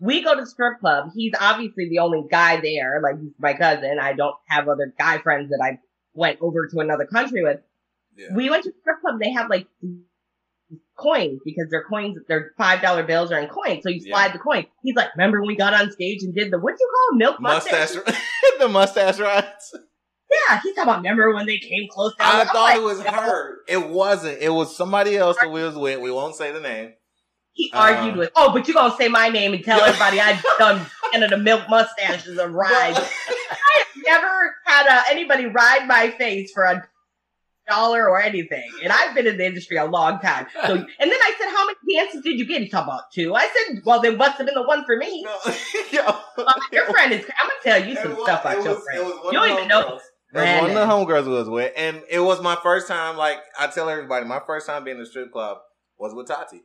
We 0.00 0.22
go 0.22 0.34
to 0.34 0.40
the 0.40 0.46
strip 0.46 0.80
club. 0.80 1.10
He's 1.14 1.32
obviously 1.38 1.88
the 1.90 1.98
only 1.98 2.24
guy 2.30 2.60
there. 2.60 3.00
Like, 3.02 3.20
he's 3.20 3.32
my 3.38 3.54
cousin. 3.54 3.98
I 4.00 4.12
don't 4.14 4.34
have 4.48 4.68
other 4.68 4.94
guy 4.98 5.18
friends 5.18 5.50
that 5.50 5.60
I 5.62 5.78
went 6.14 6.38
over 6.40 6.68
to 6.68 6.78
another 6.80 7.04
country 7.06 7.42
with. 7.42 7.60
Yeah. 8.16 8.34
We 8.34 8.48
went 8.48 8.64
to 8.64 8.70
the 8.70 8.76
strip 8.80 9.00
club. 9.00 9.20
They 9.20 9.30
have 9.32 9.50
like 9.50 9.66
coins 10.96 11.40
because 11.44 11.66
their 11.70 11.84
coins, 11.84 12.18
their 12.28 12.52
five 12.56 12.80
dollar 12.82 13.02
bills 13.02 13.32
are 13.32 13.38
in 13.40 13.48
coins. 13.48 13.82
So 13.82 13.88
you 13.90 14.00
Yeah. 14.04 14.12
slide 14.14 14.32
the 14.34 14.38
coin. 14.38 14.66
He's 14.82 14.94
like, 14.96 15.08
remember 15.16 15.40
when 15.40 15.48
we 15.48 15.56
got 15.56 15.74
on 15.74 15.90
stage 15.90 16.22
and 16.22 16.34
did 16.34 16.50
the 16.52 16.58
what 16.58 16.76
do 16.76 16.84
you 16.84 16.90
call 16.94 17.16
it? 17.16 17.18
milk 17.18 17.40
mustache? 17.40 17.94
Mustache, 17.96 18.22
the 18.58 18.68
mustache 18.68 19.18
rides. 19.18 19.76
Yeah, 20.48 20.60
he's 20.62 20.74
talking 20.74 20.88
about 20.90 20.96
remember 20.98 21.32
when 21.34 21.46
they 21.46 21.58
came 21.58 21.86
close 21.90 22.14
down. 22.16 22.28
I 22.28 22.40
I'm 22.40 22.46
thought 22.48 22.54
like, 22.54 22.76
it 22.78 22.82
was 22.82 22.98
no. 22.98 23.10
her. 23.10 23.56
It 23.68 23.88
wasn't. 23.90 24.38
It 24.40 24.48
was 24.50 24.76
somebody 24.76 25.16
else 25.16 25.36
that 25.40 25.50
we 25.50 25.62
was 25.62 25.76
with. 25.76 26.00
We 26.00 26.10
won't 26.10 26.34
say 26.34 26.50
the 26.52 26.60
name. 26.60 26.94
He 27.52 27.70
Uh, 27.72 27.78
argued 27.78 28.16
with, 28.16 28.30
oh, 28.34 28.52
but 28.52 28.66
you 28.66 28.74
gonna 28.74 28.96
say 28.96 29.06
my 29.08 29.28
name 29.28 29.52
and 29.54 29.62
tell 29.64 29.78
Yeah. 29.78 29.86
everybody 29.86 30.20
I've 30.20 30.42
done 30.58 30.84
Canada 31.12 31.36
milk 31.36 31.68
mustaches 31.68 32.36
and 32.38 32.52
ride. 32.54 32.94
I 32.96 33.78
have 33.78 33.86
never 34.04 34.54
had 34.64 34.86
uh 34.88 35.02
anybody 35.10 35.46
ride 35.46 35.86
my 35.86 36.10
face 36.10 36.50
for 36.52 36.64
a 36.64 36.84
dollar 37.68 38.08
or 38.08 38.20
anything, 38.20 38.68
and 38.82 38.92
I've 38.92 39.14
been 39.14 39.26
in 39.26 39.36
the 39.38 39.46
industry 39.46 39.76
a 39.76 39.84
long 39.84 40.18
time. 40.20 40.46
So, 40.66 40.74
and 40.74 40.86
then 40.86 41.10
I 41.10 41.34
said, 41.38 41.48
how 41.48 41.66
many 41.66 41.78
dances 41.96 42.22
did 42.22 42.38
you 42.38 42.46
get? 42.46 42.60
He 42.62 42.68
talked 42.68 42.88
about 42.88 43.10
two. 43.12 43.34
I 43.34 43.48
said, 43.68 43.82
well, 43.84 44.00
then 44.00 44.16
must 44.16 44.36
have 44.38 44.46
been 44.46 44.54
the 44.54 44.62
one 44.66 44.84
for 44.84 44.96
me. 44.96 45.22
No, 45.24 45.36
yo. 45.92 46.02
Uh, 46.38 46.52
your 46.72 46.86
friend 46.86 47.12
is. 47.12 47.24
I'm 47.40 47.48
gonna 47.48 47.60
tell 47.80 47.88
you 47.88 47.96
some 47.96 48.14
was- 48.14 48.24
stuff 48.24 48.40
about 48.42 48.58
it 48.58 48.64
your 48.64 48.74
was- 48.74 48.84
friend. 48.84 49.00
it 49.00 49.04
was 49.04 49.14
one 49.24 49.32
You 49.34 49.40
don't 49.40 49.50
even 49.50 49.68
know. 49.68 49.82
homegirls. 49.82 50.00
It 50.34 50.36
was 50.36 50.60
one 50.62 50.70
of 50.70 50.74
the 50.74 50.94
homegirls 51.14 51.26
was 51.28 51.48
with, 51.48 51.72
and 51.76 52.02
it 52.10 52.18
was 52.20 52.42
my 52.42 52.56
first 52.62 52.88
time. 52.88 53.16
Like 53.16 53.38
I 53.58 53.68
tell 53.68 53.88
everybody, 53.88 54.26
my 54.26 54.40
first 54.46 54.66
time 54.66 54.84
being 54.84 54.96
in 54.96 55.02
a 55.02 55.06
strip 55.06 55.30
club. 55.32 55.58
was 55.98 56.12
with 56.14 56.26
Tati. 56.26 56.62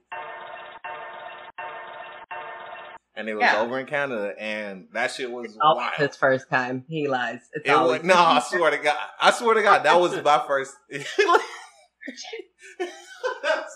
And 3.20 3.28
it 3.28 3.34
was 3.36 3.42
Yeah. 3.44 3.60
over 3.60 3.78
in 3.78 3.86
Canada, 3.86 4.34
and 4.40 4.88
that 4.94 5.12
shit 5.12 5.30
was 5.30 5.48
It's 5.48 5.58
wild. 5.62 5.94
his 5.98 6.16
first 6.16 6.50
time. 6.50 6.86
He 6.88 7.10
lies. 7.10 7.42
It's 7.52 7.68
It 7.68 7.74
was, 7.78 8.02
no, 8.02 8.14
I 8.16 8.40
swear 8.40 8.72
to 8.72 8.78
God, 8.78 8.98
I 9.20 9.32
swear 9.32 9.56
to 9.56 9.62
God, 9.62 9.84
that 9.84 10.00
was 10.00 10.12
my 10.24 10.42
first. 10.48 10.74
That's 10.90 11.04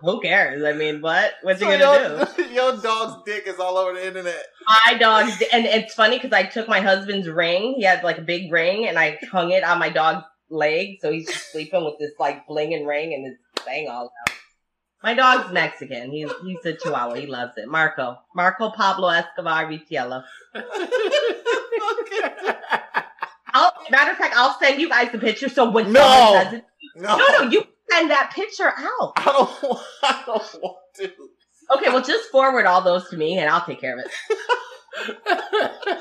Who 0.03 0.20
cares? 0.20 0.62
I 0.64 0.72
mean, 0.72 1.01
what? 1.01 1.33
What's 1.42 1.61
he 1.61 1.66
gonna 1.66 2.29
do? 2.37 2.42
your, 2.42 2.53
your 2.53 2.83
dog's 2.83 3.22
dick 3.25 3.46
is 3.46 3.59
all 3.59 3.79
over 3.79 3.94
the 3.94 4.07
internet. 4.07 4.42
My 4.85 4.99
dog, 4.99 5.31
and 5.53 5.64
it's 5.64 5.94
funny 5.94 6.18
because 6.18 6.33
I 6.33 6.44
took 6.44 6.68
my 6.68 6.81
husband's 6.81 7.29
ring. 7.29 7.75
He 7.77 7.85
had 7.85 8.03
like 8.03 8.18
a 8.18 8.22
big 8.22 8.53
ring, 8.53 8.87
and 8.87 8.99
I 8.99 9.18
hung 9.31 9.53
it 9.53 9.64
on 9.64 9.79
my 9.79 9.88
dog's 9.88 10.25
leg, 10.51 10.99
so 11.01 11.12
he's 11.12 11.27
just 11.27 11.53
sleeping 11.53 11.85
with 11.85 11.94
this 11.99 12.12
like 12.18 12.46
blinging 12.46 12.87
ring 12.87 13.14
and 13.14 13.27
his 13.27 13.64
thing 13.64 13.88
all 13.88 14.05
out. 14.05 14.33
My 15.03 15.14
dog's 15.14 15.53
Mexican. 15.53 16.11
He's 16.11 16.31
he's 16.44 16.64
a 16.64 16.75
Chihuahua. 16.75 17.14
He 17.14 17.27
loves 17.27 17.53
it. 17.57 17.68
Marco, 17.68 18.18
Marco 18.35 18.70
Pablo 18.70 19.09
Escobar 19.09 19.66
Vitiello. 19.66 20.25
I'll, 23.57 23.73
matter 23.90 24.11
of 24.12 24.19
fact, 24.19 24.35
I'll 24.37 24.57
send 24.59 24.81
you 24.81 24.88
guys 24.88 25.11
the 25.12 25.19
picture. 25.19 25.49
So 25.49 25.71
when 25.71 25.92
No. 25.92 26.01
someone 26.03 26.45
says 26.45 26.53
it, 26.55 26.64
No, 26.97 27.16
no, 27.16 27.25
no, 27.38 27.51
you 27.51 27.64
send 27.90 28.11
that 28.11 28.33
picture 28.35 28.69
out. 28.77 29.12
I 29.16 29.25
don't. 29.25 29.62
want- 29.62 29.87
I 30.03 30.23
don't 30.27 30.55
want 30.62 30.77
to. 30.97 31.12
Okay, 31.77 31.88
well, 31.90 32.03
just 32.03 32.31
forward 32.31 32.66
all 32.66 32.83
those 32.83 33.09
to 33.11 33.16
me, 33.16 33.38
and 33.38 33.51
I'll 33.51 33.64
take 33.64 33.81
care 33.81 33.99
of 33.99 34.05
it. 34.05 34.11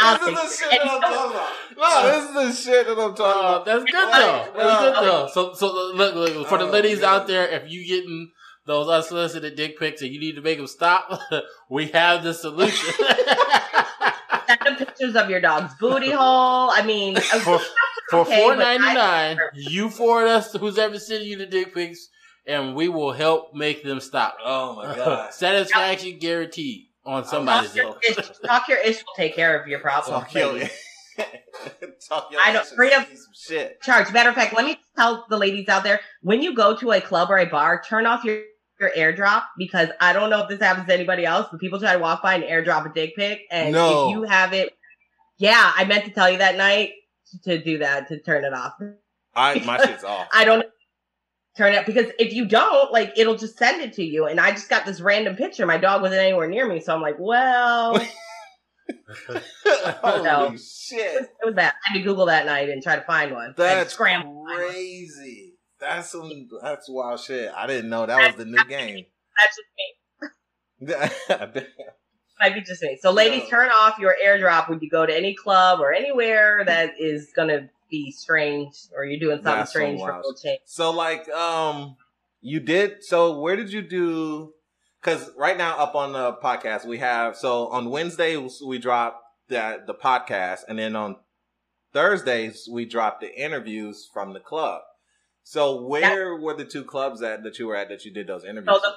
I'll 0.00 0.18
oh. 0.20 0.32
This 0.34 0.52
is 0.52 0.58
the 0.60 0.64
shit 0.70 0.70
that. 0.70 0.88
I'm 0.90 1.00
talking 1.00 1.30
about. 1.30 1.52
No, 1.76 2.10
this 2.10 2.24
is 2.28 2.34
the 2.66 2.70
shit 2.72 2.86
that 2.86 2.98
I'm 2.98 3.14
talking 3.14 3.40
about. 3.40 3.64
that's 3.64 3.84
good 3.84 3.94
though. 3.94 4.52
That's 4.56 4.80
good 4.80 4.94
though. 5.08 5.28
So, 5.32 5.52
so 5.54 5.66
look, 5.94 6.14
look 6.14 6.48
for 6.48 6.58
the 6.58 6.66
Oh, 6.66 6.70
ladies 6.70 7.02
out 7.02 7.26
there, 7.26 7.48
if 7.48 7.70
you 7.70 7.86
getting 7.86 8.30
those 8.66 8.88
unsolicited 8.88 9.56
dick 9.56 9.78
pics 9.78 10.02
and 10.02 10.12
you 10.12 10.20
need 10.20 10.36
to 10.36 10.42
make 10.42 10.58
them 10.58 10.66
stop, 10.66 11.18
we 11.70 11.86
have 11.88 12.22
the 12.22 12.34
solution. 12.34 12.94
Send 14.68 14.78
pictures 14.78 15.16
of 15.16 15.30
your 15.30 15.40
dog's 15.40 15.74
booty 15.74 16.10
hole. 16.10 16.70
I 16.70 16.82
mean, 16.84 17.16
for 17.44 17.58
for 18.10 18.20
Okay, 18.20 18.40
four 18.42 18.56
but 18.56 18.66
I- 18.66 18.76
ninety 18.76 18.94
nine, 18.94 19.38
you 19.54 19.90
forward 19.90 20.28
us 20.28 20.52
to 20.52 20.58
who's 20.58 20.78
ever 20.78 20.98
sending 20.98 21.28
you 21.28 21.36
the 21.38 21.46
dick 21.46 21.74
pics, 21.74 22.08
and 22.46 22.74
we 22.74 22.88
will 22.88 23.12
help 23.12 23.54
make 23.54 23.82
them 23.82 24.00
stop. 24.00 24.36
Oh 24.44 24.76
my 24.76 24.94
god. 24.96 25.32
Satisfaction 25.34 26.18
guaranteed 26.18 26.86
on 27.04 27.24
somebody's 27.24 27.72
talk 27.72 27.76
your, 27.76 27.96
ish, 28.18 28.30
talk 28.46 28.68
your 28.68 28.78
ish 28.78 28.96
will 28.98 29.14
take 29.16 29.34
care 29.34 29.58
of 29.60 29.66
your 29.68 29.78
problem. 29.80 30.20
Talk 30.20 30.34
your, 30.34 30.52
ladies. 30.52 30.70
talk 32.08 32.28
your 32.30 32.40
I 32.40 32.52
don't- 32.52 32.62
action, 32.62 32.76
free 32.76 32.92
of- 32.94 33.06
shit. 33.34 33.80
Charge. 33.82 34.12
Matter 34.12 34.28
of 34.28 34.34
fact, 34.34 34.54
let 34.54 34.64
me 34.64 34.78
tell 34.96 35.24
the 35.28 35.36
ladies 35.38 35.68
out 35.68 35.82
there: 35.84 36.00
when 36.22 36.42
you 36.42 36.54
go 36.54 36.76
to 36.76 36.92
a 36.92 37.00
club 37.00 37.30
or 37.30 37.38
a 37.38 37.46
bar, 37.46 37.82
turn 37.86 38.06
off 38.06 38.24
your 38.24 38.42
your 38.80 38.90
airdrop 38.96 39.44
because 39.58 39.88
I 40.00 40.12
don't 40.12 40.30
know 40.30 40.42
if 40.42 40.48
this 40.48 40.60
happens 40.60 40.86
to 40.86 40.94
anybody 40.94 41.24
else, 41.24 41.46
but 41.50 41.60
people 41.60 41.78
try 41.80 41.92
to 41.94 41.98
walk 41.98 42.22
by 42.22 42.34
and 42.34 42.44
airdrop 42.44 42.90
a 42.90 42.92
dick 42.94 43.16
pic, 43.16 43.40
and 43.50 43.72
No. 43.72 44.08
if 44.08 44.14
you 44.14 44.22
have 44.24 44.52
it, 44.52 44.72
yeah, 45.38 45.72
I 45.76 45.84
meant 45.84 46.04
to 46.04 46.10
tell 46.10 46.30
you 46.30 46.38
that 46.38 46.56
night 46.56 46.92
to 47.44 47.58
do 47.62 47.78
that 47.78 48.08
to 48.08 48.20
turn 48.20 48.44
it 48.44 48.52
off. 48.54 48.74
I 49.34 49.58
my 49.66 49.78
shit's 49.84 50.04
off. 50.04 50.28
I 50.32 50.44
don't 50.44 50.64
turn 51.56 51.74
it 51.74 51.86
because 51.86 52.06
if 52.18 52.32
you 52.32 52.44
don't, 52.46 52.92
like, 52.92 53.12
it'll 53.16 53.36
just 53.36 53.58
send 53.58 53.82
it 53.82 53.92
to 53.94 54.04
you. 54.04 54.26
And 54.26 54.38
I 54.40 54.52
just 54.52 54.68
got 54.70 54.86
this 54.86 55.00
random 55.00 55.36
picture. 55.36 55.66
My 55.66 55.76
dog 55.78 56.02
wasn't 56.02 56.20
anywhere 56.20 56.48
near 56.48 56.66
me, 56.68 56.80
so 56.80 56.94
I'm 56.94 57.02
like, 57.02 57.16
well, 57.18 57.94
Holy 60.02 60.58
shit. 60.58 61.22
it 61.22 61.28
was 61.44 61.54
bad. 61.54 61.72
I 61.86 61.92
had 61.92 61.98
to 61.98 62.04
Google 62.04 62.26
that 62.26 62.46
night 62.46 62.68
and 62.70 62.82
try 62.82 62.96
to 62.96 63.02
find 63.02 63.32
one. 63.32 63.42
I 63.42 63.46
had 63.46 63.54
to 63.54 63.96
That's 63.96 63.96
crazy. 63.96 65.47
That's 65.80 66.10
some 66.10 66.48
that's 66.62 66.88
wild 66.88 67.20
shit. 67.20 67.50
I 67.56 67.66
didn't 67.66 67.90
know 67.90 68.06
that 68.06 68.26
was 68.26 68.36
the 68.36 68.44
new 68.44 68.64
game. 68.64 69.06
That's 69.38 69.56
just 69.56 69.68
me. 69.78 69.94
Might 72.40 72.54
be 72.54 72.60
just 72.60 72.82
me. 72.82 72.96
So, 73.00 73.10
ladies, 73.10 73.42
No. 73.44 73.48
turn 73.50 73.68
off 73.70 73.98
your 73.98 74.14
airdrop 74.24 74.68
when 74.68 74.78
you 74.80 74.88
go 74.88 75.04
to 75.04 75.16
any 75.16 75.34
club 75.34 75.80
or 75.80 75.92
anywhere 75.92 76.62
that 76.64 76.92
is 77.00 77.32
gonna 77.34 77.68
be 77.90 78.12
strange 78.12 78.74
or 78.94 79.04
you're 79.04 79.18
doing 79.18 79.38
something 79.38 79.54
That's 79.54 79.70
strange 79.70 79.98
for 80.00 80.10
a 80.10 80.22
change. 80.42 80.60
so 80.66 80.90
like 80.90 81.26
um 81.30 81.96
you 82.42 82.60
did 82.60 83.02
so 83.02 83.40
where 83.40 83.56
did 83.56 83.72
you 83.72 83.80
do 83.80 84.52
because 85.00 85.30
right 85.38 85.56
now 85.56 85.78
up 85.78 85.94
on 85.94 86.12
the 86.12 86.34
podcast 86.34 86.84
we 86.84 86.98
have 86.98 87.34
so 87.34 87.68
on 87.68 87.88
Wednesday 87.88 88.36
we 88.66 88.78
drop 88.78 89.22
that 89.48 89.86
the 89.86 89.94
podcast 89.94 90.60
and 90.68 90.78
then 90.78 90.94
on 90.94 91.16
Thursdays 91.94 92.68
we 92.70 92.84
drop 92.84 93.22
the 93.22 93.34
interviews 93.42 94.06
from 94.12 94.34
the 94.34 94.40
club. 94.40 94.82
So 95.50 95.80
where 95.80 96.36
were 96.36 96.52
the 96.52 96.66
two 96.66 96.84
clubs 96.84 97.22
at 97.22 97.42
that 97.44 97.58
you 97.58 97.68
were 97.68 97.74
at 97.74 97.88
that 97.88 98.04
you 98.04 98.12
did 98.12 98.26
those 98.26 98.44
interviews? 98.44 98.66
So 98.70 98.80
the 98.80 98.94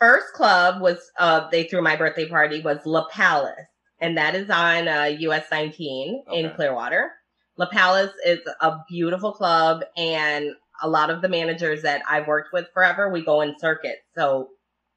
first 0.00 0.32
club 0.32 0.82
was 0.82 0.98
uh 1.20 1.48
they 1.50 1.62
threw 1.64 1.82
my 1.82 1.94
birthday 1.94 2.28
party 2.28 2.60
was 2.62 2.78
La 2.84 3.06
Palace, 3.06 3.68
and 4.00 4.18
that 4.18 4.34
is 4.34 4.50
on 4.50 4.88
uh, 4.88 5.04
US 5.20 5.44
19 5.52 6.24
in 6.32 6.50
Clearwater. 6.56 7.12
La 7.56 7.66
Palace 7.66 8.10
is 8.26 8.40
a 8.60 8.78
beautiful 8.90 9.30
club, 9.30 9.84
and 9.96 10.50
a 10.82 10.88
lot 10.88 11.10
of 11.10 11.22
the 11.22 11.28
managers 11.28 11.82
that 11.82 12.02
I've 12.10 12.26
worked 12.26 12.52
with 12.52 12.66
forever, 12.74 13.08
we 13.12 13.24
go 13.24 13.42
in 13.42 13.56
circuit. 13.60 13.98
So 14.16 14.48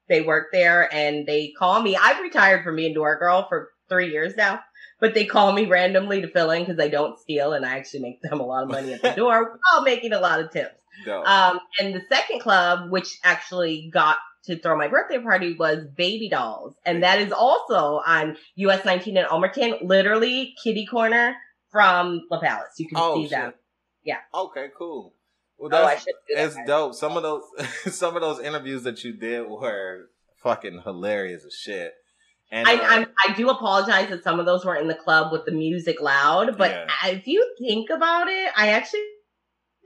they 0.08 0.22
work 0.22 0.48
there, 0.50 0.92
and 0.92 1.28
they 1.28 1.52
call 1.56 1.80
me. 1.80 1.94
I've 1.94 2.20
retired 2.20 2.64
from 2.64 2.74
being 2.74 2.92
door 2.92 3.16
girl 3.20 3.46
for 3.48 3.68
three 3.88 4.10
years 4.10 4.34
now. 4.36 4.62
But 5.00 5.14
they 5.14 5.26
call 5.26 5.52
me 5.52 5.66
randomly 5.66 6.22
to 6.22 6.28
fill 6.28 6.50
in 6.50 6.64
because 6.64 6.80
I 6.80 6.88
don't 6.88 7.20
steal 7.20 7.52
and 7.52 7.64
I 7.64 7.76
actually 7.76 8.00
make 8.00 8.20
them 8.20 8.40
a 8.40 8.44
lot 8.44 8.64
of 8.64 8.68
money 8.68 8.94
at 8.94 9.00
the 9.00 9.10
door 9.16 9.60
while 9.70 9.82
making 9.82 10.12
a 10.12 10.18
lot 10.18 10.40
of 10.40 10.50
tips. 10.50 10.74
Dope. 11.04 11.26
Um, 11.26 11.60
and 11.78 11.94
the 11.94 12.02
second 12.08 12.40
club, 12.40 12.90
which 12.90 13.18
actually 13.24 13.90
got 13.92 14.18
to 14.44 14.58
throw 14.58 14.76
my 14.76 14.88
birthday 14.88 15.18
party, 15.18 15.54
was 15.58 15.84
Baby 15.96 16.28
Dolls, 16.28 16.74
and 16.84 17.02
that 17.02 17.20
is 17.20 17.32
also 17.32 18.00
on 18.06 18.36
US 18.56 18.84
19 18.84 19.16
in 19.16 19.24
Almerton, 19.24 19.78
literally 19.82 20.54
kitty 20.62 20.86
corner 20.86 21.36
from 21.70 22.22
La 22.30 22.40
Palace. 22.40 22.74
You 22.78 22.88
can 22.88 22.98
oh, 22.98 23.16
see 23.16 23.24
shit. 23.24 23.30
them. 23.30 23.52
Yeah. 24.04 24.18
Okay, 24.34 24.68
cool. 24.76 25.14
Well, 25.58 25.70
oh, 25.74 25.86
that's 25.86 26.04
do 26.04 26.12
that. 26.34 26.46
it's 26.46 26.56
dope. 26.66 26.94
Some 26.94 27.16
of 27.16 27.22
those 27.22 27.42
some 27.94 28.14
of 28.16 28.22
those 28.22 28.40
interviews 28.40 28.84
that 28.84 29.02
you 29.04 29.12
did 29.12 29.48
were 29.48 30.08
fucking 30.42 30.82
hilarious 30.84 31.44
as 31.44 31.54
shit. 31.54 31.94
And 32.50 32.66
I, 32.66 32.76
uh, 32.76 32.80
I'm, 32.82 33.06
I 33.28 33.34
do 33.34 33.50
apologize 33.50 34.08
that 34.08 34.24
some 34.24 34.40
of 34.40 34.46
those 34.46 34.64
were 34.64 34.76
in 34.76 34.88
the 34.88 34.94
club 34.94 35.32
with 35.32 35.44
the 35.44 35.52
music 35.52 36.00
loud, 36.00 36.56
but 36.56 36.70
Yeah. 36.70 36.86
if 37.08 37.26
you 37.26 37.54
think 37.58 37.90
about 37.90 38.28
it, 38.28 38.50
I 38.56 38.68
actually 38.70 39.04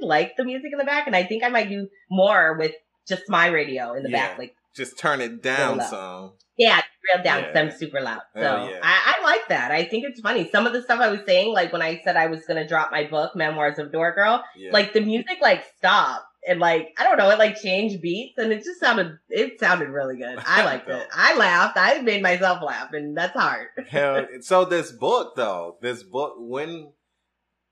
like 0.03 0.37
the 0.37 0.45
music 0.45 0.71
in 0.73 0.79
the 0.79 0.85
back, 0.85 1.07
and 1.07 1.17
I 1.17 1.25
think 1.25 1.43
I 1.45 1.49
might 1.49 1.69
do 1.69 1.89
more 2.11 2.57
with 2.59 2.73
just 3.09 3.23
my 3.29 3.47
radio 3.49 3.95
in 3.95 4.03
the 4.03 4.11
Yeah. 4.11 4.29
back. 4.29 4.39
Like, 4.39 4.55
just 4.75 4.99
turn 4.99 5.21
it 5.21 5.43
down 5.43 5.81
some. 5.83 6.33
yeah, 6.57 6.81
real 7.15 7.23
down 7.25 7.43
Yeah. 7.43 7.61
I'm 7.61 7.71
super 7.71 8.01
loud. 8.01 8.23
So 8.35 8.41
yeah. 8.41 8.79
I, 8.83 9.17
I 9.19 9.23
like 9.25 9.49
that. 9.49 9.71
I 9.71 9.85
think 9.85 10.05
it's 10.07 10.21
funny. 10.21 10.49
Some 10.51 10.67
of 10.67 10.73
the 10.73 10.83
stuff 10.83 11.01
I 11.01 11.09
was 11.09 11.21
saying, 11.27 11.53
like 11.53 11.73
when 11.73 11.83
I 11.83 12.01
said 12.05 12.17
I 12.17 12.27
was 12.27 12.45
to 12.47 12.67
drop 12.67 12.91
my 12.91 13.05
book, 13.05 13.35
Memoirs 13.37 13.79
of 13.79 13.93
Door 13.93 14.15
Girl, 14.15 14.43
Yeah. 14.57 14.71
like 14.73 14.93
the 14.93 15.01
music 15.01 15.39
like 15.41 15.65
stopped. 15.79 16.25
And 16.45 16.59
like 16.59 16.89
I 16.99 17.05
don't 17.05 17.19
know, 17.19 17.31
it 17.31 17.39
like 17.39 17.61
changed 17.61 18.03
beats, 18.03 18.37
and 18.37 18.51
it 18.53 18.65
just 18.65 18.81
sounded 18.81 19.17
it 19.29 19.61
sounded 19.61 19.89
really 19.91 20.17
good. 20.17 20.41
I 20.45 20.65
liked 20.71 20.89
it. 20.89 21.07
I 21.15 21.37
laughed. 21.37 21.77
I 21.79 22.01
made 22.03 22.21
myself 22.21 22.61
laugh, 22.65 22.93
and 22.93 23.17
that's 23.17 23.33
hard. 23.39 23.69
Hell, 23.89 24.27
so 24.41 24.65
this 24.65 24.91
book 24.91 25.37
though, 25.37 25.77
this 25.83 26.03
book 26.03 26.35
when 26.39 26.93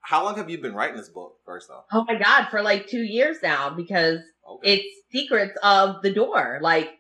how 0.02 0.24
long 0.24 0.36
have 0.36 0.50
you 0.50 0.58
been 0.58 0.74
writing 0.74 0.96
this 0.96 1.08
book 1.08 1.36
first 1.44 1.70
off? 1.70 1.84
Oh 1.92 2.04
my 2.08 2.16
god, 2.16 2.48
for 2.50 2.62
like 2.62 2.86
two 2.88 3.02
years 3.02 3.38
now 3.42 3.70
because 3.70 4.20
Okay. 4.48 4.74
it's 4.74 4.96
secrets 5.12 5.56
of 5.62 6.02
the 6.02 6.12
door. 6.12 6.58
Like 6.60 6.90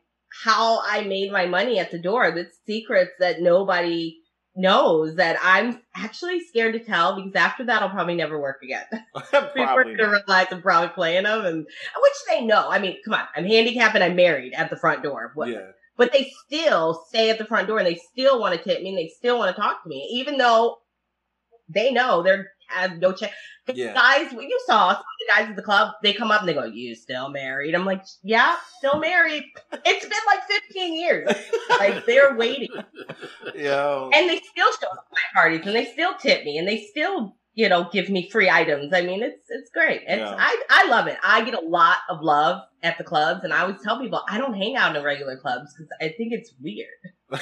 how 0.44 0.80
I 0.86 1.02
made 1.02 1.32
my 1.32 1.46
money 1.46 1.78
at 1.80 1.90
the 1.90 1.98
door. 1.98 2.24
It's 2.26 2.58
secrets 2.66 3.10
that 3.18 3.40
nobody 3.40 4.18
knows 4.54 5.16
that 5.16 5.36
I'm 5.42 5.80
actually 5.96 6.40
scared 6.40 6.74
to 6.74 6.80
tell 6.84 7.16
because 7.16 7.34
after 7.34 7.64
that 7.64 7.82
I'll 7.82 7.90
probably 7.90 8.14
never 8.14 8.38
work 8.40 8.58
again. 8.62 8.84
People 9.14 9.40
are 9.42 9.48
Probably 9.54 9.94
gonna 9.96 10.10
realize 10.12 10.46
I'm 10.50 10.62
probably 10.62 10.90
playing 10.90 11.24
them 11.24 11.44
and 11.44 11.58
which 11.64 12.12
they 12.28 12.44
know. 12.44 12.68
I 12.68 12.78
mean, 12.78 12.98
come 13.04 13.14
on, 13.14 13.24
I'm 13.34 13.44
handicapped 13.44 13.94
and 13.94 14.04
I'm 14.04 14.16
married 14.16 14.52
at 14.54 14.70
the 14.70 14.76
front 14.76 15.02
door. 15.02 15.32
What, 15.34 15.48
Yeah. 15.48 15.70
but 15.96 16.12
they 16.12 16.32
still 16.46 17.02
stay 17.08 17.30
at 17.30 17.38
the 17.38 17.46
front 17.46 17.66
door 17.68 17.78
and 17.78 17.86
they 17.86 17.96
still 18.12 18.38
want 18.40 18.56
to 18.56 18.62
tip 18.62 18.82
me 18.82 18.90
and 18.90 18.98
they 18.98 19.08
still 19.08 19.38
want 19.38 19.54
to 19.54 19.60
talk 19.60 19.82
to 19.82 19.88
me, 19.88 20.08
even 20.12 20.36
though 20.38 20.76
they 21.68 21.92
know 21.92 22.22
they're 22.22 22.48
have 22.70 22.98
no 22.98 23.12
chance. 23.12 23.32
Yeah. 23.72 23.94
Guys, 23.94 24.32
what 24.32 24.44
you 24.44 24.58
saw, 24.66 24.88
some 24.90 24.98
of 24.98 25.04
the 25.20 25.26
guys 25.32 25.48
at 25.50 25.54
the 25.54 25.62
club, 25.62 25.92
they 26.02 26.12
come 26.12 26.30
up 26.32 26.40
and 26.40 26.48
they 26.48 26.54
go, 26.54 26.64
"You 26.64 26.94
still 26.96 27.28
married?" 27.28 27.74
I'm 27.74 27.84
like, 27.84 28.02
"Yeah, 28.24 28.56
still 28.78 28.98
married." 28.98 29.44
It's 29.84 30.04
been 30.04 30.18
like 30.26 30.42
15 30.48 30.94
years. 31.00 31.32
Like 31.78 32.04
they're 32.04 32.34
waiting, 32.36 32.70
Yo. 33.54 34.10
and 34.12 34.28
they 34.28 34.40
still 34.40 34.66
show 34.80 34.88
up 34.88 35.04
at 35.06 35.12
my 35.12 35.40
parties, 35.40 35.60
and 35.66 35.76
they 35.76 35.84
still 35.84 36.14
tip 36.14 36.44
me, 36.44 36.58
and 36.58 36.66
they 36.66 36.78
still, 36.78 37.36
you 37.60 37.68
know, 37.68 37.86
give 37.92 38.08
me 38.08 38.26
free 38.30 38.48
items. 38.48 38.94
I 38.94 39.02
mean, 39.02 39.22
it's 39.22 39.44
it's 39.50 39.70
great. 39.70 40.00
It's 40.06 40.18
Yeah. 40.18 40.34
I 40.38 40.62
I 40.70 40.88
love 40.88 41.06
it. 41.08 41.18
I 41.22 41.44
get 41.44 41.52
a 41.52 41.60
lot 41.60 41.98
of 42.08 42.22
love 42.22 42.62
at 42.82 42.96
the 42.96 43.04
clubs, 43.04 43.44
and 43.44 43.52
I 43.52 43.60
always 43.60 43.82
tell 43.82 44.00
people 44.00 44.22
I 44.26 44.38
don't 44.38 44.54
hang 44.54 44.76
out 44.76 44.96
in 44.96 45.02
regular 45.02 45.36
clubs 45.36 45.74
because 45.74 45.90
I 46.00 46.08
think 46.16 46.32
it's 46.32 46.54
weird. 46.62 46.88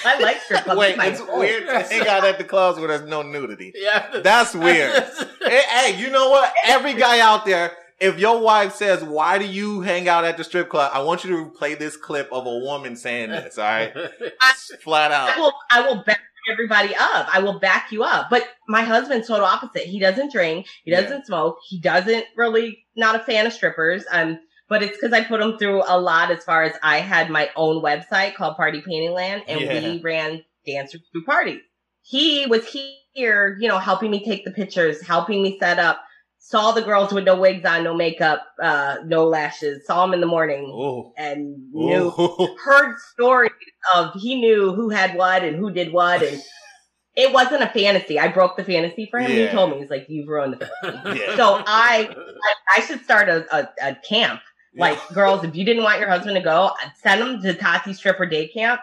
I 0.04 0.20
like 0.20 0.40
strip 0.40 0.64
clubs. 0.64 0.80
Wait, 0.80 0.96
my 0.96 1.06
it's 1.06 1.20
home. 1.20 1.38
weird 1.38 1.66
to 1.68 1.78
hang 1.80 2.08
out 2.08 2.24
at 2.24 2.36
the 2.36 2.44
clubs 2.44 2.80
where 2.80 2.88
there's 2.88 3.08
no 3.08 3.22
nudity. 3.22 3.72
Yeah. 3.76 4.20
That's 4.24 4.54
weird. 4.54 4.92
hey, 5.42 5.62
hey, 5.70 5.96
you 6.00 6.10
know 6.10 6.30
what? 6.30 6.52
Every 6.66 6.94
guy 6.94 7.20
out 7.20 7.46
there, 7.46 7.70
if 8.00 8.18
your 8.18 8.40
wife 8.40 8.74
says, 8.74 9.04
"Why 9.04 9.38
do 9.38 9.46
you 9.46 9.82
hang 9.82 10.08
out 10.08 10.24
at 10.24 10.36
the 10.36 10.42
strip 10.42 10.68
club?" 10.68 10.90
I 10.92 11.00
want 11.02 11.22
you 11.24 11.30
to 11.36 11.50
play 11.50 11.76
this 11.76 11.96
clip 11.96 12.28
of 12.32 12.44
a 12.44 12.58
woman 12.58 12.96
saying 12.96 13.30
this. 13.30 13.56
All 13.56 13.64
right, 13.64 13.92
I, 14.40 14.52
flat 14.82 15.12
I 15.12 15.14
out. 15.14 15.38
will 15.38 15.52
I 15.70 15.80
will 15.86 16.02
back 16.02 16.20
everybody 16.50 16.94
up. 16.94 17.28
I 17.32 17.40
will 17.40 17.58
back 17.58 17.92
you 17.92 18.02
up. 18.02 18.28
But 18.30 18.46
my 18.68 18.82
husband's 18.82 19.28
total 19.28 19.46
opposite. 19.46 19.82
He 19.84 19.98
doesn't 19.98 20.32
drink. 20.32 20.66
He 20.84 20.90
doesn't 20.90 21.26
smoke. 21.26 21.58
He 21.68 21.80
doesn't 21.80 22.24
really 22.36 22.84
not 22.96 23.16
a 23.16 23.20
fan 23.20 23.46
of 23.46 23.52
strippers. 23.52 24.04
Um, 24.10 24.38
but 24.68 24.82
it's 24.82 24.96
because 24.96 25.12
I 25.12 25.24
put 25.24 25.40
him 25.40 25.56
through 25.58 25.82
a 25.86 25.98
lot 25.98 26.30
as 26.30 26.44
far 26.44 26.62
as 26.62 26.74
I 26.82 26.98
had 26.98 27.30
my 27.30 27.50
own 27.56 27.82
website 27.82 28.34
called 28.34 28.56
Party 28.56 28.82
Painting 28.82 29.12
Land 29.12 29.44
and 29.48 29.60
Yeah. 29.60 29.80
we 29.80 30.00
ran 30.02 30.44
dancers 30.66 31.00
through 31.10 31.24
parties. 31.24 31.60
He 32.02 32.46
was 32.46 32.66
here, 33.14 33.56
you 33.60 33.68
know, 33.68 33.78
helping 33.78 34.10
me 34.10 34.24
take 34.24 34.44
the 34.44 34.50
pictures, 34.50 35.06
helping 35.06 35.42
me 35.42 35.58
set 35.58 35.78
up. 35.78 36.02
Saw 36.48 36.72
the 36.72 36.80
girls 36.80 37.12
with 37.12 37.24
no 37.24 37.38
wigs 37.38 37.66
on, 37.66 37.84
no 37.84 37.92
makeup, 37.92 38.42
uh, 38.62 38.96
no 39.04 39.26
lashes. 39.28 39.84
Saw 39.86 40.06
them 40.06 40.14
in 40.14 40.22
the 40.22 40.26
morning 40.26 40.64
Ooh. 40.64 41.12
and 41.18 41.70
knew 41.74 42.10
Ooh. 42.18 42.56
heard 42.64 42.96
stories 43.12 43.52
of 43.94 44.14
he 44.14 44.40
knew 44.40 44.72
who 44.72 44.88
had 44.88 45.14
what 45.14 45.44
and 45.44 45.56
who 45.56 45.70
did 45.70 45.92
what 45.92 46.22
and 46.22 46.40
it 47.16 47.34
wasn't 47.34 47.62
a 47.62 47.68
fantasy. 47.68 48.18
I 48.18 48.28
broke 48.28 48.56
the 48.56 48.64
fantasy 48.64 49.08
for 49.10 49.20
him. 49.20 49.30
Yeah. 49.30 49.48
He 49.48 49.52
told 49.52 49.72
me 49.72 49.80
he's 49.80 49.90
like, 49.90 50.06
"You've 50.08 50.26
ruined 50.26 50.54
the." 50.54 50.70
Yeah. 51.14 51.36
So 51.36 51.62
I, 51.66 52.08
I, 52.16 52.78
I 52.78 52.80
should 52.80 53.04
start 53.04 53.28
a, 53.28 53.44
a, 53.54 53.68
a 53.90 53.94
camp. 53.96 54.40
Like 54.74 54.98
girls, 55.12 55.44
if 55.44 55.54
you 55.54 55.66
didn't 55.66 55.82
want 55.82 56.00
your 56.00 56.08
husband 56.08 56.36
to 56.36 56.42
go, 56.42 56.70
send 57.02 57.20
him 57.20 57.42
to 57.42 57.52
Tati 57.52 57.92
Stripper 57.92 58.24
Day 58.24 58.48
Camp. 58.48 58.80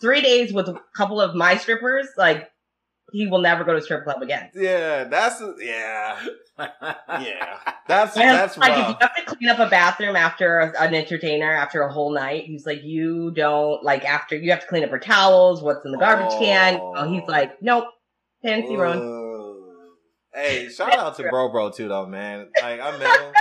Three 0.00 0.22
days 0.22 0.52
with 0.52 0.68
a 0.68 0.80
couple 0.96 1.20
of 1.20 1.36
my 1.36 1.56
strippers. 1.56 2.08
Like 2.16 2.50
he 3.12 3.26
will 3.26 3.40
never 3.40 3.64
go 3.64 3.72
to 3.72 3.78
a 3.78 3.82
strip 3.82 4.04
club 4.04 4.22
again. 4.22 4.50
yeah, 4.54 5.04
that's 5.04 5.42
yeah, 5.60 6.18
yeah. 6.58 7.58
That's 7.86 8.16
And, 8.16 8.30
that's 8.30 8.58
like 8.58 8.72
if 8.72 8.88
you 8.88 8.96
have 9.00 9.16
to 9.16 9.24
clean 9.24 9.48
up 9.48 9.58
a 9.58 9.68
bathroom 9.68 10.16
after 10.16 10.60
an 10.60 10.94
entertainer 10.94 11.52
after 11.52 11.82
a 11.82 11.92
whole 11.92 12.12
night, 12.12 12.44
he's 12.44 12.66
like, 12.66 12.82
you 12.82 13.30
don't 13.30 13.82
like 13.84 14.04
after 14.04 14.36
you 14.36 14.50
have 14.50 14.60
to 14.60 14.66
clean 14.66 14.84
up 14.84 14.90
her 14.90 14.98
towels. 14.98 15.62
What's 15.62 15.84
in 15.84 15.92
the 15.92 15.98
garbage 15.98 16.36
can? 16.38 16.78
Oh. 16.80 16.94
Oh, 16.96 17.08
he's 17.10 17.26
like, 17.28 17.62
nope, 17.62 17.86
fancy 18.42 18.76
run. 18.76 19.24
Hey, 20.34 20.68
shout 20.68 20.94
out 20.98 21.16
to 21.16 21.28
Bro 21.30 21.50
Bro 21.50 21.70
too 21.70 21.88
though, 21.88 22.06
man. 22.06 22.48
Like 22.60 22.80
I 22.80 22.98
met 22.98 23.20
him. 23.20 23.32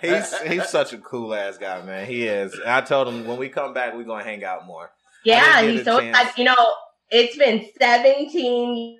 He's 0.00 0.38
he's 0.40 0.68
such 0.68 0.92
a 0.92 0.98
cool 0.98 1.34
ass 1.34 1.58
guy, 1.58 1.82
man. 1.82 2.06
He 2.06 2.26
is. 2.26 2.54
And 2.54 2.70
I 2.70 2.80
told 2.82 3.08
him 3.08 3.26
when 3.26 3.38
we 3.38 3.48
come 3.48 3.72
back, 3.72 3.94
we're 3.94 4.04
gonna 4.04 4.24
hang 4.24 4.44
out 4.44 4.66
more. 4.66 4.90
Yeah, 5.24 5.62
he's 5.62 5.84
so 5.84 6.00
chance. 6.00 6.16
excited. 6.16 6.38
You 6.38 6.44
know, 6.44 6.74
it's 7.10 7.36
been 7.36 7.66
17 7.80 8.98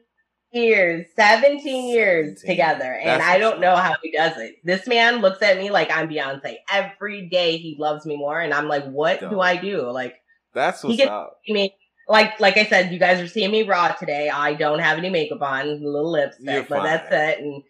years, 0.53 1.07
17 1.17 1.88
years 1.88 2.41
17. 2.41 2.51
together, 2.57 2.93
and 2.93 3.09
That's 3.21 3.25
I 3.25 3.38
don't 3.38 3.61
know 3.61 3.75
how 3.77 3.95
he 4.03 4.12
does 4.12 4.37
it. 4.38 4.57
This 4.65 4.87
man 4.87 5.17
looks 5.21 5.43
at 5.43 5.59
me 5.59 5.71
like 5.71 5.91
I'm 5.91 6.09
Beyonce. 6.09 6.57
Every 6.71 7.29
day 7.29 7.57
he 7.57 7.77
loves 7.79 8.05
me 8.07 8.17
more, 8.17 8.41
and 8.41 8.53
I'm 8.53 8.69
like, 8.69 8.85
what 8.87 9.21
do 9.21 9.41
I 9.41 9.57
do? 9.57 9.91
Like, 9.91 10.15
That's 10.55 10.83
He 10.83 10.88
what's 10.88 10.99
gets- 10.99 11.11
up. 11.11 11.38
I 11.49 11.53
mean, 11.53 11.71
like 12.09 12.38
like 12.41 12.57
I 12.57 12.67
said, 12.67 12.93
you 12.93 12.99
guys 12.99 13.21
are 13.21 13.29
seeing 13.29 13.51
me 13.51 13.62
raw 13.62 13.88
today. 13.93 14.29
I 14.29 14.55
don't 14.55 14.81
have 14.81 14.99
any 14.99 15.09
makeup 15.11 15.41
on, 15.43 15.67
little 15.83 16.11
lipstick, 16.12 16.45
You're 16.47 16.65
but 16.65 16.83
that's 16.83 17.09
it. 17.12 17.43
And 17.43 17.62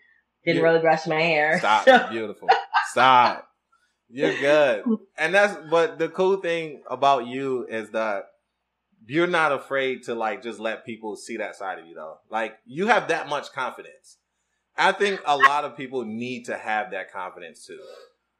didn't 0.44 0.56
You- 0.58 0.62
really 0.64 0.80
brush 0.80 1.06
my 1.06 1.20
hair. 1.20 1.58
Stop. 1.60 1.84
So- 1.84 2.08
Beautiful. 2.10 2.48
Stop. 2.90 3.48
You're 4.10 4.38
good. 4.38 4.84
And 5.16 5.32
that's 5.34 5.56
but 5.70 5.98
the 6.00 6.08
cool 6.08 6.38
thing 6.38 6.82
about 6.90 7.26
you 7.26 7.64
is 7.70 7.90
that 7.90 8.24
you're 9.06 9.26
not 9.26 9.52
afraid 9.52 10.04
to 10.04 10.14
like 10.14 10.42
just 10.42 10.60
let 10.60 10.84
people 10.84 11.16
see 11.16 11.36
that 11.38 11.56
side 11.56 11.78
of 11.78 11.86
you 11.86 11.94
though. 11.94 12.18
Like 12.30 12.56
you 12.64 12.86
have 12.86 13.08
that 13.08 13.28
much 13.28 13.52
confidence. 13.52 14.18
I 14.76 14.92
think 14.92 15.20
a 15.26 15.36
lot 15.36 15.64
of 15.64 15.76
people 15.76 16.04
need 16.04 16.46
to 16.46 16.56
have 16.56 16.92
that 16.92 17.12
confidence 17.12 17.66
too. 17.66 17.80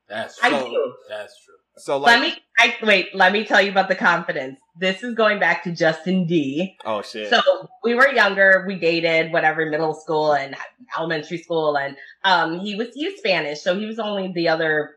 That's 0.09 0.38
true. 0.38 0.51
So- 0.51 0.70
do. 0.70 0.94
That's 1.09 1.35
true. 1.44 1.55
So 1.79 1.96
like 1.96 2.20
let 2.20 2.20
me 2.20 2.35
I, 2.59 2.75
wait. 2.83 3.14
Let 3.14 3.33
me 3.33 3.44
tell 3.46 3.62
you 3.62 3.70
about 3.70 3.88
the 3.88 3.94
confidence. 3.94 4.59
This 4.79 5.03
is 5.03 5.14
going 5.14 5.40
back 5.40 5.64
to 5.64 5.72
Justin 5.72 6.27
D. 6.27 6.77
oh 6.85 7.01
shit. 7.01 7.31
So 7.31 7.40
we 7.83 7.94
were 7.94 8.09
younger, 8.12 8.64
we 8.66 8.77
dated, 8.79 9.33
whatever, 9.33 9.64
middle 9.64 9.94
school 9.94 10.35
and 10.35 10.55
elementary 10.98 11.38
school, 11.38 11.79
and 11.79 11.96
um, 12.25 12.61
he 12.61 12.75
was 12.77 12.88
he 12.94 13.07
was 13.07 13.16
Spanish, 13.18 13.62
so 13.62 13.79
he 13.79 13.87
was 13.87 13.98
only 13.98 14.31
the 14.35 14.48
other 14.48 14.96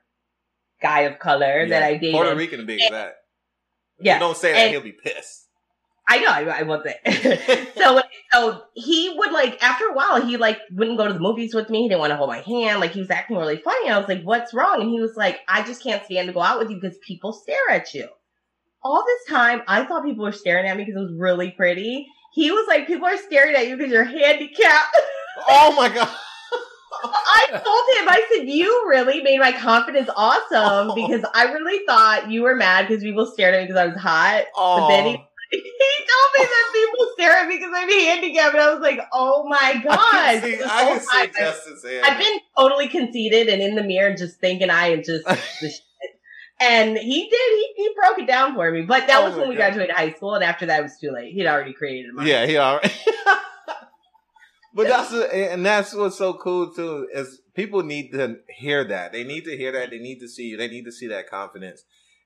guy 0.81 1.01
of 1.01 1.17
color 1.17 1.65
that 1.67 1.81
I 1.81 1.93
dated. 1.93 2.11
Puerto 2.13 2.35
Rican 2.35 2.59
to 2.59 2.65
be 2.65 2.75
exact. 2.75 3.15
If 3.99 4.05
Yeah, 4.05 4.15
you 4.15 4.19
don't 4.19 4.37
say 4.37 4.51
that, 4.51 4.59
and- 4.59 4.71
he'll 4.71 4.81
be 4.81 4.91
pissed. 4.91 5.44
I 6.07 6.19
know, 6.19 6.27
I, 6.27 6.59
I 6.59 6.63
wasn't. 6.63 6.95
so, 7.77 8.01
so 8.31 8.61
he 8.73 9.13
would 9.17 9.31
like 9.31 9.61
after 9.63 9.85
a 9.85 9.93
while, 9.93 10.21
he 10.25 10.37
like 10.37 10.59
wouldn't 10.71 10.97
go 10.97 11.07
to 11.07 11.13
the 11.13 11.19
movies 11.19 11.55
with 11.55 11.69
me. 11.69 11.83
He 11.83 11.89
didn't 11.89 11.99
want 11.99 12.11
to 12.11 12.17
hold 12.17 12.29
my 12.29 12.41
hand. 12.41 12.79
Like 12.79 12.91
he 12.91 12.99
was 12.99 13.09
acting 13.09 13.37
really 13.37 13.57
funny. 13.57 13.89
I 13.89 13.97
was 13.97 14.07
like, 14.07 14.21
"What's 14.21 14.53
wrong?" 14.53 14.81
And 14.81 14.89
he 14.89 14.99
was 14.99 15.15
like, 15.15 15.39
"I 15.47 15.63
just 15.63 15.81
can't 15.81 16.03
stand 16.05 16.27
to 16.27 16.33
go 16.33 16.41
out 16.41 16.59
with 16.59 16.69
you 16.69 16.79
because 16.79 16.97
people 16.99 17.33
stare 17.33 17.69
at 17.71 17.93
you." 17.93 18.07
All 18.83 19.03
this 19.03 19.35
time, 19.35 19.63
I 19.67 19.83
thought 19.85 20.05
people 20.05 20.25
were 20.25 20.31
staring 20.31 20.67
at 20.67 20.77
me 20.77 20.83
because 20.83 20.99
it 20.99 21.03
was 21.03 21.15
really 21.17 21.51
pretty. 21.51 22.07
He 22.33 22.51
was 22.51 22.67
like, 22.67 22.85
"People 22.85 23.07
are 23.07 23.17
staring 23.17 23.55
at 23.55 23.67
you 23.67 23.75
because 23.75 23.91
you're 23.91 24.03
handicapped." 24.03 24.97
Oh 25.49 25.75
my 25.75 25.89
god. 25.89 26.07
I 27.03 27.47
told 27.51 27.61
him, 27.61 28.09
I 28.09 28.25
said, 28.31 28.47
"You 28.47 28.85
really 28.87 29.21
made 29.21 29.39
my 29.39 29.51
confidence 29.51 30.09
awesome 30.15 30.91
Oh. 30.91 30.95
because 31.07 31.25
I 31.33 31.51
really 31.51 31.85
thought 31.85 32.31
you 32.31 32.43
were 32.43 32.55
mad 32.55 32.87
because 32.87 33.03
people 33.03 33.25
stared 33.25 33.53
at 33.53 33.61
me 33.61 33.67
because 33.67 33.81
I 33.81 33.87
was 33.87 33.97
hot." 33.97 34.45
Oh. 34.55 34.79
But 34.79 34.87
then 34.87 35.05
he 35.07 35.15
oh. 35.17 35.25
He 35.63 36.05
told 36.11 36.29
me 36.37 36.45
that 36.45 36.71
people 36.73 37.07
stare 37.13 37.31
at 37.31 37.47
me 37.47 37.57
because 37.57 37.73
I'm 37.75 37.89
handicapped, 37.89 38.53
and 38.53 38.63
I 38.63 38.73
was 38.73 38.81
like, 38.81 38.99
"Oh 39.13 39.47
my 39.47 39.57
I 39.59 39.81
god!" 39.83 39.95
Oh 39.95 40.39
can 40.39 40.41
see, 40.41 40.63
I 40.63 40.83
whole 40.83 40.93
can 40.95 41.01
see 41.01 41.17
time, 41.17 41.29
Justin 41.35 41.77
saying 41.77 42.03
I've 42.03 42.17
been 42.19 42.39
totally 42.57 42.87
conceited 42.87 43.47
and 43.47 43.61
in 43.61 43.75
the 43.75 43.83
mirror 43.83 44.15
just 44.15 44.39
thinking 44.39 44.69
I 44.69 44.87
am 44.87 45.03
just 45.03 45.25
the 45.61 45.69
shit. 45.69 45.81
And 46.59 46.97
he 46.97 47.29
did. 47.29 47.31
He, 47.31 47.73
he 47.75 47.89
broke 47.99 48.19
it 48.19 48.27
down 48.27 48.55
for 48.55 48.71
me. 48.71 48.83
But 48.83 49.07
that 49.07 49.21
Oh 49.21 49.25
was 49.25 49.35
when 49.35 49.49
we 49.49 49.55
God. 49.55 49.61
graduated 49.61 49.95
high 49.95 50.13
school, 50.13 50.35
and 50.35 50.43
after 50.43 50.65
that, 50.67 50.79
it 50.79 50.83
was 50.83 50.97
too 50.99 51.11
late. 51.11 51.33
He'd 51.33 51.47
already 51.47 51.73
created 51.73 52.13
mine. 52.13 52.27
Yeah, 52.27 52.45
he 52.45 52.57
already. 52.57 52.93
but 54.73 54.87
that's 54.87 55.11
and 55.11 55.65
that's 55.65 55.93
what's 55.93 56.17
so 56.17 56.33
cool 56.33 56.73
too 56.73 57.07
is 57.13 57.41
people 57.55 57.83
need 57.83 58.11
to 58.11 58.37
hear 58.49 58.85
that. 58.85 59.11
They 59.11 59.23
need 59.23 59.43
to 59.45 59.57
hear 59.57 59.73
that. 59.73 59.89
They 59.89 59.99
need 59.99 60.19
to 60.19 60.29
see 60.29 60.43
you. 60.43 60.57
They 60.57 60.69
need 60.69 60.85
to 60.85 60.91
see 60.91 61.07
that 61.07 61.29
confidence. 61.29 61.83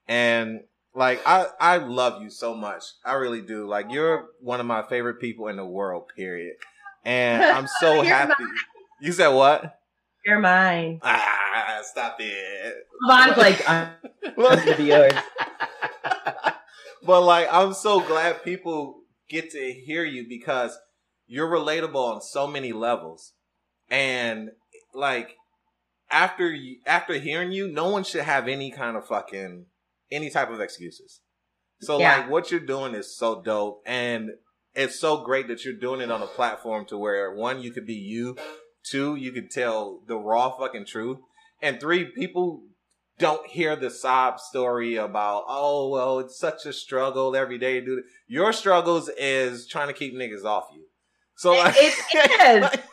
And 0.07 0.61
like 0.95 1.21
I 1.25 1.47
I 1.59 1.77
love 1.77 2.21
you 2.21 2.29
so 2.29 2.55
much. 2.55 2.83
I 3.05 3.13
really 3.13 3.41
do. 3.41 3.67
Like 3.67 3.87
you're 3.91 4.29
one 4.41 4.59
of 4.59 4.65
my 4.65 4.83
favorite 4.83 5.19
people 5.19 5.47
in 5.47 5.57
the 5.57 5.65
world, 5.65 6.05
period. 6.15 6.55
And 7.05 7.43
I'm 7.43 7.67
so 7.79 8.01
happy. 8.01 8.43
You 8.99 9.11
said 9.11 9.29
what? 9.29 9.79
You're 10.25 10.39
mine. 10.39 10.99
Ah, 11.01 11.79
stop 11.83 12.17
it. 12.19 12.75
Vaughn's 13.07 13.37
like, 13.37 13.63
I'm 13.69 13.93
gonna 14.37 14.77
be 14.77 14.85
yours. 14.85 15.13
but 17.03 17.21
like 17.21 17.47
I'm 17.51 17.73
so 17.73 18.01
glad 18.01 18.43
people 18.43 19.01
get 19.29 19.51
to 19.51 19.71
hear 19.71 20.03
you 20.03 20.27
because 20.27 20.77
you're 21.27 21.47
relatable 21.47 21.95
on 21.95 22.21
so 22.21 22.47
many 22.47 22.73
levels. 22.73 23.33
And 23.89 24.49
like 24.93 25.35
after 26.11 26.51
you, 26.51 26.77
after 26.85 27.13
hearing 27.13 27.51
you, 27.51 27.67
no 27.67 27.89
one 27.89 28.03
should 28.03 28.23
have 28.23 28.47
any 28.47 28.71
kind 28.71 28.97
of 28.97 29.07
fucking 29.07 29.65
any 30.11 30.29
type 30.29 30.49
of 30.49 30.59
excuses. 30.61 31.21
So 31.81 31.99
Yeah. 31.99 32.17
like 32.17 32.29
what 32.29 32.51
you're 32.51 32.59
doing 32.59 32.93
is 32.93 33.15
so 33.17 33.41
dope 33.41 33.81
and 33.85 34.31
it's 34.75 34.99
so 34.99 35.23
great 35.23 35.47
that 35.47 35.65
you're 35.65 35.73
doing 35.73 36.01
it 36.01 36.11
on 36.11 36.21
a 36.21 36.27
platform 36.27 36.85
to 36.87 36.97
where 36.97 37.33
one 37.33 37.61
you 37.61 37.71
could 37.71 37.85
be 37.87 37.93
you, 37.95 38.37
two 38.89 39.15
you 39.15 39.31
could 39.31 39.49
tell 39.49 40.01
the 40.07 40.17
raw 40.17 40.51
fucking 40.57 40.85
truth, 40.85 41.17
and 41.61 41.79
three 41.79 42.05
people 42.05 42.63
don't 43.17 43.47
hear 43.47 43.75
the 43.75 43.89
sob 43.89 44.39
story 44.39 44.95
about 44.95 45.43
oh 45.47 45.89
well 45.89 46.19
it's 46.19 46.37
such 46.39 46.65
a 46.65 46.71
struggle 46.71 47.35
every 47.35 47.57
day 47.57 47.79
to 47.79 47.85
do 47.85 47.97
it. 47.97 48.03
Your 48.27 48.53
struggles 48.53 49.09
is 49.17 49.67
trying 49.67 49.87
to 49.87 49.93
keep 49.93 50.13
niggas 50.13 50.45
off 50.45 50.65
you. 50.73 50.85
So 51.35 51.51
like, 51.53 51.75
It 51.77 51.93
is. 52.13 52.61
like- 52.61 52.83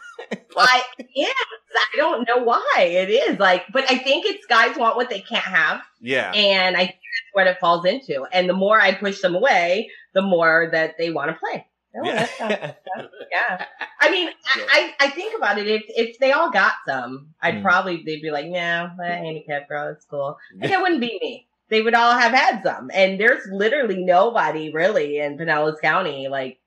I 0.57 0.83
yeah, 1.15 1.29
I 1.77 1.97
don't 1.97 2.27
know 2.29 2.43
why 2.45 2.79
it 2.79 3.11
is 3.11 3.39
like, 3.39 3.65
but 3.73 3.85
I 3.91 3.99
think 3.99 4.27
it's 4.27 4.47
guys 4.47 4.77
want 4.77 4.97
what 4.97 5.11
they 5.11 5.21
can't 5.21 5.45
have, 5.45 5.83
yeah. 6.01 6.33
and 6.33 6.77
I 6.77 6.81
think 6.87 6.99
that's 6.99 7.35
what 7.35 7.47
it 7.47 7.59
falls 7.61 7.85
into. 7.85 8.27
And 8.33 8.49
the 8.49 8.55
more 8.55 8.81
I 8.81 8.95
push 8.95 9.21
them 9.21 9.35
away, 9.35 9.91
the 10.15 10.23
more 10.23 10.69
that 10.73 10.95
they 10.99 11.11
want 11.11 11.31
to 11.31 11.37
play. 11.37 11.67
Oh, 11.99 12.05
that's 12.05 12.41
not- 12.41 12.51
yeah. 12.51 12.73
yeah. 13.33 13.65
I 14.01 14.11
mean, 14.11 14.27
Yeah. 14.29 14.65
I, 14.71 14.95
I, 15.01 15.07
I 15.07 15.11
think 15.11 15.35
about 15.37 15.59
it. 15.59 15.67
If 15.67 15.83
if 15.89 16.19
they 16.19 16.33
all 16.33 16.51
got 16.51 16.75
some, 16.87 17.35
I'd 17.41 17.55
Mm. 17.57 17.63
probably 17.63 18.03
they'd 18.05 18.21
be 18.21 18.31
like, 18.31 18.47
yeah, 18.51 18.91
that 18.99 19.19
handicap 19.19 19.67
girl, 19.69 19.87
that's 19.89 20.05
cool. 20.05 20.37
And 20.61 20.71
it 20.71 20.81
wouldn't 20.81 21.01
be 21.01 21.19
me. 21.21 21.47
They 21.69 21.81
would 21.83 21.95
all 21.95 22.13
have 22.13 22.33
had 22.33 22.63
some. 22.63 22.91
And 22.93 23.19
there's 23.19 23.47
literally 23.51 24.05
nobody 24.05 24.71
really 24.73 25.19
in 25.19 25.37
Pinellas 25.39 25.81
County 25.81 26.29
like 26.29 26.59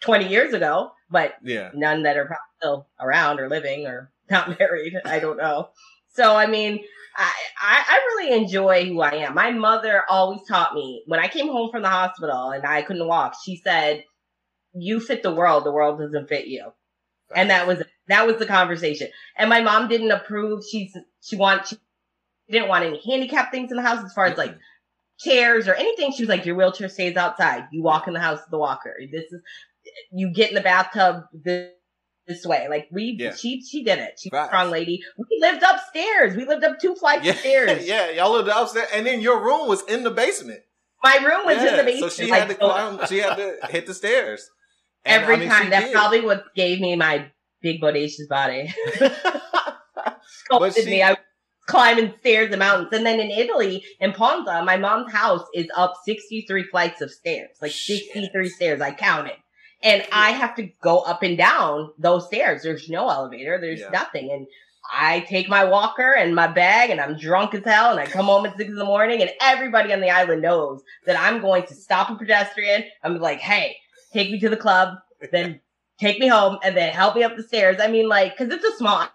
20 0.00 0.28
years 0.28 0.54
ago, 0.54 0.92
but 1.10 1.34
yeah. 1.44 1.70
none 1.74 2.02
that 2.04 2.16
are 2.16 2.24
probably 2.24 2.40
still 2.60 2.86
around 3.00 3.40
or 3.40 3.48
living 3.48 3.86
or 3.86 4.10
not 4.30 4.58
married. 4.58 4.94
I 5.04 5.18
don't 5.18 5.36
know. 5.38 5.70
So 6.12 6.36
I 6.36 6.46
mean, 6.46 6.84
I, 7.16 7.32
I 7.60 7.84
I 7.88 7.96
really 8.08 8.36
enjoy 8.36 8.86
who 8.86 9.00
I 9.00 9.14
am. 9.14 9.34
My 9.34 9.50
mother 9.50 10.02
always 10.08 10.40
taught 10.46 10.74
me 10.74 11.02
when 11.06 11.20
I 11.20 11.28
came 11.28 11.48
home 11.48 11.70
from 11.70 11.82
the 11.82 11.88
hospital 11.88 12.50
and 12.50 12.64
I 12.64 12.82
couldn't 12.82 13.06
walk. 13.06 13.34
She 13.44 13.56
said, 13.56 14.04
"You 14.74 15.00
fit 15.00 15.22
the 15.22 15.34
world. 15.34 15.64
The 15.64 15.72
world 15.72 15.98
doesn't 15.98 16.28
fit 16.28 16.46
you." 16.46 16.72
And 17.34 17.50
that 17.50 17.66
was 17.66 17.82
that 18.08 18.26
was 18.26 18.36
the 18.36 18.46
conversation. 18.46 19.08
And 19.36 19.48
my 19.48 19.60
mom 19.60 19.88
didn't 19.88 20.10
approve. 20.10 20.64
She's 20.70 20.96
she 21.22 21.36
want 21.36 21.68
she 21.68 21.76
didn't 22.50 22.68
want 22.68 22.84
any 22.84 23.00
handicap 23.04 23.52
things 23.52 23.70
in 23.70 23.76
the 23.76 23.82
house 23.82 24.04
as 24.04 24.12
far 24.12 24.26
as 24.26 24.36
like 24.36 24.56
chairs 25.18 25.68
or 25.68 25.74
anything. 25.74 26.12
She 26.12 26.22
was 26.22 26.28
like, 26.28 26.44
your 26.44 26.56
wheelchair 26.56 26.88
stays 26.88 27.16
outside. 27.16 27.68
You 27.70 27.82
walk 27.82 28.08
in 28.08 28.14
the 28.14 28.20
house 28.20 28.40
with 28.40 28.50
the 28.50 28.58
walker. 28.58 28.96
This 29.12 29.30
is 29.30 29.40
you 30.10 30.32
get 30.32 30.50
in 30.50 30.54
the 30.54 30.60
bathtub 30.60 31.24
this, 31.32 31.70
this 32.26 32.44
way. 32.44 32.66
Like 32.68 32.88
we, 32.92 33.16
Yeah. 33.18 33.34
she 33.34 33.62
she 33.62 33.82
did 33.84 33.98
it. 33.98 34.18
She's 34.20 34.32
a 34.32 34.46
strong 34.46 34.70
lady. 34.70 35.00
We 35.18 35.38
lived 35.40 35.62
upstairs. 35.62 36.36
We 36.36 36.44
lived 36.46 36.64
up 36.64 36.78
two 36.80 36.94
flights 36.94 37.24
Yeah, 37.24 37.32
of 37.32 37.38
stairs. 37.38 37.86
yeah, 37.88 38.10
y'all 38.10 38.32
lived 38.32 38.48
upstairs, 38.48 38.88
and 38.92 39.06
then 39.06 39.20
your 39.20 39.42
room 39.44 39.68
was 39.68 39.82
in 39.84 40.02
the 40.04 40.10
basement. 40.10 40.60
My 41.02 41.16
room 41.16 41.46
was 41.46 41.58
in 41.58 41.64
Yeah, 41.64 41.76
the 41.76 41.84
basement. 41.84 42.12
So 42.12 42.22
she 42.24 42.30
like, 42.30 42.40
had 42.40 42.48
to 42.50 42.54
climb. 42.56 43.06
She 43.06 43.18
had 43.18 43.36
to 43.36 43.58
hit 43.70 43.86
the 43.86 43.94
stairs 43.94 44.48
And, 45.04 45.22
every 45.22 45.36
I 45.36 45.38
mean, 45.38 45.48
time. 45.48 45.70
That's 45.70 45.86
did. 45.86 45.94
probably 45.94 46.20
what 46.20 46.44
gave 46.54 46.78
me 46.80 46.94
my 46.96 47.30
big 47.62 47.80
bodacious 47.80 48.28
body. 48.28 48.72
Sculpted 50.44 50.84
she- 50.84 50.90
me. 50.90 51.02
I 51.02 51.10
was 51.12 51.18
climbing 51.66 52.12
stairs 52.20 52.50
and 52.50 52.58
mountains. 52.58 52.88
And 52.92 53.06
then 53.06 53.20
in 53.20 53.30
Italy, 53.30 53.84
in 54.00 54.12
Ponza, 54.12 54.62
my 54.64 54.76
mom's 54.76 55.12
house 55.12 55.44
is 55.54 55.66
up 55.76 55.94
63 56.04 56.64
flights 56.64 57.00
of 57.00 57.10
stairs. 57.10 57.50
Like 57.62 57.72
Shit. 57.72 58.02
63 58.12 58.48
stairs. 58.48 58.80
I 58.80 58.92
counted. 58.92 59.36
And 59.82 60.04
I 60.12 60.32
have 60.32 60.54
to 60.56 60.64
go 60.82 60.98
up 60.98 61.22
and 61.22 61.38
down 61.38 61.92
those 61.98 62.26
stairs. 62.26 62.62
There's 62.62 62.88
no 62.90 63.08
elevator. 63.08 63.58
There's 63.58 63.80
Yeah. 63.80 63.90
nothing. 63.90 64.30
And 64.30 64.46
I 64.92 65.20
take 65.20 65.48
my 65.48 65.64
walker 65.64 66.12
and 66.12 66.34
my 66.34 66.48
bag 66.48 66.90
and 66.90 67.00
I'm 67.00 67.16
drunk 67.16 67.54
as 67.54 67.64
hell 67.64 67.92
and 67.92 68.00
I 68.00 68.06
come 68.06 68.26
home 68.26 68.44
at 68.46 68.56
six 68.56 68.68
in 68.68 68.76
the 68.76 68.84
morning 68.84 69.20
and 69.22 69.30
everybody 69.40 69.92
on 69.92 70.00
the 70.00 70.10
island 70.10 70.42
knows 70.42 70.82
that 71.06 71.18
I'm 71.18 71.40
going 71.40 71.64
to 71.66 71.74
stop 71.74 72.10
a 72.10 72.16
pedestrian. 72.16 72.84
I'm 73.04 73.18
like, 73.18 73.38
hey, 73.40 73.76
take 74.12 74.30
me 74.30 74.40
to 74.40 74.48
the 74.48 74.56
club, 74.56 74.98
then 75.32 75.60
take 75.98 76.18
me 76.18 76.26
home 76.26 76.58
and 76.62 76.76
then 76.76 76.92
help 76.92 77.14
me 77.14 77.22
up 77.22 77.36
the 77.36 77.42
stairs. 77.42 77.76
I 77.80 77.86
mean, 77.88 78.08
like, 78.08 78.36
cause 78.36 78.48
it's 78.50 78.64
a 78.64 78.76
small 78.76 79.06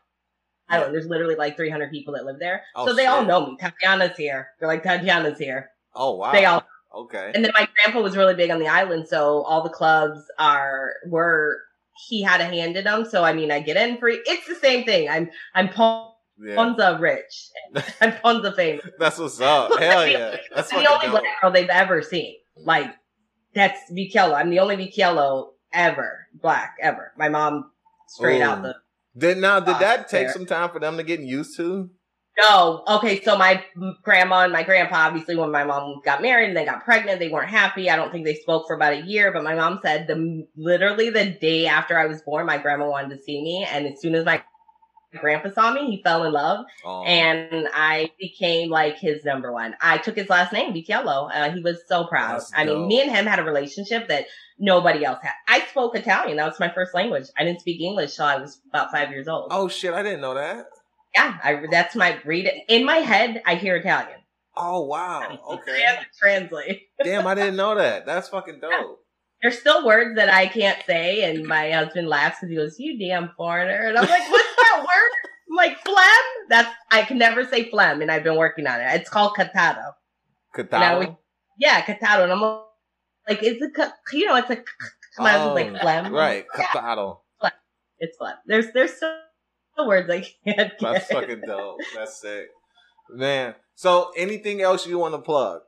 island. 0.69 0.93
There's 0.93 1.07
literally 1.07 1.35
like 1.35 1.57
300 1.57 1.91
people 1.91 2.13
that 2.13 2.25
live 2.25 2.39
there. 2.39 2.63
Oh, 2.75 2.87
so 2.87 2.93
they 2.93 3.05
all 3.05 3.25
know 3.25 3.47
me. 3.47 3.57
Tatiana's 3.59 4.17
here. 4.17 4.49
They're 4.59 4.69
like, 4.69 4.83
Tatiana's 4.83 5.37
here. 5.37 5.69
Oh 5.93 6.15
wow. 6.15 6.31
They 6.31 6.45
all, 6.45 6.63
okay. 6.95 7.31
and 7.33 7.43
then 7.43 7.51
my 7.53 7.67
grandpa 7.75 8.01
was 8.01 8.15
really 8.17 8.35
big 8.35 8.49
on 8.51 8.59
the 8.59 8.67
island. 8.67 9.07
So 9.07 9.43
all 9.43 9.63
the 9.63 9.69
clubs 9.69 10.19
are, 10.39 10.93
were, 11.07 11.61
he 12.07 12.21
had 12.21 12.41
a 12.41 12.45
hand 12.45 12.75
in 12.75 12.83
them. 12.85 13.05
So 13.05 13.23
I 13.23 13.33
mean, 13.33 13.51
I 13.51 13.59
get 13.59 13.77
in 13.77 13.97
free. 13.97 14.21
It's 14.25 14.47
the 14.47 14.55
same 14.55 14.85
thing. 14.85 15.09
I'm, 15.09 15.29
I'm 15.53 15.69
Pon- 15.69 16.11
Yeah. 16.41 16.55
Ponza 16.55 16.97
rich. 16.99 17.49
I'm 18.01 18.11
Ponza 18.13 18.53
famous. 18.53 18.85
That's 18.99 19.17
what's 19.17 19.39
up. 19.39 19.71
Hell 19.79 20.05
yeah. 20.07 20.37
That's 20.53 20.69
the 20.69 20.85
only 20.85 21.07
black 21.09 21.23
girl 21.41 21.51
they've 21.51 21.69
ever 21.69 22.01
seen. 22.01 22.35
Like, 22.57 22.91
that's 23.53 23.79
Vitiello. 23.91 24.33
I'm 24.33 24.49
the 24.49 24.59
only 24.59 24.75
Vitiello 24.75 25.51
ever, 25.71 26.27
black, 26.33 26.75
ever. 26.81 27.13
My 27.17 27.29
mom 27.29 27.71
straight 28.07 28.41
out 28.41 28.59
Ooh. 28.59 28.63
the 28.63 28.75
Did 29.17 29.37
now 29.37 29.59
did 29.61 29.79
that 29.79 30.09
take 30.09 30.25
fair. 30.27 30.33
some 30.33 30.45
time 30.45 30.69
for 30.71 30.79
them 30.79 30.97
to 30.97 31.03
get 31.03 31.21
used 31.21 31.55
to? 31.57 31.89
No. 32.37 32.83
Okay. 32.87 33.21
So 33.21 33.37
my 33.37 33.63
grandma 34.03 34.41
and 34.41 34.51
my 34.53 34.63
grandpa, 34.63 35.07
obviously, 35.07 35.35
when 35.35 35.51
my 35.51 35.63
mom 35.63 36.01
got 36.03 36.21
married 36.21 36.49
and 36.49 36.57
they 36.57 36.65
got 36.65 36.83
pregnant, 36.83 37.19
they 37.19 37.29
weren't 37.29 37.49
happy. 37.49 37.89
I 37.89 37.95
don't 37.95 38.11
think 38.11 38.25
they 38.25 38.35
spoke 38.35 38.67
for 38.67 38.75
about 38.75 38.93
a 38.93 39.01
year. 39.01 39.31
But 39.31 39.43
my 39.43 39.55
mom 39.55 39.79
said 39.81 40.07
the 40.07 40.45
literally 40.57 41.09
the 41.09 41.25
day 41.29 41.67
after 41.67 41.97
I 41.97 42.07
was 42.07 42.21
born, 42.21 42.45
my 42.45 42.57
grandma 42.57 42.89
wanted 42.89 43.15
to 43.15 43.23
see 43.23 43.41
me, 43.41 43.65
and 43.69 43.87
as 43.87 44.01
soon 44.01 44.15
as 44.15 44.25
my 44.25 44.43
grandpa 45.21 45.49
saw 45.51 45.71
me, 45.71 45.89
he 45.89 46.03
fell 46.03 46.25
in 46.25 46.33
love, 46.33 46.65
Oh, 46.83 47.05
and 47.05 47.69
I 47.73 48.11
became 48.19 48.69
like 48.69 48.97
his 48.97 49.23
number 49.23 49.53
one. 49.53 49.73
I 49.81 49.97
took 49.97 50.17
his 50.17 50.27
last 50.29 50.51
name, 50.51 50.73
Vitiello. 50.73 51.29
Uh, 51.33 51.51
he 51.51 51.61
was 51.61 51.83
so 51.87 52.05
proud. 52.05 52.41
That's 52.41 52.51
I 52.53 52.65
mean, 52.65 52.85
me 52.87 53.01
and 53.01 53.09
him 53.09 53.25
had 53.25 53.39
a 53.39 53.43
relationship 53.43 54.09
that 54.09 54.25
nobody 54.59 55.05
else 55.05 55.19
had. 55.23 55.31
I 55.47 55.61
spoke 55.67 55.95
Italian. 55.95 56.35
That 56.35 56.47
was 56.47 56.59
my 56.59 56.69
first 56.73 56.93
language. 56.93 57.27
I 57.37 57.45
didn't 57.45 57.61
speak 57.61 57.79
English 57.79 58.15
till 58.17 58.25
I 58.25 58.35
was 58.37 58.59
about 58.67 58.91
five 58.91 59.09
years 59.09 59.29
old. 59.29 59.47
oh 59.51 59.69
shit, 59.69 59.93
I 59.93 60.03
didn't 60.03 60.19
know 60.19 60.33
that. 60.33 60.65
Yeah, 61.15 61.37
I 61.43 61.63
that's 61.71 61.95
my 61.95 62.19
read 62.25 62.45
it 62.45 62.55
in 62.67 62.85
my 62.85 62.97
head. 62.97 63.41
I 63.45 63.55
hear 63.55 63.75
Italian. 63.77 64.19
Oh 64.57 64.85
wow. 64.85 65.21
I 65.49 65.53
Okay. 65.55 65.81
have 65.81 65.99
to 65.99 66.05
translate. 66.19 66.83
Damn, 67.03 67.25
I 67.27 67.35
didn't 67.35 67.55
know 67.55 67.75
that. 67.75 68.05
That's 68.05 68.29
fucking 68.29 68.59
dope. 68.59 68.99
There's 69.41 69.59
still 69.59 69.85
words 69.85 70.15
that 70.15 70.29
I 70.29 70.47
can't 70.47 70.81
say, 70.87 71.23
and 71.29 71.45
my 71.45 71.69
husband 71.71 72.07
laughs 72.07 72.37
because 72.39 72.49
he 72.49 72.55
goes, 72.55 72.79
"You 72.79 72.97
damn 72.97 73.29
foreigner," 73.37 73.87
and 73.89 73.97
I'm 73.97 74.07
like, 74.09 74.29
"What's 74.31 74.55
that 74.55 74.77
word?" 74.79 75.11
I'm 75.49 75.55
like, 75.55 75.77
"Phlegm." 75.83 76.25
That's 76.49 76.69
I 76.91 77.03
can 77.03 77.17
never 77.17 77.43
say 77.45 77.69
phlegm, 77.69 78.01
and 78.01 78.09
I've 78.11 78.23
been 78.23 78.37
working 78.37 78.65
on 78.65 78.79
it. 78.81 78.87
It's 78.95 79.09
called 79.09 79.35
catado. 79.37 79.91
We- 80.99 81.15
Yeah, 81.59 81.81
catado, 81.81 82.23
and 82.23 82.31
I'm 82.31 82.41
like, 82.41 83.43
"Is 83.43 83.61
it 83.61 83.73
ca- 83.75 83.93
you 84.13 84.25
know? 84.25 84.35
It's 84.37 84.49
a 84.49 84.57
out 85.19 85.51
Oh, 85.51 85.53
like 85.53 85.79
phlegm, 85.79 86.13
Right, 86.13 86.45
Yeah, 86.57 86.65
catalo. 86.65 87.19
it's 87.99 88.17
phlegm. 88.17 88.35
There's 88.47 88.71
there's 88.73 88.93
still 89.75 89.87
words 89.87 90.09
I 90.09 90.21
can't 90.21 90.33
get. 90.57 90.79
That's 90.79 91.07
fucking 91.07 91.41
dope. 91.45 91.77
That's 91.95 92.19
sick. 92.19 92.47
Man. 93.09 93.55
So 93.75 94.11
anything 94.17 94.61
else 94.61 94.87
you 94.87 94.97
want 94.97 95.13
to 95.13 95.19
plug? 95.19 95.61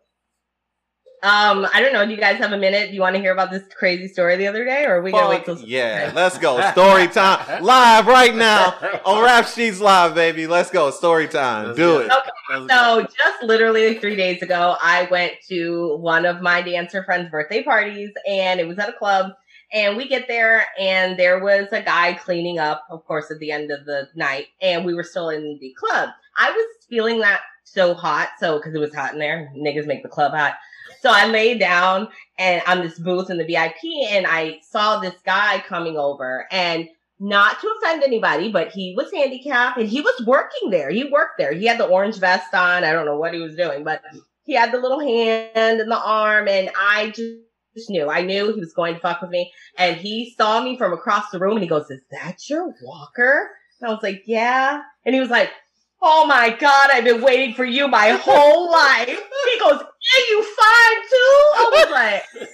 Um, 1.24 1.68
I 1.74 1.82
don't 1.82 1.94
know. 1.94 2.06
Do 2.06 2.12
you 2.12 2.18
guys 2.18 2.38
have 2.38 2.52
a 2.52 2.58
minute? 2.58 2.90
Do 2.90 2.96
you 2.96 3.02
want 3.02 3.16
to 3.16 3.22
hear 3.22 3.32
about 3.32 3.50
this 3.50 3.64
crazy 3.76 4.08
story 4.08 4.36
the 4.38 4.46
other 4.46 4.64
day, 4.64 4.86
or 4.86 4.98
are 4.98 5.02
we 5.02 5.12
gonna 5.12 5.28
wait 5.28 5.46
till? 5.46 5.56
Fuck 5.56 5.66
yeah, 5.68 6.12
let's 6.14 6.38
go. 6.38 6.62
Story 6.72 7.08
time. 7.08 7.64
Live 7.64 8.06
right 8.06 8.36
now 8.36 8.76
on 9.06 9.24
Rap 9.24 9.48
Sheets 9.48 9.80
Live, 9.80 10.14
baby. 10.14 10.46
Let's 10.46 10.70
go. 10.70 10.92
Story 10.92 11.28
time. 11.28 11.68
Let's 11.68 11.78
Do 11.78 11.84
go. 11.86 12.00
it. 12.02 12.12
Let's 12.52 12.68
go. 12.68 12.68
So 12.68 13.02
just 13.02 13.44
literally 13.44 13.96
three 13.98 14.16
days 14.16 14.44
ago, 14.44 14.76
I 14.80 15.08
went 15.10 15.34
to 15.50 15.98
one 15.98 16.28
of 16.28 16.42
my 16.44 16.62
dancer 16.62 17.04
friends' 17.04 17.32
birthday 17.32 17.64
parties 17.64 18.12
and 18.30 18.60
it 18.60 18.68
was 18.68 18.78
at 18.78 18.88
a 18.88 18.94
club. 18.94 19.32
And 19.74 19.98
we 19.98 20.08
get 20.08 20.28
there 20.28 20.66
and 20.80 21.20
there 21.20 21.44
was 21.44 21.68
a 21.72 21.82
guy 21.82 22.14
cleaning 22.14 22.60
up, 22.60 22.86
of 22.90 23.06
course, 23.06 23.30
at 23.32 23.40
the 23.40 23.52
end 23.52 23.72
of 23.72 23.86
the 23.86 24.08
night. 24.16 24.48
And 24.62 24.86
we 24.86 24.94
were 24.94 25.04
still 25.04 25.30
in 25.30 25.58
the 25.60 25.74
club. 25.78 26.10
I 26.38 26.52
was 26.52 26.66
feeling 26.90 27.20
that 27.20 27.42
so 27.64 27.94
hot. 27.94 28.30
So, 28.40 28.60
cause 28.60 28.74
it 28.74 28.80
was 28.80 28.96
hot 28.96 29.14
in 29.14 29.20
there. 29.20 29.52
Niggas 29.56 29.88
make 29.88 30.04
the 30.04 30.10
club 30.10 30.32
hot. 30.34 30.56
So 31.02 31.10
I 31.12 31.28
laid 31.28 31.60
down 31.60 32.08
and 32.40 32.62
on 32.66 32.82
this 32.82 32.98
booth 32.98 33.30
in 33.30 33.38
the 33.38 33.46
VIP 33.46 34.10
and 34.10 34.26
I 34.26 34.60
saw 34.62 35.00
this 35.00 35.16
guy 35.26 35.64
coming 35.68 35.98
over 35.98 36.48
and 36.52 36.88
not 37.20 37.60
to 37.60 37.74
offend 37.78 38.04
anybody, 38.04 38.52
but 38.52 38.72
he 38.72 38.94
was 38.96 39.12
handicapped 39.12 39.78
and 39.80 39.90
he 39.90 40.02
was 40.02 40.26
working 40.26 40.70
there. 40.70 40.90
He 40.90 41.06
worked 41.06 41.38
there. 41.38 41.52
He 41.52 41.66
had 41.66 41.80
the 41.80 41.88
orange 41.88 42.20
vest 42.20 42.54
on. 42.54 42.84
I 42.84 42.94
don't 42.94 43.06
know 43.06 43.18
what 43.18 43.34
he 43.34 43.40
was 43.40 43.56
doing, 43.56 43.84
but 43.84 44.02
he 44.44 44.54
had 44.54 44.72
the 44.72 44.80
little 44.80 45.00
hand 45.00 45.52
and 45.56 45.92
the 45.92 46.00
arm, 46.00 46.48
and 46.48 46.70
I 46.80 47.10
just 47.10 47.47
knew. 47.90 48.10
I 48.10 48.22
knew 48.22 48.54
he 48.54 48.60
was 48.60 48.74
going 48.74 48.96
to 48.96 49.00
fuck 49.00 49.22
with 49.22 49.30
me. 49.30 49.52
And 49.78 49.96
he 49.98 50.34
saw 50.38 50.62
me 50.62 50.78
from 50.78 50.94
across 50.94 51.30
the 51.32 51.40
room 51.40 51.54
and 51.54 51.64
he 51.64 51.70
goes, 51.70 51.90
Is 51.90 52.02
that 52.12 52.50
your 52.50 52.74
walker? 52.84 53.50
And 53.80 53.90
I 53.90 53.94
was 53.94 54.04
like, 54.04 54.24
Yeah. 54.26 54.82
And 55.06 55.16
he 55.16 55.22
was 55.22 55.30
like, 55.30 55.52
Oh 56.02 56.28
my 56.28 56.50
God, 56.50 56.90
I've 56.92 57.04
been 57.04 57.22
waiting 57.22 57.56
for 57.56 57.66
you 57.66 57.88
my 57.88 58.10
whole 58.10 58.72
life. 58.72 59.08
He 59.08 59.60
goes, 59.60 59.82
Hey, 59.82 60.24
you 60.30 60.44
fine 60.44 61.02
too? 61.10 61.40
I 61.56 61.70
was 61.74 61.92
like, 61.92 62.48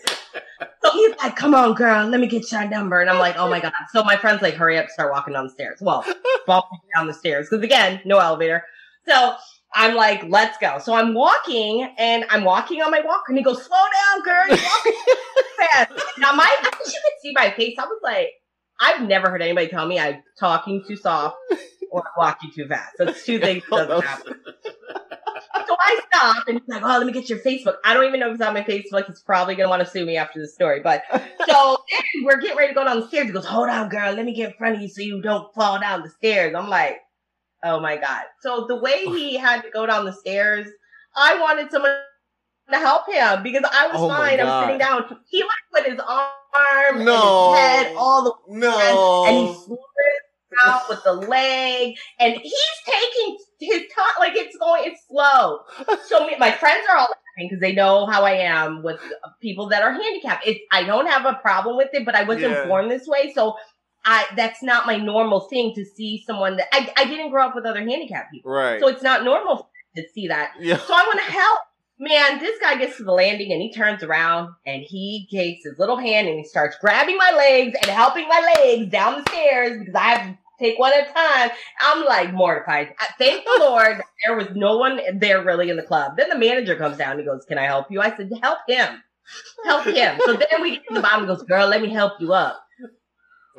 So 0.83 0.91
he's 0.93 1.15
like, 1.17 1.35
Come 1.35 1.55
on, 1.55 1.73
girl, 1.73 2.07
let 2.07 2.19
me 2.19 2.27
get 2.27 2.51
your 2.51 2.67
number. 2.67 3.01
And 3.01 3.09
I'm 3.09 3.19
like, 3.19 3.35
Oh 3.37 3.49
my 3.49 3.59
God. 3.59 3.73
So 3.91 4.03
my 4.03 4.17
friend's 4.17 4.41
like, 4.41 4.55
Hurry 4.55 4.77
up, 4.77 4.89
start 4.89 5.11
walking 5.11 5.33
down 5.33 5.45
the 5.45 5.53
stairs. 5.53 5.79
Well, 5.81 6.05
walking 6.47 6.79
down 6.95 7.07
the 7.07 7.13
stairs. 7.13 7.47
Because 7.49 7.63
again, 7.63 8.01
no 8.05 8.19
elevator. 8.19 8.63
So 9.07 9.35
I'm 9.75 9.95
like, 9.95 10.23
let's 10.27 10.57
go. 10.59 10.79
So 10.79 10.93
I'm 10.93 11.13
walking 11.13 11.93
and 11.97 12.25
I'm 12.29 12.43
walking 12.43 12.81
on 12.81 12.91
my 12.91 13.01
walker 13.01 13.25
and 13.29 13.37
he 13.37 13.43
goes, 13.43 13.63
slow 13.63 13.77
down, 13.77 14.23
girl. 14.23 14.47
You're 14.47 14.65
walking 14.65 14.93
fast. 15.57 15.91
Now 16.19 16.33
my, 16.33 16.45
I 16.45 16.69
wish 16.79 16.93
you 16.93 17.01
could 17.03 17.21
see 17.21 17.31
my 17.33 17.51
face. 17.51 17.75
I 17.79 17.85
was 17.85 17.99
like, 18.03 18.29
I've 18.79 19.07
never 19.07 19.29
heard 19.29 19.41
anybody 19.41 19.67
tell 19.67 19.87
me 19.87 19.99
I'm 19.99 20.21
talking 20.39 20.83
too 20.87 20.95
soft 20.95 21.37
or 21.91 22.03
walking 22.17 22.51
too 22.53 22.67
fast. 22.67 22.97
Those 22.97 23.23
two 23.23 23.39
things 23.39 23.63
oh, 23.71 23.85
doesn't 23.85 24.05
happen. 24.05 24.35
So 25.67 25.77
I 25.79 26.01
stop 26.11 26.47
and 26.47 26.59
he's 26.59 26.67
like, 26.67 26.83
oh, 26.83 26.97
let 26.97 27.05
me 27.05 27.13
get 27.13 27.29
your 27.29 27.39
Facebook. 27.39 27.75
I 27.85 27.93
don't 27.93 28.05
even 28.05 28.19
know 28.19 28.29
if 28.29 28.35
it's 28.35 28.43
on 28.43 28.53
my 28.53 28.63
Facebook. 28.63 29.07
He's 29.07 29.21
probably 29.21 29.55
going 29.55 29.65
to 29.65 29.69
want 29.69 29.83
to 29.83 29.89
sue 29.89 30.05
me 30.05 30.17
after 30.17 30.39
the 30.39 30.47
story. 30.47 30.81
But 30.81 31.03
so 31.11 31.77
then 31.91 32.23
we're 32.23 32.39
getting 32.41 32.57
ready 32.57 32.69
to 32.69 32.75
go 32.75 32.83
down 32.83 32.99
the 32.99 33.07
stairs. 33.07 33.27
He 33.27 33.31
goes, 33.31 33.45
hold 33.45 33.69
on, 33.69 33.89
girl. 33.89 34.13
Let 34.13 34.25
me 34.25 34.33
get 34.33 34.51
in 34.51 34.57
front 34.57 34.75
of 34.75 34.81
you 34.81 34.87
so 34.87 35.01
you 35.01 35.21
don't 35.21 35.53
fall 35.53 35.79
down 35.79 36.01
the 36.01 36.09
stairs. 36.09 36.53
I'm 36.55 36.69
like, 36.69 36.97
Oh 37.63 37.79
my 37.79 37.95
God. 37.97 38.23
So 38.41 38.65
the 38.67 38.75
way 38.75 39.03
oh. 39.07 39.13
he 39.13 39.37
had 39.37 39.61
to 39.63 39.69
go 39.69 39.85
down 39.85 40.05
the 40.05 40.13
stairs, 40.13 40.67
I 41.15 41.39
wanted 41.39 41.71
someone 41.71 41.95
to 42.71 42.77
help 42.77 43.07
him 43.11 43.43
because 43.43 43.63
I 43.71 43.87
was 43.87 43.97
Oh 44.01 44.09
fine. 44.09 44.39
I'm 44.39 44.59
sitting 44.61 44.77
down. 44.77 45.17
He 45.29 45.41
like 45.43 45.49
put 45.83 45.91
his 45.91 45.99
arm 45.99 47.05
No. 47.05 47.13
and 47.13 47.23
his 47.23 47.59
head 47.59 47.93
all 47.97 48.23
the 48.23 48.33
No. 48.59 49.23
and 49.27 49.37
he 49.37 49.53
slid 49.53 49.77
out 50.63 50.81
with 50.89 51.03
the 51.03 51.13
leg 51.13 51.95
and 52.19 52.35
he's 52.35 52.53
taking 52.85 53.37
his 53.59 53.81
time 53.95 54.13
like 54.19 54.33
it's 54.35 54.57
going 54.57 54.83
it's 54.85 55.01
slow. 55.07 55.59
So 56.07 56.27
me, 56.27 56.35
my 56.37 56.51
friends 56.51 56.85
are 56.91 56.97
all 56.97 57.07
laughing 57.07 57.49
because 57.49 57.59
they 57.59 57.73
know 57.73 58.05
how 58.05 58.23
I 58.23 58.33
am 58.33 58.83
with 58.83 58.99
people 59.41 59.67
that 59.69 59.81
are 59.81 59.91
handicapped. 59.91 60.45
It's 60.45 60.59
I 60.71 60.83
don't 60.83 61.07
have 61.07 61.25
a 61.25 61.35
problem 61.41 61.77
with 61.77 61.89
it, 61.93 62.05
but 62.05 62.15
I 62.15 62.23
wasn't 62.23 62.53
Yeah. 62.53 62.67
born 62.67 62.87
this 62.89 63.07
way, 63.07 63.31
so 63.33 63.55
I 64.05 64.25
that's 64.35 64.61
not 64.63 64.85
my 64.85 64.97
normal 64.97 65.41
thing 65.41 65.73
to 65.75 65.85
see 65.85 66.23
someone 66.25 66.57
that 66.57 66.67
I, 66.73 66.91
I 66.97 67.05
didn't 67.05 67.31
grow 67.31 67.45
up 67.47 67.55
with 67.55 67.65
other 67.65 67.79
handicapped 67.79 68.31
people. 68.31 68.51
right. 68.51 68.79
So 68.79 68.87
it's 68.87 69.03
not 69.03 69.23
normal 69.23 69.69
to 69.95 70.03
see 70.13 70.27
that. 70.27 70.53
yeah. 70.59 70.77
So 70.77 70.93
I 70.93 71.03
want 71.03 71.19
to 71.25 71.31
help. 71.31 71.59
Man, 71.99 72.39
this 72.39 72.59
guy 72.59 72.75
gets 72.77 72.97
to 72.97 73.03
the 73.03 73.11
landing 73.13 73.51
and 73.53 73.61
he 73.61 73.71
turns 73.71 74.03
around 74.03 74.49
and 74.65 74.81
he 74.81 75.27
takes 75.31 75.63
his 75.63 75.77
little 75.77 75.95
hand 75.97 76.27
and 76.27 76.37
he 76.39 76.43
starts 76.43 76.75
grabbing 76.81 77.17
my 77.17 77.31
legs 77.31 77.77
and 77.81 77.91
helping 77.91 78.27
my 78.27 78.53
legs 78.57 78.91
down 78.91 79.21
the 79.23 79.29
stairs 79.31 79.77
because 79.79 79.93
I 79.95 79.99
have 80.15 80.27
to 80.31 80.37
take 80.59 80.77
one 80.79 80.91
at 80.91 81.09
a 81.09 81.13
time. 81.13 81.51
I'm 81.81 82.03
like 82.03 82.33
mortified. 82.33 82.93
I- 82.99 83.07
Thank 83.19 83.45
the 83.45 83.57
Lord 83.59 84.01
there 84.25 84.35
was 84.35 84.47
no 84.55 84.77
one 84.77 84.99
there 85.19 85.43
really 85.45 85.69
in 85.69 85.77
the 85.77 85.83
club. 85.83 86.17
Then 86.17 86.29
the 86.29 86.37
manager 86.37 86.75
comes 86.75 86.97
down 86.97 87.11
and 87.11 87.19
he 87.21 87.25
goes, 87.25 87.45
Can 87.45 87.57
I 87.59 87.65
help 87.65 87.87
you? 87.91 88.01
I 88.01 88.15
said, 88.17 88.31
Help 88.41 88.59
him. 88.67 89.01
Help 89.63 89.85
him. 89.85 90.19
So 90.25 90.33
then 90.33 90.61
we 90.61 90.71
get 90.71 90.87
to 90.87 90.95
the 90.95 91.01
bottom 91.01 91.19
and 91.19 91.27
goes, 91.27 91.43
Girl, 91.43 91.67
let 91.67 91.81
me 91.81 91.89
help 91.89 92.13
you 92.19 92.33
up. 92.33 92.59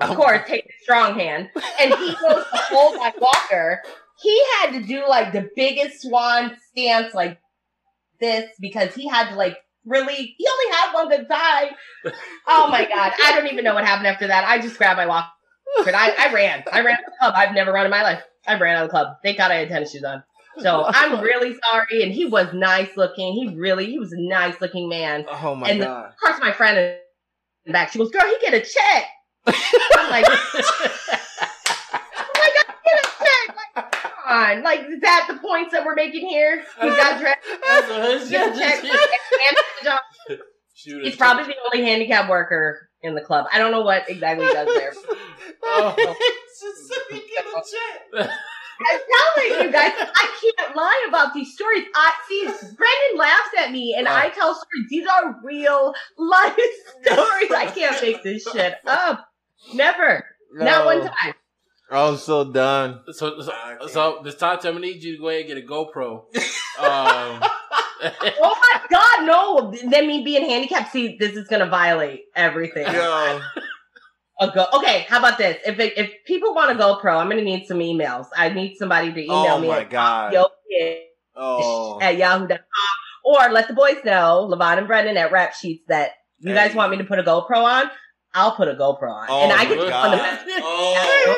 Of 0.00 0.11
oh. 0.11 0.16
course, 0.16 0.40
take 0.46 0.66
the 0.66 0.72
strong 0.83 1.18
hand. 1.18 1.50
And 1.80 1.94
he 1.94 2.07
goes 2.20 2.44
to 2.44 2.57
hold 2.57 2.96
my 2.96 3.12
walker. 3.18 3.83
He 4.20 4.42
had 4.61 4.72
to 4.72 4.83
do 4.83 5.07
like 5.09 5.33
the 5.33 5.50
biggest 5.54 6.02
swan 6.02 6.57
stance 6.70 7.14
like 7.14 7.38
this 8.20 8.48
because 8.61 8.94
he 8.94 9.09
had 9.09 9.30
to 9.30 9.35
like 9.37 9.59
really 9.85 10.35
he 10.38 10.46
only 10.50 10.76
had 10.76 10.92
one 10.92 11.09
good 11.09 11.28
time. 11.28 11.74
Oh 12.46 12.68
my 12.68 12.85
god. 12.85 13.12
I 13.22 13.37
don't 13.37 13.52
even 13.52 13.64
know 13.64 13.74
what 13.74 13.85
happened 13.85 14.07
after 14.07 14.26
that. 14.28 14.44
I 14.44 14.61
just 14.61 14.78
grabbed 14.78 14.96
my 14.96 15.07
walker 15.07 15.28
and 15.87 15.96
I, 15.96 16.11
I 16.11 16.33
ran. 16.33 16.64
I 16.72 16.80
ran 16.80 16.94
out 16.94 17.00
of 17.00 17.07
the 17.07 17.12
club. 17.18 17.35
I've 17.37 17.54
never 17.54 17.72
run 17.72 17.85
in 17.85 17.90
my 17.90 18.02
life. 18.02 18.22
I 18.46 18.59
ran 18.59 18.76
out 18.76 18.85
of 18.85 18.88
the 18.88 18.92
club. 18.92 19.16
Thank 19.22 19.38
God 19.38 19.50
I 19.50 19.57
had 19.57 19.68
tennis 19.68 19.92
shoes 19.92 20.04
on. 20.04 20.22
So 20.59 20.85
I'm 20.87 21.20
really 21.22 21.57
sorry. 21.70 22.02
And 22.02 22.12
he 22.12 22.26
was 22.26 22.52
nice 22.52 22.96
looking. 22.96 23.33
He 23.33 23.54
really 23.57 23.87
he 23.87 23.98
was 23.98 24.12
a 24.12 24.20
nice 24.20 24.61
looking 24.61 24.88
man. 24.88 25.26
Oh 25.28 25.54
my 25.54 25.70
and 25.70 25.80
god. 25.80 26.07
Of 26.11 26.16
course 26.18 26.40
my 26.40 26.52
friend 26.52 26.78
in 26.78 26.96
the 27.66 27.72
back, 27.72 27.92
she 27.92 27.98
goes, 27.98 28.11
Girl, 28.11 28.22
he 28.22 28.37
get 28.40 28.54
a 28.54 28.61
check. 28.61 29.04
I'm 29.46 30.11
like, 30.11 30.26
I'm 30.26 30.37
like, 32.40 32.54
get 32.85 32.96
a 32.96 33.07
check. 33.18 33.57
Like, 33.57 33.92
come 33.92 34.12
on. 34.28 34.62
Like, 34.62 34.80
is 34.80 35.00
that 35.02 35.26
the 35.28 35.37
points 35.38 35.72
that 35.72 35.85
we're 35.85 35.94
making 35.94 36.28
here? 36.28 36.64
He 36.80 36.88
got 36.88 37.20
dressed. 37.20 37.40
That's 37.66 38.30
Get 38.30 38.54
a 38.54 38.59
check. 38.59 38.83
job. 39.83 40.00
Shoot 40.76 41.04
He's 41.04 41.16
probably 41.16 41.44
the 41.44 41.54
only 41.72 41.87
handicapped 41.88 42.28
worker 42.28 42.88
in 43.02 43.14
the 43.14 43.20
club. 43.20 43.46
I 43.52 43.59
don't 43.59 43.70
know 43.70 43.83
what 43.83 44.09
exactly 44.09 44.46
he 44.46 44.52
does 44.52 44.68
there. 44.74 44.92
Oh. 45.66 45.94
It's 45.96 46.61
just 46.61 46.88
so 46.88 46.94
you 47.11 47.22
get 47.35 47.44
a 47.46 48.20
check. 48.20 48.30
I'm 48.80 49.00
telling 49.00 49.66
you 49.66 49.72
guys, 49.72 49.92
I 49.96 50.52
can't 50.59 50.76
lie 50.76 51.07
about 51.09 51.33
these 51.33 51.54
stories. 51.54 51.85
I 51.94 52.12
see 52.28 52.44
Brendan 52.44 53.18
laughs 53.18 53.50
at 53.61 53.72
me 53.72 53.94
and 53.96 54.07
I 54.07 54.28
tell 54.28 54.54
stories. 54.54 54.88
These 54.90 55.07
are 55.07 55.37
real 55.42 55.94
life 56.18 56.59
stories. 57.02 57.50
I 57.50 57.72
can't 57.74 58.02
make 58.02 58.22
this 58.22 58.46
shit 58.52 58.74
up. 58.87 59.26
Never. 59.72 60.24
Not 60.54 60.84
one 60.86 61.00
time. 61.06 61.34
I'm 61.90 62.16
so 62.16 62.50
done. 62.50 63.00
So, 63.12 63.40
so, 63.40 63.52
Okay. 63.80 63.92
so 63.92 64.20
this 64.24 64.34
time, 64.36 64.58
I'm 64.64 64.72
gonna 64.74 64.80
need 64.80 65.02
you 65.02 65.16
to 65.16 65.20
go 65.22 65.28
ahead 65.28 65.42
and 65.42 65.48
get 65.48 65.58
a 65.58 65.66
GoPro. 65.66 66.24
Um, 66.76 67.40
Oh 68.02 68.58
my 68.60 68.80
god, 68.90 69.24
no. 69.26 69.72
Then 69.90 70.08
me 70.08 70.24
being 70.24 70.44
handicapped, 70.44 70.90
see, 70.90 71.16
this 71.20 71.36
is 71.36 71.46
gonna 71.46 71.68
violate 71.68 72.22
everything. 72.34 72.84
Yo. 72.92 73.40
A 74.40 74.50
go- 74.52 74.66
okay, 74.74 75.06
how 75.08 75.20
about 75.20 75.38
this? 75.38 75.56
If 75.64 75.78
it, 75.78 75.96
if 75.96 76.10
people 76.26 76.52
want 76.52 76.72
a 76.72 76.74
GoPro, 76.82 77.16
I'm 77.16 77.28
gonna 77.30 77.42
need 77.42 77.66
some 77.66 77.78
emails. 77.78 78.26
I 78.36 78.48
need 78.48 78.74
somebody 78.76 79.12
to 79.12 79.20
email 79.22 79.36
Oh 79.52 79.60
me 79.60 79.68
my 79.68 79.82
at 79.82 79.90
god. 79.90 80.32
yo 80.32 80.46
Oh. 81.36 82.00
at 82.02 82.16
yahoo.com 82.16 82.58
or 83.24 83.52
let 83.52 83.68
the 83.68 83.74
boys 83.74 83.98
know, 84.04 84.48
Levon 84.52 84.78
and 84.78 84.86
Brendan 84.88 85.16
at 85.16 85.30
Rap 85.30 85.54
Sheets, 85.54 85.84
that 85.88 86.10
you 86.40 86.52
guys 86.54 86.74
want 86.74 86.90
me 86.90 86.98
to 86.98 87.04
put 87.04 87.20
a 87.20 87.22
GoPro 87.22 87.62
on. 87.62 87.90
I'll 88.34 88.52
put 88.56 88.66
a 88.68 88.74
GoPro 88.74 89.10
on, 89.12 89.26
Oh 89.28 89.42
and 89.44 89.52
I 89.52 89.56
my 89.58 89.64
get 89.64 89.70
to 89.70 89.76
go 89.76 89.82
in 89.84 89.86
the 89.86 89.90
God. 89.90 90.18
back. 90.18 90.40
Oh, 90.62 91.36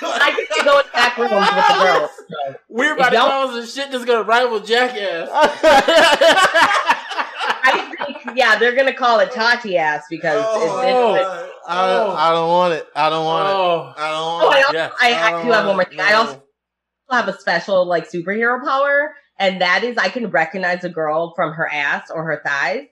bro. 0.00 0.10
I 0.12 0.34
get 0.36 0.48
to 0.58 0.64
go 0.64 0.78
in 0.80 0.84
the 0.86 0.92
back 0.92 1.16
rooms 1.16 1.30
with 1.32 1.40
the 1.40 1.84
girls. 1.84 2.10
So. 2.28 2.56
we're 2.68 2.94
about 2.94 3.06
If 3.06 3.10
to 3.12 3.16
y'all- 3.16 3.28
call 3.28 3.48
some 3.52 3.66
shit 3.66 3.90
that's 3.90 4.04
gonna 4.04 4.22
rival 4.24 4.60
Jackass. 4.60 5.28
I 6.92 7.94
think, 8.22 8.36
yeah, 8.36 8.58
they're 8.58 8.74
gonna 8.74 8.92
call 8.94 9.20
it 9.20 9.32
Tati 9.32 9.76
ass 9.78 10.04
because 10.10 10.42
Oh, 10.46 10.80
it's, 10.80 10.88
it's, 10.88 10.94
oh. 10.94 11.56
I, 11.68 11.86
don't, 11.86 12.16
I 12.16 12.32
don't 12.32 12.48
want 12.48 12.74
it. 12.74 12.86
I 12.94 13.08
don't 13.10 13.24
want 13.24 13.48
it. 13.48 13.52
oh, 13.54 13.94
I 13.96 14.10
don't 14.10 14.18
Oh, 14.20 14.44
want 14.46 14.54
I, 14.56 14.58
it. 14.60 14.64
also, 14.64 14.76
Yeah. 14.76 14.90
I, 15.00 15.12
I 15.12 15.26
I 15.26 15.30
don't 15.30 15.46
have 15.52 15.66
one 15.66 15.76
more 15.76 15.82
it. 15.82 15.88
thing. 15.90 16.00
I 16.00 16.12
also 16.14 16.42
have 17.10 17.28
a 17.28 17.38
special 17.38 17.84
like 17.86 18.10
superhero 18.10 18.62
power, 18.64 19.14
and 19.38 19.60
that 19.60 19.84
is 19.84 19.96
I 19.98 20.08
can 20.08 20.28
recognize 20.30 20.84
a 20.84 20.88
girl 20.88 21.32
from 21.34 21.52
her 21.52 21.66
ass 21.72 22.10
or 22.10 22.24
her 22.24 22.40
thighs. 22.44 22.86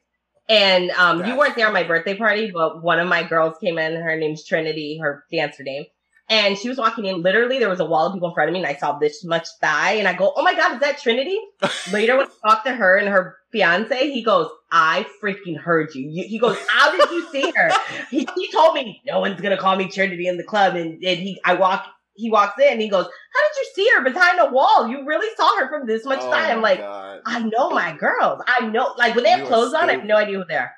And 0.49 0.91
um, 0.93 1.27
you 1.27 1.37
weren't 1.37 1.57
there 1.57 1.67
on 1.67 1.75
my 1.75 1.83
birthday 1.83 2.17
party, 2.17 2.51
but 2.51 2.83
one 2.83 2.99
of 2.99 3.09
my 3.09 3.23
girls 3.23 3.57
came 3.61 3.79
in. 3.79 4.01
Her 4.01 4.17
name's 4.17 4.45
Trinity, 4.45 4.99
her 5.03 5.25
dancer 5.31 5.63
name. 5.63 5.85
And 6.31 6.59
she 6.59 6.69
was 6.69 6.79
walking 6.79 7.07
in. 7.07 7.23
Literally, 7.23 7.59
there 7.59 7.71
was 7.71 7.81
a 7.81 7.87
wall 7.87 8.07
of 8.07 8.15
people 8.15 8.29
in 8.29 8.35
front 8.35 8.51
of 8.51 8.53
me, 8.53 8.61
and 8.61 8.69
I 8.69 8.75
saw 8.75 8.99
this 8.99 9.25
much 9.25 9.47
thigh. 9.63 9.93
And 9.93 10.07
I 10.07 10.13
go, 10.13 10.33
"Oh 10.37 10.43
my 10.43 10.55
god, 10.55 10.75
is 10.75 10.81
that 10.81 10.99
Trinity?" 10.99 11.39
Later, 11.93 12.19
when 12.19 12.27
I 12.27 12.49
talked 12.49 12.67
to 12.67 12.73
her 12.73 12.99
and 12.99 13.09
her 13.09 13.37
fiance, 13.51 14.11
he 14.11 14.23
goes, 14.23 14.51
"I 14.71 15.07
freaking 15.23 15.57
heard 15.57 15.95
you." 15.95 16.07
you 16.11 16.25
he 16.29 16.39
goes, 16.39 16.59
"How 16.69 16.93
did 16.93 17.11
you 17.11 17.27
see 17.31 17.51
her?" 17.57 17.71
he, 18.11 18.29
he 18.35 18.53
told 18.53 18.75
me 18.75 19.01
no 19.07 19.21
one's 19.21 19.41
gonna 19.41 19.57
call 19.57 19.77
me 19.77 19.89
Trinity 19.89 20.27
in 20.27 20.37
the 20.37 20.45
club, 20.45 20.77
and, 20.77 21.03
and 21.03 21.19
he 21.19 21.41
I 21.47 21.55
walk 21.55 21.87
he 22.19 22.31
walks 22.31 22.61
in 22.61 22.73
and 22.73 22.81
he 22.81 22.89
goes, 22.89 23.05
How 23.05 23.09
did 23.49 23.57
you 23.61 23.67
see 23.75 23.91
her 23.97 24.03
behind 24.03 24.39
a 24.41 24.51
wall? 24.53 24.89
You 24.89 25.07
really 25.07 25.29
saw 25.37 25.59
her 25.61 25.69
from 25.69 25.87
this 25.87 26.05
much 26.05 26.21
Oh 26.21 26.31
time. 26.31 26.51
I'm 26.51 26.63
like, 26.63 26.81
God. 26.81 27.21
I 27.25 27.41
know 27.41 27.71
my 27.71 27.97
girls. 27.97 28.43
I 28.47 28.67
know 28.67 28.95
like 28.99 29.15
when 29.15 29.25
they 29.25 29.31
have 29.31 29.41
You 29.41 29.47
clothes 29.47 29.73
on, 29.73 29.89
I 29.89 29.95
have 29.95 30.05
no 30.05 30.17
idea 30.17 30.39
who 30.39 30.45
they 30.49 30.57
are. 30.57 30.73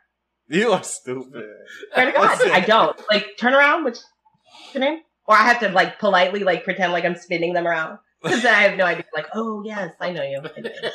You 0.48 0.72
are 0.72 0.82
stupid. 0.82 1.44
Swear 1.94 2.06
to 2.06 2.12
God, 2.12 2.38
I 2.52 2.60
don't. 2.60 3.00
Like 3.10 3.36
turn 3.38 3.54
around, 3.54 3.84
what's 3.84 4.04
your 4.74 4.82
name? 4.82 5.00
Or 5.26 5.34
I 5.34 5.42
have 5.44 5.60
to 5.60 5.68
like 5.70 5.98
politely 5.98 6.44
like 6.44 6.64
pretend 6.64 6.92
like 6.92 7.04
I'm 7.04 7.16
spinning 7.16 7.54
them 7.54 7.66
around. 7.66 7.98
Because 8.22 8.42
then 8.42 8.54
I 8.54 8.62
have 8.62 8.76
no 8.76 8.84
idea. 8.84 9.04
Like, 9.14 9.28
oh 9.34 9.62
yes, 9.64 9.92
I 9.98 10.12
know 10.12 10.22
you. 10.22 10.40
I 10.56 10.60
know 10.60 10.70
you. 10.82 10.90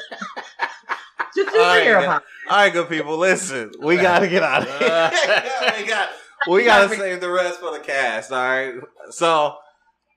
Just 1.36 1.50
All 1.50 1.62
right, 1.62 1.84
superhero 1.84 2.00
then. 2.00 2.06
pop. 2.10 2.24
All 2.50 2.58
right, 2.58 2.72
good 2.72 2.88
people. 2.88 3.18
Listen, 3.18 3.72
we 3.80 3.98
gotta 3.98 4.28
get 4.28 4.43
out 4.43 4.62
of 4.62 4.68
here. 4.80 5.82
we 5.82 5.86
got, 5.88 6.10
we 6.48 6.64
gotta 6.64 6.96
save 6.96 7.20
the 7.20 7.30
rest 7.30 7.60
for 7.60 7.72
the 7.72 7.80
cast. 7.80 8.32
All 8.32 8.38
right. 8.38 8.76
So, 9.10 9.58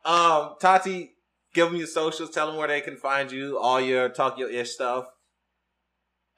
um, 0.04 0.54
Tati, 0.60 1.12
give 1.54 1.68
them 1.68 1.76
your 1.76 1.86
socials. 1.86 2.30
Tell 2.30 2.46
them 2.46 2.56
where 2.56 2.68
they 2.68 2.80
can 2.80 2.96
find 2.96 3.30
you. 3.30 3.58
All 3.58 3.80
your 3.80 4.08
talk 4.08 4.38
your 4.38 4.50
ish 4.50 4.70
stuff. 4.72 5.06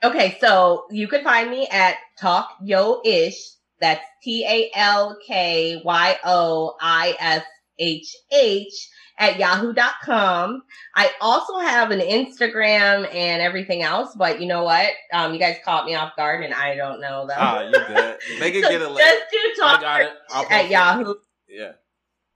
Okay, 0.02 0.38
so 0.40 0.84
you 0.90 1.08
can 1.08 1.22
find 1.22 1.50
me 1.50 1.68
at 1.70 1.96
Talk 2.18 2.48
Yo 2.62 3.02
iSHH. 3.04 3.34
That's 3.80 4.04
T 4.22 4.44
A 4.46 4.70
L 4.78 5.16
K 5.26 5.80
Y 5.84 6.16
O 6.24 6.74
I 6.80 7.16
S 7.18 7.44
H 7.78 8.14
H 8.30 8.88
at 9.18 9.38
yahoo.com. 9.38 10.62
I 10.96 11.10
also 11.20 11.58
have 11.58 11.90
an 11.90 12.00
Instagram 12.00 13.14
and 13.14 13.42
everything 13.42 13.82
else, 13.82 14.14
but 14.16 14.40
you 14.40 14.46
know 14.46 14.64
what? 14.64 14.88
Um, 15.12 15.32
you 15.34 15.38
guys 15.38 15.56
caught 15.64 15.84
me 15.86 15.94
off 15.94 16.16
guard 16.16 16.42
and 16.44 16.54
I 16.54 16.74
don't 16.76 17.00
know 17.00 17.26
them. 17.26 17.36
Ah, 17.38 17.62
you 17.62 17.72
good. 17.72 18.18
Make 18.38 18.54
it 18.54 18.64
So 18.64 18.70
get 18.70 18.82
a 18.82 18.88
link. 18.88 18.98
just 18.98 19.30
do 19.30 19.38
I 19.38 19.54
talk 19.58 19.80
got 19.80 20.00
it. 20.02 20.10
At 20.50 20.64
it. 20.64 20.70
Yahoo. 20.70 21.14
Yeah. 21.48 21.72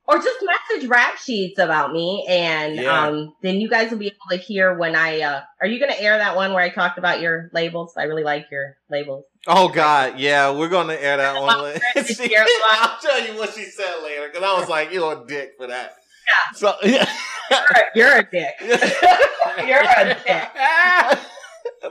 Or 0.07 0.17
just 0.19 0.37
message 0.43 0.89
rap 0.89 1.17
sheets 1.17 1.59
about 1.59 1.93
me 1.93 2.27
and 2.29 2.77
Yeah. 2.77 3.07
um 3.07 3.35
then 3.43 3.61
you 3.61 3.71
guys 3.71 3.91
will 3.91 3.99
be 3.99 4.09
able 4.09 4.17
to 4.31 4.37
hear 4.37 4.77
when 4.77 4.95
I 4.95 5.23
uh 5.23 5.41
are 5.61 5.67
you 5.67 5.81
gonna 5.81 5.95
air 5.99 6.19
that 6.19 6.37
one 6.37 6.53
where 6.53 6.63
I 6.63 6.69
talked 6.69 6.99
about 6.99 7.21
your 7.21 7.49
labels? 7.55 7.95
I 7.97 8.03
really 8.05 8.23
like 8.25 8.47
your 8.51 8.77
labels. 8.91 9.25
Oh 9.47 9.69
God, 9.69 10.19
yeah, 10.19 10.51
we're 10.51 10.69
gonna 10.69 10.95
air 10.95 11.17
that 11.17 11.35
one. 11.41 11.47
Well, 11.47 11.65
later. 11.65 11.81
it's 11.97 12.19
your 12.19 12.41
line. 12.41 12.49
I'll 12.73 12.99
tell 13.01 13.27
you 13.27 13.39
what 13.39 13.55
she 13.55 13.65
said 13.65 14.03
later 14.03 14.29
because 14.29 14.43
I 14.43 14.59
was 14.59 14.69
like, 14.69 14.93
"You're 14.93 15.23
a 15.23 15.27
dick 15.27 15.53
for 15.59 15.67
that." 15.69 15.97
Yeah. 16.27 16.57
So 16.57 16.75
yeah. 16.83 17.11
You're 17.51 17.61
a, 17.61 17.83
you're 17.95 18.19
a 18.19 18.31
dick. 18.31 18.55
you're 19.67 19.83
a 19.83 20.17
dick. 20.27 21.21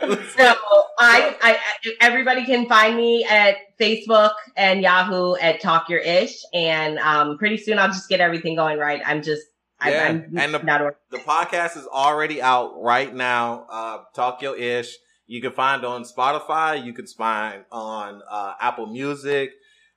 So 0.37 0.55
I, 0.99 1.35
I, 1.41 1.57
everybody 2.01 2.45
can 2.45 2.67
find 2.67 2.95
me 2.95 3.25
at 3.25 3.57
Facebook 3.79 4.31
and 4.55 4.81
Yahoo 4.81 5.35
at 5.35 5.61
Talk 5.61 5.89
Your 5.89 5.99
Ish, 5.99 6.35
and 6.53 6.97
um, 6.99 7.37
pretty 7.37 7.57
soon 7.57 7.79
I'll 7.79 7.87
just 7.87 8.09
get 8.09 8.19
everything 8.19 8.55
going 8.55 8.77
right. 8.79 9.01
I'm 9.05 9.21
just, 9.21 9.43
Yeah, 9.85 10.03
I'm 10.05 10.37
and 10.37 10.53
the- 10.53 10.95
the 11.11 11.17
podcast 11.19 11.77
is 11.77 11.85
already 11.87 12.41
out 12.41 12.81
right 12.81 13.13
now. 13.13 13.65
Uh, 13.69 13.97
Talk 14.15 14.41
Your 14.41 14.55
Ish. 14.55 14.95
You 15.25 15.41
can 15.41 15.51
find 15.53 15.85
on 15.85 16.03
Spotify. 16.03 16.83
You 16.83 16.93
can 16.93 17.07
find 17.07 17.63
on 17.71 18.21
uh, 18.29 18.53
Apple 18.59 18.87
Music, 18.87 19.51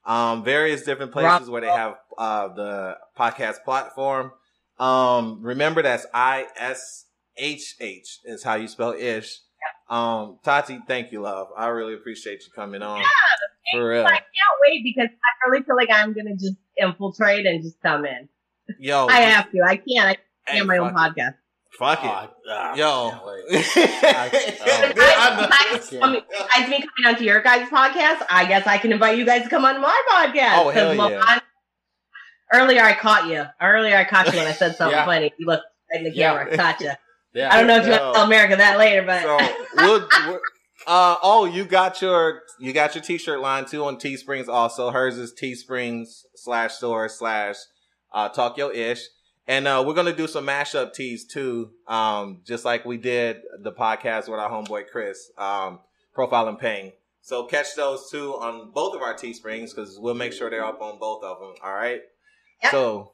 um, 0.05 0.45
various 0.45 0.83
different 0.83 1.13
places 1.13 1.51
where 1.51 1.61
they 1.61 1.67
have 1.69 1.97
uh, 2.17 2.49
the 2.49 2.97
podcast 3.19 3.65
platform. 3.65 4.33
Um, 4.79 5.41
remember 5.43 5.83
that's 5.83 6.07
I 6.15 6.47
S 6.57 7.07
H 7.37 7.77
H 7.81 8.21
is 8.25 8.43
how 8.43 8.55
you 8.55 8.69
spell 8.69 8.93
ish. 8.93 9.41
Um, 9.89 10.39
Tati, 10.45 10.81
thank 10.89 11.13
you, 11.13 11.21
love. 11.21 11.49
I 11.57 11.67
really 11.69 11.95
appreciate 11.95 12.43
you 12.45 12.53
coming 12.55 12.83
on. 12.83 13.03
For 13.73 13.89
real. 13.89 14.05
I 14.05 14.11
can't 14.11 14.25
wait 14.67 14.83
because 14.85 15.09
I 15.13 15.49
really 15.51 15.63
feel 15.65 15.77
like 15.77 15.91
I'm 15.93 16.13
gonna 16.13 16.35
just 16.35 16.55
infiltrate 16.77 17.47
and 17.47 17.63
just 17.63 17.81
come 17.83 18.05
in. 18.05 18.29
Yo, 18.81 19.07
I 19.07 19.21
have 19.21 19.51
to. 19.53 19.61
I 19.65 19.77
can't. 19.77 20.07
I 20.09 20.15
can't 20.15 20.19
hey, 20.47 20.59
have 20.59 20.67
my 20.67 20.79
own 20.79 20.89
it. 20.89 20.95
podcast. 20.95 21.35
Fuck 21.79 22.03
it. 22.03 22.07
Oh, 22.09 22.31
ah, 22.49 22.75
Yo. 22.75 23.11
can't 23.11 23.27
wait. 23.27 23.67
I 23.77 25.35
know. 25.37 25.49
Guys, 25.49 25.95
I 26.03 26.13
mean, 26.13 26.23
besides 26.31 26.71
me 26.71 26.79
coming 26.79 27.15
onto 27.15 27.25
your 27.25 27.43
guys' 27.43 27.69
podcast, 27.69 28.25
I 28.31 28.47
guess 28.49 28.67
I 28.67 28.79
can 28.79 28.93
invite 28.93 29.19
you 29.19 29.27
guys 29.27 29.43
to 29.43 29.49
come 29.51 29.65
on 29.65 29.81
my 29.81 30.03
podcast. 30.11 30.59
Oh, 30.65 30.71
hell 30.71 30.97
'Cause 30.97 31.11
yeah. 31.11 31.21
Lavon- 31.21 31.41
Earlier, 32.55 32.83
I 32.83 32.95
caught 32.95 33.29
you. 33.29 33.45
Earlier, 33.61 33.97
I 33.97 34.05
caught 34.05 34.27
you 34.33 34.39
when 34.39 34.47
I 34.47 34.53
said 34.53 34.77
something 34.77 34.97
Yeah. 34.97 35.05
funny. 35.05 35.33
You 35.39 35.47
looked 35.47 35.65
right 35.93 35.99
in 36.05 36.11
the 36.11 36.17
Yeah. 36.17 36.45
camera. 36.45 36.57
Caught 36.57 36.81
you. 36.81 36.91
Yeah. 37.37 37.53
I 37.53 37.59
don't 37.59 37.67
know 37.67 37.77
if 37.77 37.87
you 37.87 37.93
Yo. 37.93 37.99
want 37.99 38.15
to 38.15 38.19
tell 38.19 38.27
America 38.27 38.57
that 38.57 38.79
later, 38.79 39.03
but 39.03 39.23
So 39.23 39.37
we'll, 39.77 40.09
we'll- 40.27 40.41
uh 40.87 41.17
oh, 41.23 41.45
you 41.47 41.65
got 41.65 42.01
your 42.01 42.43
you 42.61 42.73
got 42.73 42.95
your 42.95 43.03
t-shirt 43.03 43.41
line 43.41 43.65
too 43.67 43.85
on 43.85 43.99
Teesprings 43.99 44.49
also. 44.49 44.91
Hers 44.91 45.19
is 45.19 45.33
Teesprings 45.33 46.25
slash 46.35 46.75
store 46.75 47.09
slash 47.09 47.57
uh 48.13 48.29
talk 48.31 48.57
yo 48.57 48.71
ish. 48.71 49.03
And 49.49 49.67
uh 49.69 49.83
we're 49.87 49.95
gonna 49.95 50.15
do 50.17 50.27
some 50.29 50.47
mashup 50.47 50.95
tees 50.95 51.25
too. 51.27 51.71
Um 51.89 52.41
just 52.47 52.65
like 52.65 52.85
we 52.85 52.97
did 52.99 53.43
the 53.61 53.73
podcast 53.73 54.29
with 54.29 54.39
our 54.41 54.49
homeboy 54.51 54.89
Chris, 54.91 55.31
um, 55.37 55.81
Profile 56.15 56.49
and 56.49 56.59
Pain. 56.59 56.93
So 57.21 57.45
catch 57.45 57.75
those 57.75 58.09
two 58.09 58.35
on 58.35 58.71
both 58.71 58.95
of 58.95 59.03
our 59.03 59.15
Teesprings 59.15 59.75
because 59.75 59.99
we'll 59.99 60.15
make 60.15 60.33
sure 60.33 60.49
they're 60.49 60.65
up 60.65 60.81
on 60.81 60.99
both 61.01 61.25
of 61.25 61.41
them. 61.41 61.55
All 61.65 61.75
right. 61.75 62.01
Yep. 62.63 62.73
So 62.73 63.13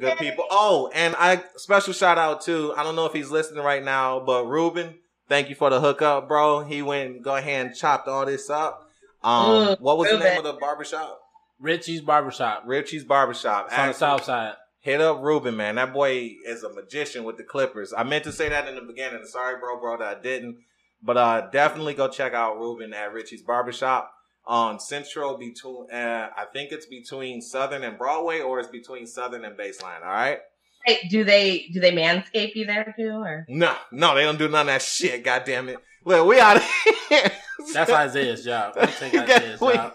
good 0.00 0.18
people. 0.18 0.44
Oh, 0.50 0.90
and 0.94 1.14
I 1.18 1.42
special 1.56 1.92
shout 1.92 2.18
out 2.18 2.42
to 2.42 2.74
I 2.76 2.82
don't 2.82 2.96
know 2.96 3.06
if 3.06 3.12
he's 3.12 3.30
listening 3.30 3.64
right 3.64 3.82
now, 3.82 4.20
but 4.20 4.46
Ruben, 4.46 4.98
thank 5.28 5.48
you 5.48 5.54
for 5.54 5.70
the 5.70 5.80
hookup, 5.80 6.28
bro. 6.28 6.64
He 6.64 6.82
went 6.82 7.22
go 7.22 7.36
ahead 7.36 7.66
and 7.66 7.74
chopped 7.74 8.08
all 8.08 8.26
this 8.26 8.50
up. 8.50 8.88
Um, 9.24 9.46
Mm, 9.46 9.80
what 9.80 9.98
was 9.98 10.08
the 10.08 10.16
Ruben. 10.16 10.28
name 10.28 10.38
of 10.38 10.44
the 10.44 10.52
barbershop? 10.54 11.18
Richie's 11.60 12.00
Barbershop. 12.00 12.64
Richie's 12.66 13.04
Barbershop. 13.04 13.66
It's 13.68 13.78
on 13.78 13.88
the 13.88 13.94
south 13.94 14.24
side. 14.24 14.54
Hit 14.80 15.00
up 15.00 15.22
Ruben, 15.22 15.56
man. 15.56 15.76
That 15.76 15.92
boy 15.92 16.32
is 16.44 16.64
a 16.64 16.72
magician 16.72 17.22
with 17.22 17.36
the 17.36 17.44
Clippers. 17.44 17.94
I 17.96 18.02
meant 18.02 18.24
to 18.24 18.32
say 18.32 18.48
that 18.48 18.66
in 18.66 18.74
the 18.74 18.80
beginning. 18.80 19.24
Sorry, 19.26 19.60
bro, 19.60 19.78
bro, 19.78 19.96
that 19.98 20.18
I 20.18 20.20
didn't. 20.20 20.58
But 21.00 21.16
uh, 21.16 21.48
definitely 21.52 21.94
go 21.94 22.08
check 22.08 22.32
out 22.34 22.58
Ruben 22.58 22.92
at 22.92 23.12
Richie's 23.12 23.42
Barbershop 23.42 24.12
on 24.44 24.80
Central 24.80 25.36
between. 25.36 25.90
Uh, 25.90 26.28
I 26.36 26.44
think 26.52 26.72
it's 26.72 26.86
between 26.86 27.40
Southern 27.40 27.82
and 27.84 27.96
Broadway, 27.98 28.40
or 28.40 28.58
it's 28.60 28.68
between 28.68 29.06
Southern 29.06 29.44
and 29.44 29.56
Baseline. 29.56 30.02
All 30.02 30.10
right. 30.10 30.38
Hey, 30.84 31.06
do 31.10 31.22
they 31.24 31.68
do 31.72 31.78
they 31.80 31.92
manscape 31.92 32.54
you 32.56 32.66
there 32.66 32.92
too, 32.98 33.10
or 33.10 33.46
No, 33.48 33.76
no, 33.92 34.14
they 34.16 34.22
don't 34.24 34.38
do 34.38 34.48
none 34.48 34.62
of 34.62 34.66
that 34.66 34.82
shit. 34.82 35.22
God 35.22 35.44
damn 35.44 35.68
it. 35.68 35.78
Look, 36.04 36.26
we 36.26 36.40
out 36.40 36.56
of 36.56 36.64
here. 37.08 37.30
That's 37.72 37.90
Isaiah's 37.92 38.44
job. 38.44 38.74
We 38.80 38.86
take 38.86 39.14
Isaiah's 39.14 39.60
we- 39.60 39.74
job. 39.74 39.92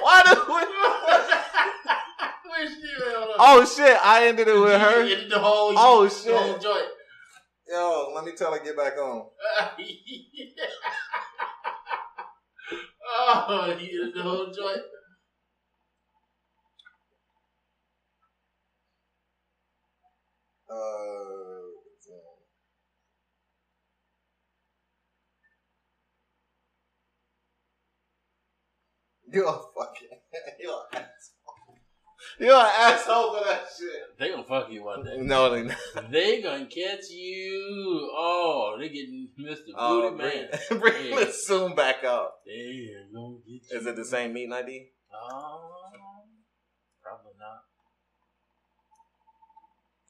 Why 0.00 0.22
do 0.26 0.34
we? 0.52 0.60
Oh 3.36 3.64
shit! 3.64 3.96
I 4.02 4.26
ended 4.28 4.48
it 4.48 4.54
with 4.58 4.80
her. 4.80 5.00
Ended 5.02 5.30
the 5.30 5.38
whole, 5.38 5.72
Oh, 5.76 6.04
the 6.04 6.10
shit. 6.10 6.62
Yo, 7.68 8.12
let 8.14 8.24
me 8.24 8.32
tell 8.36 8.52
her 8.52 8.62
get 8.62 8.76
back 8.76 8.98
on. 8.98 9.26
oh, 13.16 13.76
he 13.78 13.90
ended 13.90 14.14
the 14.14 14.22
whole 14.22 14.46
joint. 14.52 14.80
Uh, 20.70 21.54
you're 29.32 29.60
fucking 29.76 30.18
you're. 30.60 31.04
You're 32.40 32.54
an 32.54 32.70
asshole 32.76 33.36
for 33.38 33.44
that 33.44 33.64
shit. 33.78 34.18
They 34.18 34.30
gonna 34.30 34.44
fuck 34.44 34.70
you 34.70 34.84
one 34.84 35.04
day. 35.04 35.16
No, 35.18 35.50
they 35.50 35.62
not. 35.62 36.10
They 36.10 36.42
gonna 36.42 36.66
catch 36.66 37.08
you. 37.10 38.10
Oh, 38.12 38.76
they 38.78 38.88
getting 38.88 39.28
Mr. 39.40 39.58
Oh, 39.76 40.10
Booty 40.10 40.22
bring, 40.22 40.46
Man. 40.50 40.80
bring 40.80 41.12
Yeah. 41.18 41.30
Zoom 41.46 41.74
back 41.74 42.02
up. 42.04 42.40
They 42.46 42.90
gonna 43.14 43.36
get 43.46 43.62
you. 43.70 43.78
Is 43.78 43.86
it 43.86 43.96
the 43.96 44.04
same 44.04 44.32
meeting 44.32 44.52
ID? 44.52 44.88
Um, 45.14 45.60
probably 47.02 47.32
not. 47.38 47.62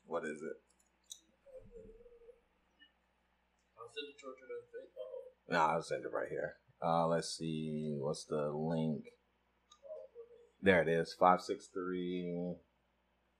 What 0.06 0.24
is 0.24 0.40
it? 0.42 0.56
I'll 3.78 3.90
send 3.92 4.08
it 4.08 4.18
to 4.20 4.26
her 4.26 4.32
to 4.32 4.46
the 4.48 4.60
face. 4.72 4.94
Oh, 4.98 5.52
No, 5.52 5.58
I'll 5.58 5.82
send 5.82 6.04
it 6.04 6.10
right 6.14 6.28
here. 6.28 6.54
Uh, 6.82 7.06
let's 7.06 7.36
see. 7.36 7.96
What's 7.98 8.24
the 8.24 8.50
link? 8.50 9.04
There 10.64 10.80
it 10.80 10.88
is. 10.88 11.12
Five 11.12 11.42
six 11.42 11.66
three. 11.66 12.54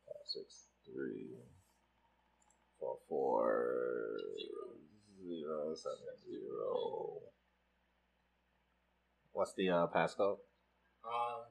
Five 0.07 0.27
six 0.27 0.66
three. 0.85 1.31
Four 2.79 2.99
four 3.09 3.75
zero 5.27 5.75
seven 5.75 5.97
zero. 6.22 7.22
What's 9.33 9.55
the 9.55 9.70
uh, 9.70 9.87
passcode? 9.87 10.37
Um, 11.03 11.49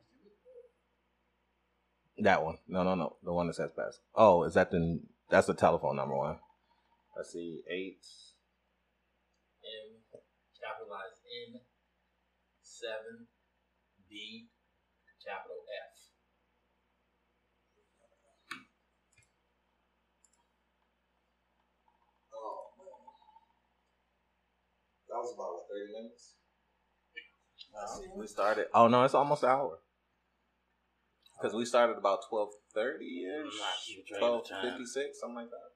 That 2.20 2.46
one. 2.46 2.60
No, 2.68 2.84
no, 2.84 2.94
no. 2.94 3.16
The 3.24 3.34
one 3.34 3.48
that 3.48 3.56
says 3.56 3.72
pass. 3.76 4.00
Oh, 4.14 4.44
is 4.44 4.54
that 4.54 4.70
the? 4.70 5.02
That's 5.32 5.48
the 5.48 5.56
telephone 5.56 5.96
number 5.96 6.16
one. 6.16 6.38
Let's 7.18 7.34
see. 7.34 7.64
Eight. 7.68 8.06
M, 9.64 10.20
capitalized 10.62 11.20
N, 11.50 11.62
seven, 12.62 13.26
D, 14.08 14.50
capital 15.24 15.64
F. 15.64 15.96
Oh 22.36 22.76
man. 22.78 23.02
That 25.10 25.20
was 25.24 25.32
about 25.34 25.52
what, 25.56 25.66
thirty 25.72 25.92
minutes. 25.92 26.36
Let's 27.74 27.98
see. 27.98 28.06
Uh-huh. 28.12 28.20
We 28.20 28.28
started. 28.28 28.68
Oh 28.74 28.88
no, 28.88 29.04
it's 29.04 29.16
almost 29.16 29.44
an 29.44 29.50
hour. 29.50 29.80
Because 31.40 31.56
we 31.56 31.66
started 31.66 31.98
about 31.98 32.20
twelve 32.30 32.50
thirty 32.74 33.26
I'm 33.28 33.48
ish, 33.48 33.60
not 33.60 33.76
keeping 33.86 34.06
track 34.08 34.20
twelve 34.20 34.42
of 34.44 34.50
time. 34.50 34.64
fifty 34.70 34.86
six, 34.86 35.20
something 35.20 35.36
like 35.48 35.52
that. 35.52 35.70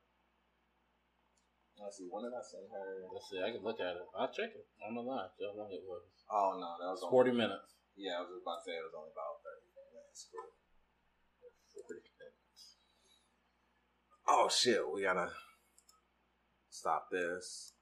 Let's 1.77 1.97
see. 1.97 2.07
When 2.09 2.23
did 2.25 2.33
I 2.33 2.41
send 2.41 2.65
her? 2.73 3.05
Let's 3.13 3.29
see, 3.29 3.37
I 3.37 3.51
can 3.53 3.61
look 3.63 3.79
at 3.79 3.93
it. 3.95 4.05
I'll 4.17 4.31
check 4.33 4.49
it 4.49 4.65
I'm 4.81 4.97
alive. 4.97 5.29
How 5.37 5.53
long 5.53 5.69
it 5.69 5.85
was. 5.85 6.01
Oh 6.31 6.57
no, 6.57 6.73
that 6.81 6.89
was 6.89 7.05
40 7.09 7.31
minutes. 7.31 7.76
Yeah, 7.97 8.21
I 8.21 8.21
was 8.21 8.29
about 8.29 8.61
to 8.61 8.69
say 8.69 8.77
it 8.77 8.85
was 8.85 8.93
only 8.93 9.09
about 9.09 9.41
thirty 9.41 9.73
minutes. 9.73 10.29
Oh 14.29 14.47
shit, 14.53 14.81
we 14.93 15.01
gotta 15.01 15.31
stop 16.69 17.09
this. 17.11 17.73